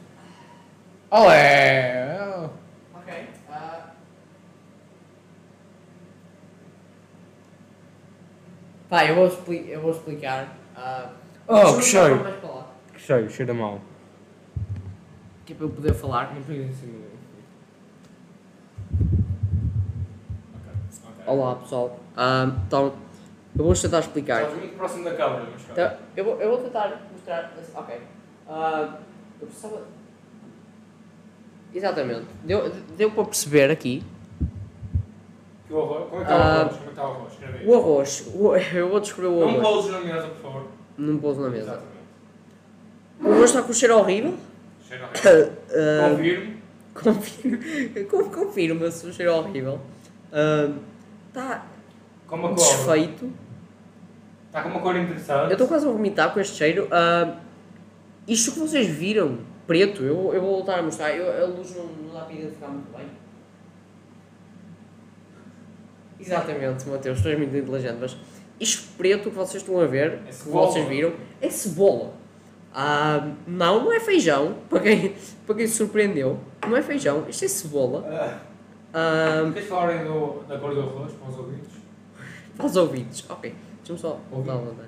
Oh, 1.12 1.30
é! 1.32 2.50
Ok. 2.96 3.28
ah. 3.52 3.92
Pá, 8.90 9.06
eu 9.06 9.16
vou, 9.16 9.28
expli 9.28 9.72
eu 9.72 9.82
vou 9.82 9.92
explicar. 9.92 10.56
ah, 10.76 11.10
Oh, 11.48 11.78
que 11.78 11.84
cheiro. 11.84 12.24
Que 12.94 13.00
cheio, 13.00 13.30
cheira 13.30 13.54
mal. 13.54 13.80
Que 15.46 15.54
é 15.54 15.56
para 15.56 15.66
eu 15.66 15.70
poder 15.70 15.94
falar. 15.94 16.34
Não 16.34 16.42
pegues 16.42 16.70
em 16.70 16.74
cima. 16.74 17.04
Olá 21.26 21.56
pessoal. 21.56 22.00
Ah, 22.16 22.52
então, 22.68 22.94
eu 23.58 23.64
vou 23.66 23.74
tentar 23.74 24.00
explicar. 24.00 24.42
Estás 24.44 24.58
muito 24.60 24.76
próximo 24.76 25.04
da 25.06 25.16
câmera, 25.16 25.48
mas 25.52 25.62
Então, 25.70 25.98
eu, 26.16 26.26
vou, 26.26 26.42
eu 26.42 26.50
vou 26.50 26.58
tentar 26.60 27.02
mostrar. 27.12 27.54
Ok. 27.76 28.02
Ah, 28.48 28.98
eu 29.42 29.48
precisava. 29.48 29.82
Exatamente. 31.74 32.26
Deu, 32.44 32.70
deu 32.98 33.12
para 33.12 33.24
perceber 33.26 33.72
aqui. 33.72 34.04
Que 35.68 35.74
o 35.74 35.82
arroz? 35.82 36.10
Como 36.10 36.22
é 36.22 36.26
que 36.26 36.32
está 36.32 36.36
o 36.36 36.42
Ah, 36.42 36.62
arroz? 36.62 36.76
Como 36.78 36.82
é 36.82 36.84
que 36.84 36.90
está 36.90 37.04
o 37.08 37.12
arroz? 37.12 37.34
Escreve 37.34 37.58
aí. 37.58 37.68
O 37.68 37.76
arroz. 37.76 38.28
o- 38.36 38.56
eu 38.78 38.90
vou 38.90 39.00
descrever 39.00 39.28
o 39.28 39.40
Não 39.40 39.48
arroz. 39.50 39.62
pouses 39.68 39.92
na 39.92 40.00
mesa, 40.02 40.28
por 40.28 40.42
favor. 40.42 40.68
Não 40.98 41.18
pôs 41.18 41.38
na 41.38 41.50
mesa. 41.50 41.64
Exatamente. 41.64 41.94
O 43.22 43.32
arroz 43.32 43.50
está 43.50 43.62
com 43.64 43.74
cheiro 43.74 43.98
horrível. 43.98 44.38
Horrível. 44.94 45.54
Ah, 45.76 46.10
Confirmo. 46.10 46.54
confirmo. 46.94 48.08
con- 48.10 48.30
Confirma-se 48.30 49.08
o 49.08 49.14
cheiro 49.14 49.34
horrível. 49.36 49.80
Ah, 50.32 50.72
Está 51.30 51.66
uma 52.32 52.50
cor. 52.50 52.56
desfeito. 52.56 53.32
Está 54.48 54.62
com 54.64 54.70
uma 54.70 54.80
cor 54.82 54.96
interessante. 54.96 55.46
Eu 55.46 55.52
estou 55.54 55.68
quase 55.68 55.88
a 55.88 55.92
vomitar 55.92 56.34
com 56.34 56.40
este 56.40 56.56
cheiro. 56.58 56.88
Ah, 56.92 57.38
isto 58.28 58.52
que 58.52 58.60
vocês 58.60 58.88
viram, 58.88 59.40
preto, 59.68 60.04
eu, 60.04 60.32
eu 60.34 60.42
vou 60.42 60.52
voltar 60.58 60.80
a 60.80 60.82
mostrar. 60.84 61.12
Eu, 61.16 61.44
a 61.44 61.48
luz 61.48 61.76
não, 61.76 61.86
não 61.86 62.14
dá 62.14 62.22
para 62.22 62.34
identificar 62.36 62.68
muito 62.68 62.96
bem. 62.96 63.08
Exatamente, 66.20 66.88
Mateus, 66.88 67.22
tu 67.22 67.28
és 67.28 67.38
muito 67.38 67.56
inteligente, 67.58 67.98
mas 68.00 68.16
isto 68.60 68.88
preto 68.98 69.30
que 69.30 69.36
vocês 69.36 69.62
estão 69.62 69.80
a 69.82 69.86
ver, 69.86 70.20
É 70.26 70.30
que 70.30 70.48
vocês 70.50 70.88
viram, 70.88 71.14
é 71.42 71.50
cebola. 71.50 72.14
Ah, 72.74 73.28
não, 73.46 73.84
não 73.86 73.94
é 73.94 74.00
feijão, 74.00 74.56
para 74.70 74.80
quem, 74.80 75.16
para 75.46 75.56
quem 75.56 75.68
se 75.68 75.76
surpreendeu. 75.76 76.40
Não 76.68 76.76
é 76.76 76.82
feijão, 76.82 77.26
isto 77.30 77.46
é 77.46 77.48
cebola. 77.48 78.04
Ah, 78.10 78.40
Ah, 78.96 79.50
Queres 79.54 79.68
falar 79.70 79.90
aí 79.90 80.06
do, 80.06 80.44
da 80.48 80.58
cor 80.60 80.74
do 80.74 80.82
arroz 80.82 81.12
para 81.14 81.30
os 81.30 81.38
ouvintes? 81.40 81.74
para 82.56 82.66
os 82.68 82.76
ouvintes, 82.76 83.26
ok, 83.28 83.54
deixa-me 83.80 83.98
só 84.00 84.20
voltar 84.32 84.52
a 84.54 84.56
levantar. 84.58 84.86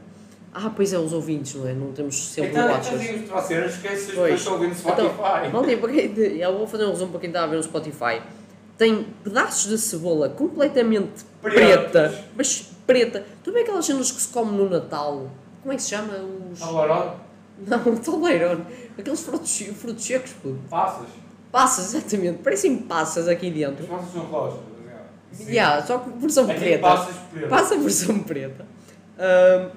Ah, 0.53 0.71
pois 0.75 0.93
é, 0.93 0.97
os 0.99 1.11
ouvintes, 1.11 1.55
não 1.55 1.67
é? 1.67 1.73
Não 1.73 1.91
temos 1.91 2.15
sempre 2.29 2.51
Então, 2.51 2.67
watchers. 2.67 2.87
então 2.87 2.99
digo-te 3.13 3.29
para 3.29 3.41
ser, 3.41 3.65
esquece 3.65 4.11
as 4.11 4.15
Pois. 4.15 4.15
pessoas 4.15 4.29
que 4.29 4.35
estão 4.35 4.53
ouvindo 4.53 4.75
Spotify. 4.75 5.47
Então, 5.47 5.51
malta, 5.51 5.77
para 5.77 5.91
quem- 5.91 6.37
eu 6.37 6.57
vou 6.57 6.67
fazer 6.67 6.85
um 6.85 6.91
resumo 6.91 7.11
para 7.11 7.19
quem 7.21 7.29
está 7.29 7.43
a 7.43 7.47
ver 7.47 7.55
no 7.57 7.63
Spotify. 7.63 8.21
Tem 8.77 9.03
pedaços 9.23 9.69
de 9.69 9.77
cebola 9.77 10.29
completamente 10.29 11.23
Pretos. 11.41 11.59
preta, 11.61 12.23
mas 12.37 12.71
preta. 12.85 13.25
Tu 13.43 13.51
vê 13.51 13.61
aquelas 13.61 13.85
cenas 13.85 14.11
que 14.11 14.21
se 14.21 14.27
come 14.29 14.55
no 14.55 14.69
Natal? 14.69 15.29
Como 15.61 15.73
é 15.73 15.75
que 15.75 15.81
se 15.81 15.89
chama? 15.89 16.13
Os... 16.53 16.61
Alarão, 16.61 17.15
Não, 17.67 17.95
toleirão. 17.97 18.65
Aqueles 18.97 19.21
frutos, 19.21 19.57
frutos 19.75 20.03
secos, 20.05 20.33
puto. 20.33 20.59
passas. 20.69 21.07
Passas, 21.51 21.93
exatamente. 21.93 22.39
Parecem 22.43 22.77
passas 22.79 23.27
aqui 23.27 23.47
As 23.47 23.53
dentro. 23.53 23.87
passas 23.87 24.11
são 24.11 24.23
roxas. 24.25 24.59
Sim. 25.31 25.51
Yeah, 25.51 25.85
só 25.85 25.97
que 25.99 26.09
versão 26.17 26.45
É 26.45 26.47
tipo 26.53 26.59
preta. 26.61 26.81
passas 26.81 27.15
pretas. 27.31 27.49
Passa 27.49 27.75
a 27.75 27.77
versão 27.77 28.19
preta. 28.19 28.65
Ahm, 29.19 29.69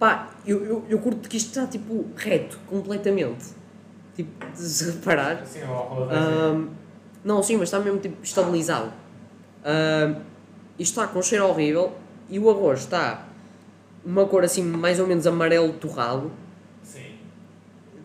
pá, 0.00 0.30
eu, 0.46 0.64
eu, 0.64 0.84
eu 0.88 0.98
curto 0.98 1.28
que 1.28 1.36
isto 1.36 1.48
está 1.48 1.66
tipo 1.66 2.06
reto, 2.16 2.58
completamente. 2.66 3.46
Tipo, 4.16 4.46
se 4.54 4.84
reparar. 4.90 5.42
Assim, 5.42 5.60
o 5.62 5.72
arroz 5.72 6.10
é 6.10 6.14
assim. 6.16 6.26
Ahm, 6.40 6.68
não, 7.24 7.40
sim, 7.42 7.54
mas 7.56 7.64
está 7.68 7.78
mesmo 7.78 8.00
tipo 8.00 8.16
estabilizado. 8.22 8.92
Ahm, 9.64 10.16
isto 10.78 10.92
está 11.00 11.06
com 11.06 11.20
um 11.20 11.22
cheiro 11.22 11.46
horrível 11.46 11.92
e 12.28 12.38
o 12.40 12.50
arroz 12.50 12.80
está 12.80 13.26
uma 14.04 14.24
cor 14.26 14.42
assim 14.44 14.62
mais 14.62 14.98
ou 14.98 15.06
menos 15.06 15.24
amarelo 15.26 15.72
torrado. 15.74 16.32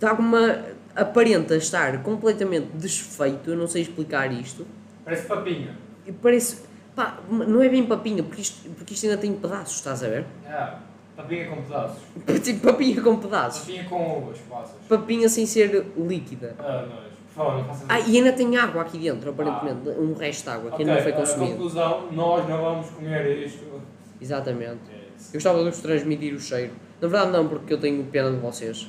Sim. 0.04 0.06
Está 0.06 0.16
com 0.16 0.22
uma. 0.22 0.60
aparenta 0.95 1.56
estar 1.56 2.04
completamente 2.04 2.68
desfeito, 2.76 3.51
eu 3.51 3.58
não 3.58 3.68
sei 3.68 3.84
explicar 3.84 4.32
isto. 4.32 4.68
Parece 5.06 5.28
papinha. 5.28 5.78
Parece. 6.22 6.64
pá, 6.93 7.20
não 7.30 7.62
é 7.64 7.70
bem 7.70 7.86
papinha, 7.86 8.22
porque 8.22 8.41
isto, 8.41 8.70
porque 8.72 8.93
isto 8.93 9.06
ainda 9.06 9.18
tem 9.18 9.34
pedaços, 9.34 9.76
estás 9.76 10.04
a 10.04 10.10
ver? 10.10 10.26
É, 10.45 10.74
papinha 11.16 11.47
com 11.47 11.62
pedaços. 11.62 11.99
Tipo 12.43 12.68
papinha 12.72 13.01
com 13.01 13.18
pedaços. 13.18 13.62
Papinha 13.62 13.86
com 13.86 14.18
uvas, 14.20 14.38
passas. 14.49 14.76
Papinha 14.89 15.30
sem 15.30 15.45
ser 15.45 15.86
líquida. 15.97 16.56
Ah, 16.60 16.86
nós. 16.89 17.14
Por 17.34 17.45
favor, 17.45 17.58
não 17.58 17.66
faças 17.66 17.86
Ah, 17.89 17.99
e 18.01 18.18
ainda 18.18 18.32
tem 18.34 18.56
água 18.58 18.82
aqui 18.84 18.97
dentro, 18.99 19.30
aparentemente. 19.32 19.89
Um 19.89 20.14
resto 20.14 20.43
de 20.43 20.49
água 20.49 20.72
que 20.72 20.84
ainda 20.84 20.95
não 20.95 21.01
foi 21.01 21.12
ah, 21.14 21.16
consumido. 21.16 21.51
conclusão, 21.54 22.12
nós 22.12 22.47
não 22.47 22.62
vamos 22.62 22.89
comer 22.91 23.45
isto. 23.45 23.82
Exatamente. 24.22 24.82
É 24.91 24.97
isso. 25.18 25.30
Eu 25.30 25.34
gostava 25.34 25.58
de 25.60 25.66
vos 25.72 25.80
transmitir 25.80 26.34
o 26.34 26.39
cheiro. 26.39 26.74
Na 27.01 27.08
verdade, 27.08 27.32
não, 27.32 27.47
porque 27.47 27.74
eu 27.74 27.80
tenho 27.80 28.04
pena 28.04 28.30
de 28.32 28.38
vocês. 28.38 28.88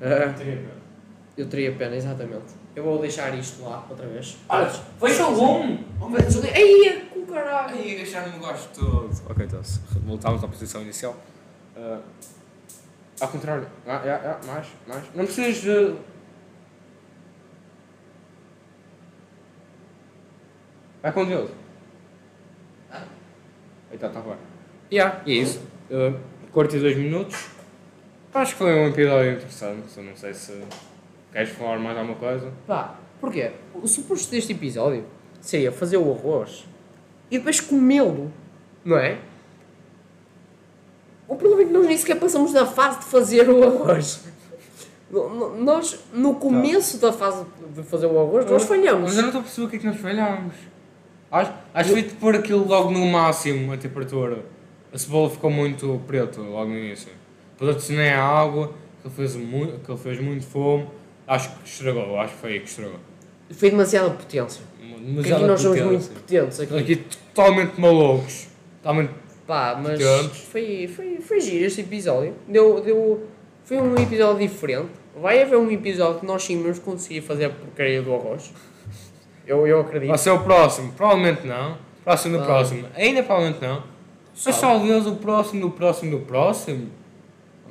Ah, 0.00 0.32
Teria 0.36 0.76
eu 1.36 1.46
teria 1.46 1.72
pena, 1.72 1.94
exatamente. 1.94 2.54
Eu 2.74 2.82
vou 2.82 2.98
deixar 2.98 3.34
isto 3.38 3.62
lá 3.62 3.86
outra 3.90 4.06
vez. 4.06 4.38
Ah, 4.48 4.64
foi 4.98 5.12
só 5.12 5.30
um! 5.30 5.84
Aí, 6.54 7.10
com 7.12 7.26
caralho! 7.26 7.74
Aí, 7.76 7.94
deixar-me 7.94 8.36
o 8.36 8.40
gosto 8.40 8.80
todo. 8.80 9.10
Ok, 9.28 9.44
então, 9.44 9.62
se 9.62 9.80
voltamos 9.98 10.42
à 10.42 10.48
posição 10.48 10.80
inicial. 10.80 11.14
Ah, 11.76 12.00
ao 13.20 13.28
contrário. 13.28 13.66
Ah, 13.86 14.00
ah, 14.02 14.40
ah, 14.42 14.46
mais, 14.46 14.66
mais. 14.86 15.04
Não 15.14 15.26
precisas 15.26 15.56
de. 15.60 15.94
Vai 21.02 21.12
com 21.12 21.26
Deus. 21.26 21.50
Ah. 22.90 23.04
Então, 23.92 24.10
tá 24.10 24.20
bem. 24.22 24.36
Yeah, 24.90 25.20
e 25.26 25.32
é 25.32 25.42
isso. 25.42 25.60
Uh, 25.90 26.18
42 26.50 26.96
minutos. 26.96 27.55
Acho 28.36 28.52
que 28.52 28.58
foi 28.58 28.74
um 28.74 28.88
episódio 28.88 29.32
interessante. 29.32 29.96
Eu 29.96 30.02
não 30.02 30.14
sei 30.14 30.34
se 30.34 30.60
queres 31.32 31.48
falar 31.48 31.78
mais 31.78 31.96
alguma 31.96 32.16
coisa. 32.16 32.52
Pá, 32.66 32.96
porquê? 33.18 33.52
O 33.72 33.88
suposto 33.88 34.30
deste 34.30 34.52
episódio 34.52 35.06
seria 35.40 35.72
fazer 35.72 35.96
o 35.96 36.12
arroz 36.12 36.66
e 37.30 37.38
depois 37.38 37.60
comê-lo, 37.60 38.30
não 38.84 38.98
é? 38.98 39.18
O 41.26 41.34
problema 41.34 41.62
é 41.62 41.64
que 41.64 41.72
nós 41.72 41.86
nem 41.86 41.96
sequer 41.96 42.20
passamos 42.20 42.52
da 42.52 42.66
fase 42.66 42.98
de 42.98 43.06
fazer 43.06 43.48
o 43.48 43.64
arroz. 43.64 44.26
Nós, 45.58 45.98
no 46.12 46.34
começo 46.34 46.98
da 46.98 47.14
fase 47.14 47.42
de 47.74 47.82
fazer 47.84 48.04
o 48.04 48.20
arroz, 48.20 48.44
nós 48.50 48.64
falhamos. 48.64 49.14
Mas 49.14 49.16
eu 49.16 49.22
não 49.22 49.28
estou 49.28 49.40
a 49.40 49.44
perceber 49.44 49.66
o 49.66 49.70
que 49.70 49.76
é 49.76 49.78
que 49.78 49.86
nós 49.86 49.96
falhámos. 49.96 50.54
Acho, 51.30 51.52
acho 51.72 51.88
que 51.88 51.94
foi 51.94 52.02
de 52.02 52.14
pôr 52.16 52.36
aquilo 52.36 52.68
logo 52.68 52.90
no 52.90 53.06
máximo, 53.06 53.72
a 53.72 53.78
temperatura. 53.78 54.44
A 54.92 54.98
cebola 54.98 55.30
ficou 55.30 55.50
muito 55.50 56.02
preta 56.06 56.42
logo 56.42 56.70
no 56.70 56.76
início. 56.76 57.10
Depois 57.58 57.76
adicionei 57.76 58.10
a 58.10 58.22
água, 58.24 58.72
que 59.00 59.08
ele 59.08 59.14
fez 59.14 59.36
muito, 59.36 59.78
que 59.84 59.90
ele 59.90 59.98
fez 59.98 60.20
muito 60.20 60.44
fome. 60.46 60.86
Acho 61.26 61.50
que 61.56 61.68
estragou, 61.68 62.18
acho 62.20 62.34
que 62.34 62.40
foi 62.40 62.52
aí 62.52 62.60
que 62.60 62.68
estragou. 62.68 63.00
Foi 63.50 63.70
demasiada 63.70 64.10
potência. 64.10 64.62
Porque 65.14 65.32
aqui 65.32 65.44
nós 65.44 65.60
somos 65.60 65.80
muito 65.80 66.08
potentes. 66.10 66.60
Aqui. 66.60 66.78
Aqui 66.78 66.96
totalmente 66.96 67.80
malucos. 67.80 68.48
Totalmente. 68.82 69.10
Pá, 69.46 69.80
mas 69.80 70.02
Potentes. 70.02 70.40
foi, 70.50 70.88
foi, 70.94 71.20
foi 71.20 71.40
giro 71.40 71.64
este 71.64 71.80
episódio. 71.80 72.34
Deu, 72.48 72.80
deu, 72.80 73.26
foi 73.64 73.76
um 73.78 73.94
episódio 73.94 74.46
diferente. 74.46 74.88
Vai 75.20 75.40
haver 75.42 75.56
um 75.56 75.70
episódio 75.70 76.20
que 76.20 76.26
nós 76.26 76.42
sim 76.42 76.60
vamos 76.60 76.78
conseguir 76.80 77.20
fazer 77.22 77.46
a 77.46 77.50
porcaria 77.50 78.02
do 78.02 78.12
arroz. 78.14 78.52
Eu, 79.46 79.66
eu 79.66 79.80
acredito. 79.80 80.08
Vai 80.08 80.18
ser 80.18 80.30
o 80.30 80.40
próximo, 80.40 80.92
provavelmente 80.92 81.46
não. 81.46 81.78
Próximo 82.04 82.36
do 82.38 82.42
Ah. 82.42 82.46
próximo, 82.46 82.86
ainda 82.94 83.22
provavelmente 83.22 83.62
não. 83.62 83.82
Mas 84.44 84.60
talvez 84.60 85.06
o 85.06 85.16
próximo 85.16 85.60
do 85.62 85.70
próximo 85.70 86.10
do 86.18 86.24
próximo. 86.26 86.88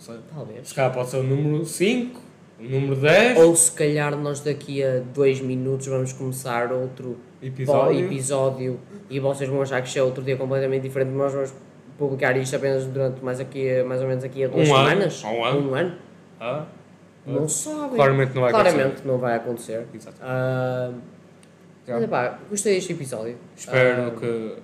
Sei. 0.05 0.19
Talvez. 0.33 0.67
Se 0.67 0.73
calhar 0.75 0.93
pode 0.93 1.09
ser 1.09 1.17
o 1.17 1.23
número 1.23 1.65
5, 1.65 2.21
o 2.59 2.63
número 2.63 2.95
10. 2.95 3.37
Ou 3.39 3.55
se 3.55 3.71
calhar 3.71 4.15
nós 4.17 4.39
daqui 4.39 4.83
a 4.83 4.99
dois 5.13 5.41
minutos 5.41 5.87
vamos 5.87 6.13
começar 6.13 6.71
outro 6.71 7.17
episódio. 7.41 8.05
episódio 8.05 8.79
e 9.09 9.19
vocês 9.19 9.49
vão 9.49 9.61
achar 9.61 9.81
que 9.81 9.87
isto 9.87 9.97
é 9.99 10.03
outro 10.03 10.23
dia 10.23 10.37
completamente 10.37 10.83
diferente. 10.83 11.09
Nós 11.11 11.33
vamos 11.33 11.53
publicar 11.97 12.35
isto 12.37 12.55
apenas 12.55 12.85
durante 12.85 13.23
mais, 13.23 13.39
aqui, 13.39 13.81
mais 13.83 14.01
ou 14.01 14.07
menos 14.07 14.23
aqui 14.23 14.43
a 14.43 14.47
duas 14.47 14.67
Um 14.69 14.75
ano. 14.75 14.89
semanas. 14.89 15.23
Um 15.23 15.43
ano. 15.45 15.69
Um 15.71 15.75
ano. 15.75 15.95
Ah, 16.39 16.65
Não 17.25 17.47
sabe. 17.47 17.95
claramente 17.95 18.35
não 18.35 18.41
vai 18.43 18.51
Claramente 18.51 18.81
acontecer. 18.85 19.07
não 19.07 19.17
vai 19.17 19.35
acontecer. 19.35 19.85
Exato. 19.93 20.17
Ah, 20.21 20.91
Já. 21.87 21.93
mas 21.95 22.03
epá, 22.03 22.39
gostei 22.49 22.75
deste 22.75 22.93
episódio. 22.93 23.37
Espero 23.55 24.07
Ah, 24.07 24.11
que 24.19 24.55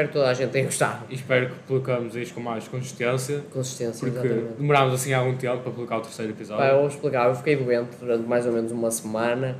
Espero 0.00 0.08
que 0.08 0.12
toda 0.14 0.30
a 0.30 0.34
gente 0.34 0.50
tenha 0.50 0.64
gostado. 0.64 1.04
espero 1.10 1.46
que 1.48 1.54
publicamos 1.66 2.16
isto 2.16 2.34
com 2.34 2.40
mais 2.40 2.66
consistência. 2.68 3.42
Consistência, 3.52 4.00
Porque 4.00 4.26
exatamente. 4.26 4.54
demorámos 4.58 4.94
assim 4.94 5.12
algum 5.12 5.36
tempo 5.36 5.58
para 5.62 5.70
publicar 5.72 5.98
o 5.98 6.00
terceiro 6.00 6.32
episódio. 6.32 6.62
Pá, 6.64 6.70
eu 6.70 6.78
vou 6.78 6.88
explicar, 6.88 7.28
eu 7.28 7.34
fiquei 7.34 7.56
doente 7.56 7.96
durante 8.00 8.26
mais 8.26 8.46
ou 8.46 8.52
menos 8.52 8.72
uma 8.72 8.90
semana. 8.90 9.56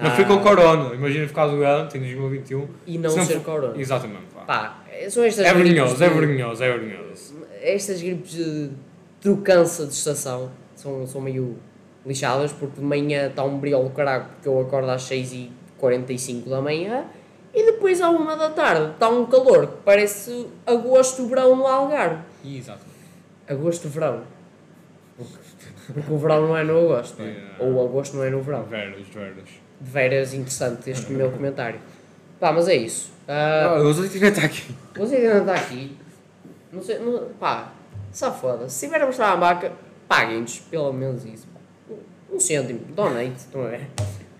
Não 0.00 0.08
Ah, 0.08 0.10
fui 0.14 0.24
com 0.26 0.38
corona, 0.40 0.94
imagina 0.94 1.26
ficar 1.26 1.46
doente 1.48 1.96
em 1.96 2.00
2021. 2.00 2.68
E 2.86 2.98
não 2.98 3.10
Se 3.10 3.24
ser 3.24 3.40
corona. 3.40 3.76
Exatamente. 3.80 4.26
Pá. 4.34 4.42
Pá, 4.46 4.78
são 5.08 5.24
estas 5.24 5.44
É 5.46 5.52
vergonhoso, 5.54 6.02
é 6.04 6.08
de- 6.08 6.14
vergonhoso, 6.14 6.62
é 6.62 6.68
vergonhoso. 6.78 7.34
Estas 7.60 8.00
gripes 8.00 8.30
de 8.32 8.70
trocança 9.20 9.86
de 9.86 9.92
estação 9.94 10.50
são, 10.76 11.04
são 11.06 11.20
meio 11.20 11.56
lixadas 12.06 12.52
porque 12.52 12.78
de 12.80 12.86
manhã 12.86 13.26
está 13.26 13.42
um 13.42 13.58
brilho 13.58 13.82
do 13.82 13.90
caralho 13.90 14.26
porque 14.34 14.48
eu 14.48 14.60
acordo 14.60 14.88
às 14.90 15.02
6h45 15.02 16.48
da 16.48 16.60
manhã 16.60 17.04
e 17.54 17.64
depois 17.64 18.00
à 18.00 18.10
1 18.10 18.24
da 18.36 18.50
tarde 18.50 18.92
está 18.92 19.08
um 19.08 19.26
calor 19.26 19.66
que 19.66 19.76
parece 19.84 20.46
agosto, 20.66 21.26
verão 21.26 21.56
no 21.56 21.66
Algarve. 21.66 22.22
Exato. 22.44 22.84
Agosto, 23.48 23.88
verão. 23.88 24.22
Porque 25.92 26.12
o 26.12 26.18
verão 26.18 26.48
não 26.48 26.56
é 26.56 26.62
no 26.64 26.78
agosto, 26.78 27.18
não 27.18 27.26
é? 27.26 27.30
Yeah. 27.30 27.54
ou 27.64 27.72
o 27.72 27.86
agosto 27.86 28.16
não 28.16 28.24
é 28.24 28.30
no 28.30 28.42
verão. 28.42 28.62
Veras, 28.64 29.06
veras. 29.08 29.48
De 29.80 29.90
veras 29.90 30.34
interessante 30.34 30.90
este 30.90 31.10
meu 31.12 31.30
comentário. 31.30 31.80
Pá, 32.38 32.52
mas 32.52 32.68
é 32.68 32.76
isso. 32.76 33.10
Ah, 33.26 33.76
o 33.82 33.92
Zé 33.92 34.06
está 34.28 34.44
aqui. 34.44 34.74
você 34.96 35.16
ainda 35.16 35.38
está 35.38 35.54
aqui. 35.54 35.96
Não 36.72 36.82
sei, 36.82 36.98
não, 36.98 37.28
pá, 37.40 37.72
só 38.12 38.32
foda. 38.32 38.68
Se 38.68 38.86
tiver 38.86 39.00
a 39.02 39.06
mostrar 39.06 39.32
a 39.32 39.36
marca, 39.36 39.72
paguem-nos, 40.06 40.58
pelo 40.60 40.92
menos 40.92 41.24
isso. 41.24 41.48
Um- 42.30 42.38
cêntimo, 42.38 42.80
donate, 42.94 43.46
não 43.54 43.66
é? 43.68 43.80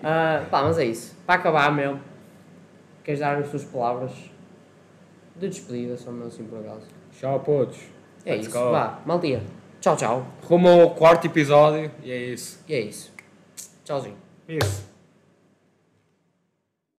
Ah, 0.02 0.44
pá, 0.50 0.62
mas 0.62 0.78
é 0.78 0.84
isso. 0.84 1.16
Para 1.26 1.40
acabar 1.40 1.74
mesmo, 1.74 2.00
queres 3.08 3.20
dar 3.20 3.38
as 3.38 3.48
tuas 3.48 3.64
palavras 3.64 4.12
de 5.34 5.48
despedida, 5.48 5.96
só 5.96 6.10
mesmo 6.10 6.26
assim 6.26 6.44
por 6.44 6.58
acaso. 6.58 6.82
Tchau, 7.18 7.40
putos. 7.40 7.78
É 8.22 8.32
Let's 8.32 8.48
isso. 8.48 8.58
go. 8.58 8.70
Vá, 8.70 9.00
maltinha. 9.06 9.42
Tchau, 9.80 9.96
tchau. 9.96 10.26
Rumo 10.44 10.68
ao 10.68 10.90
quarto 10.90 11.26
episódio 11.26 11.90
e 12.02 12.12
é 12.12 12.16
isso. 12.18 12.62
E 12.68 12.74
é 12.74 12.80
isso. 12.80 13.10
Tchauzinho. 13.82 14.16
Isso. 14.46 14.86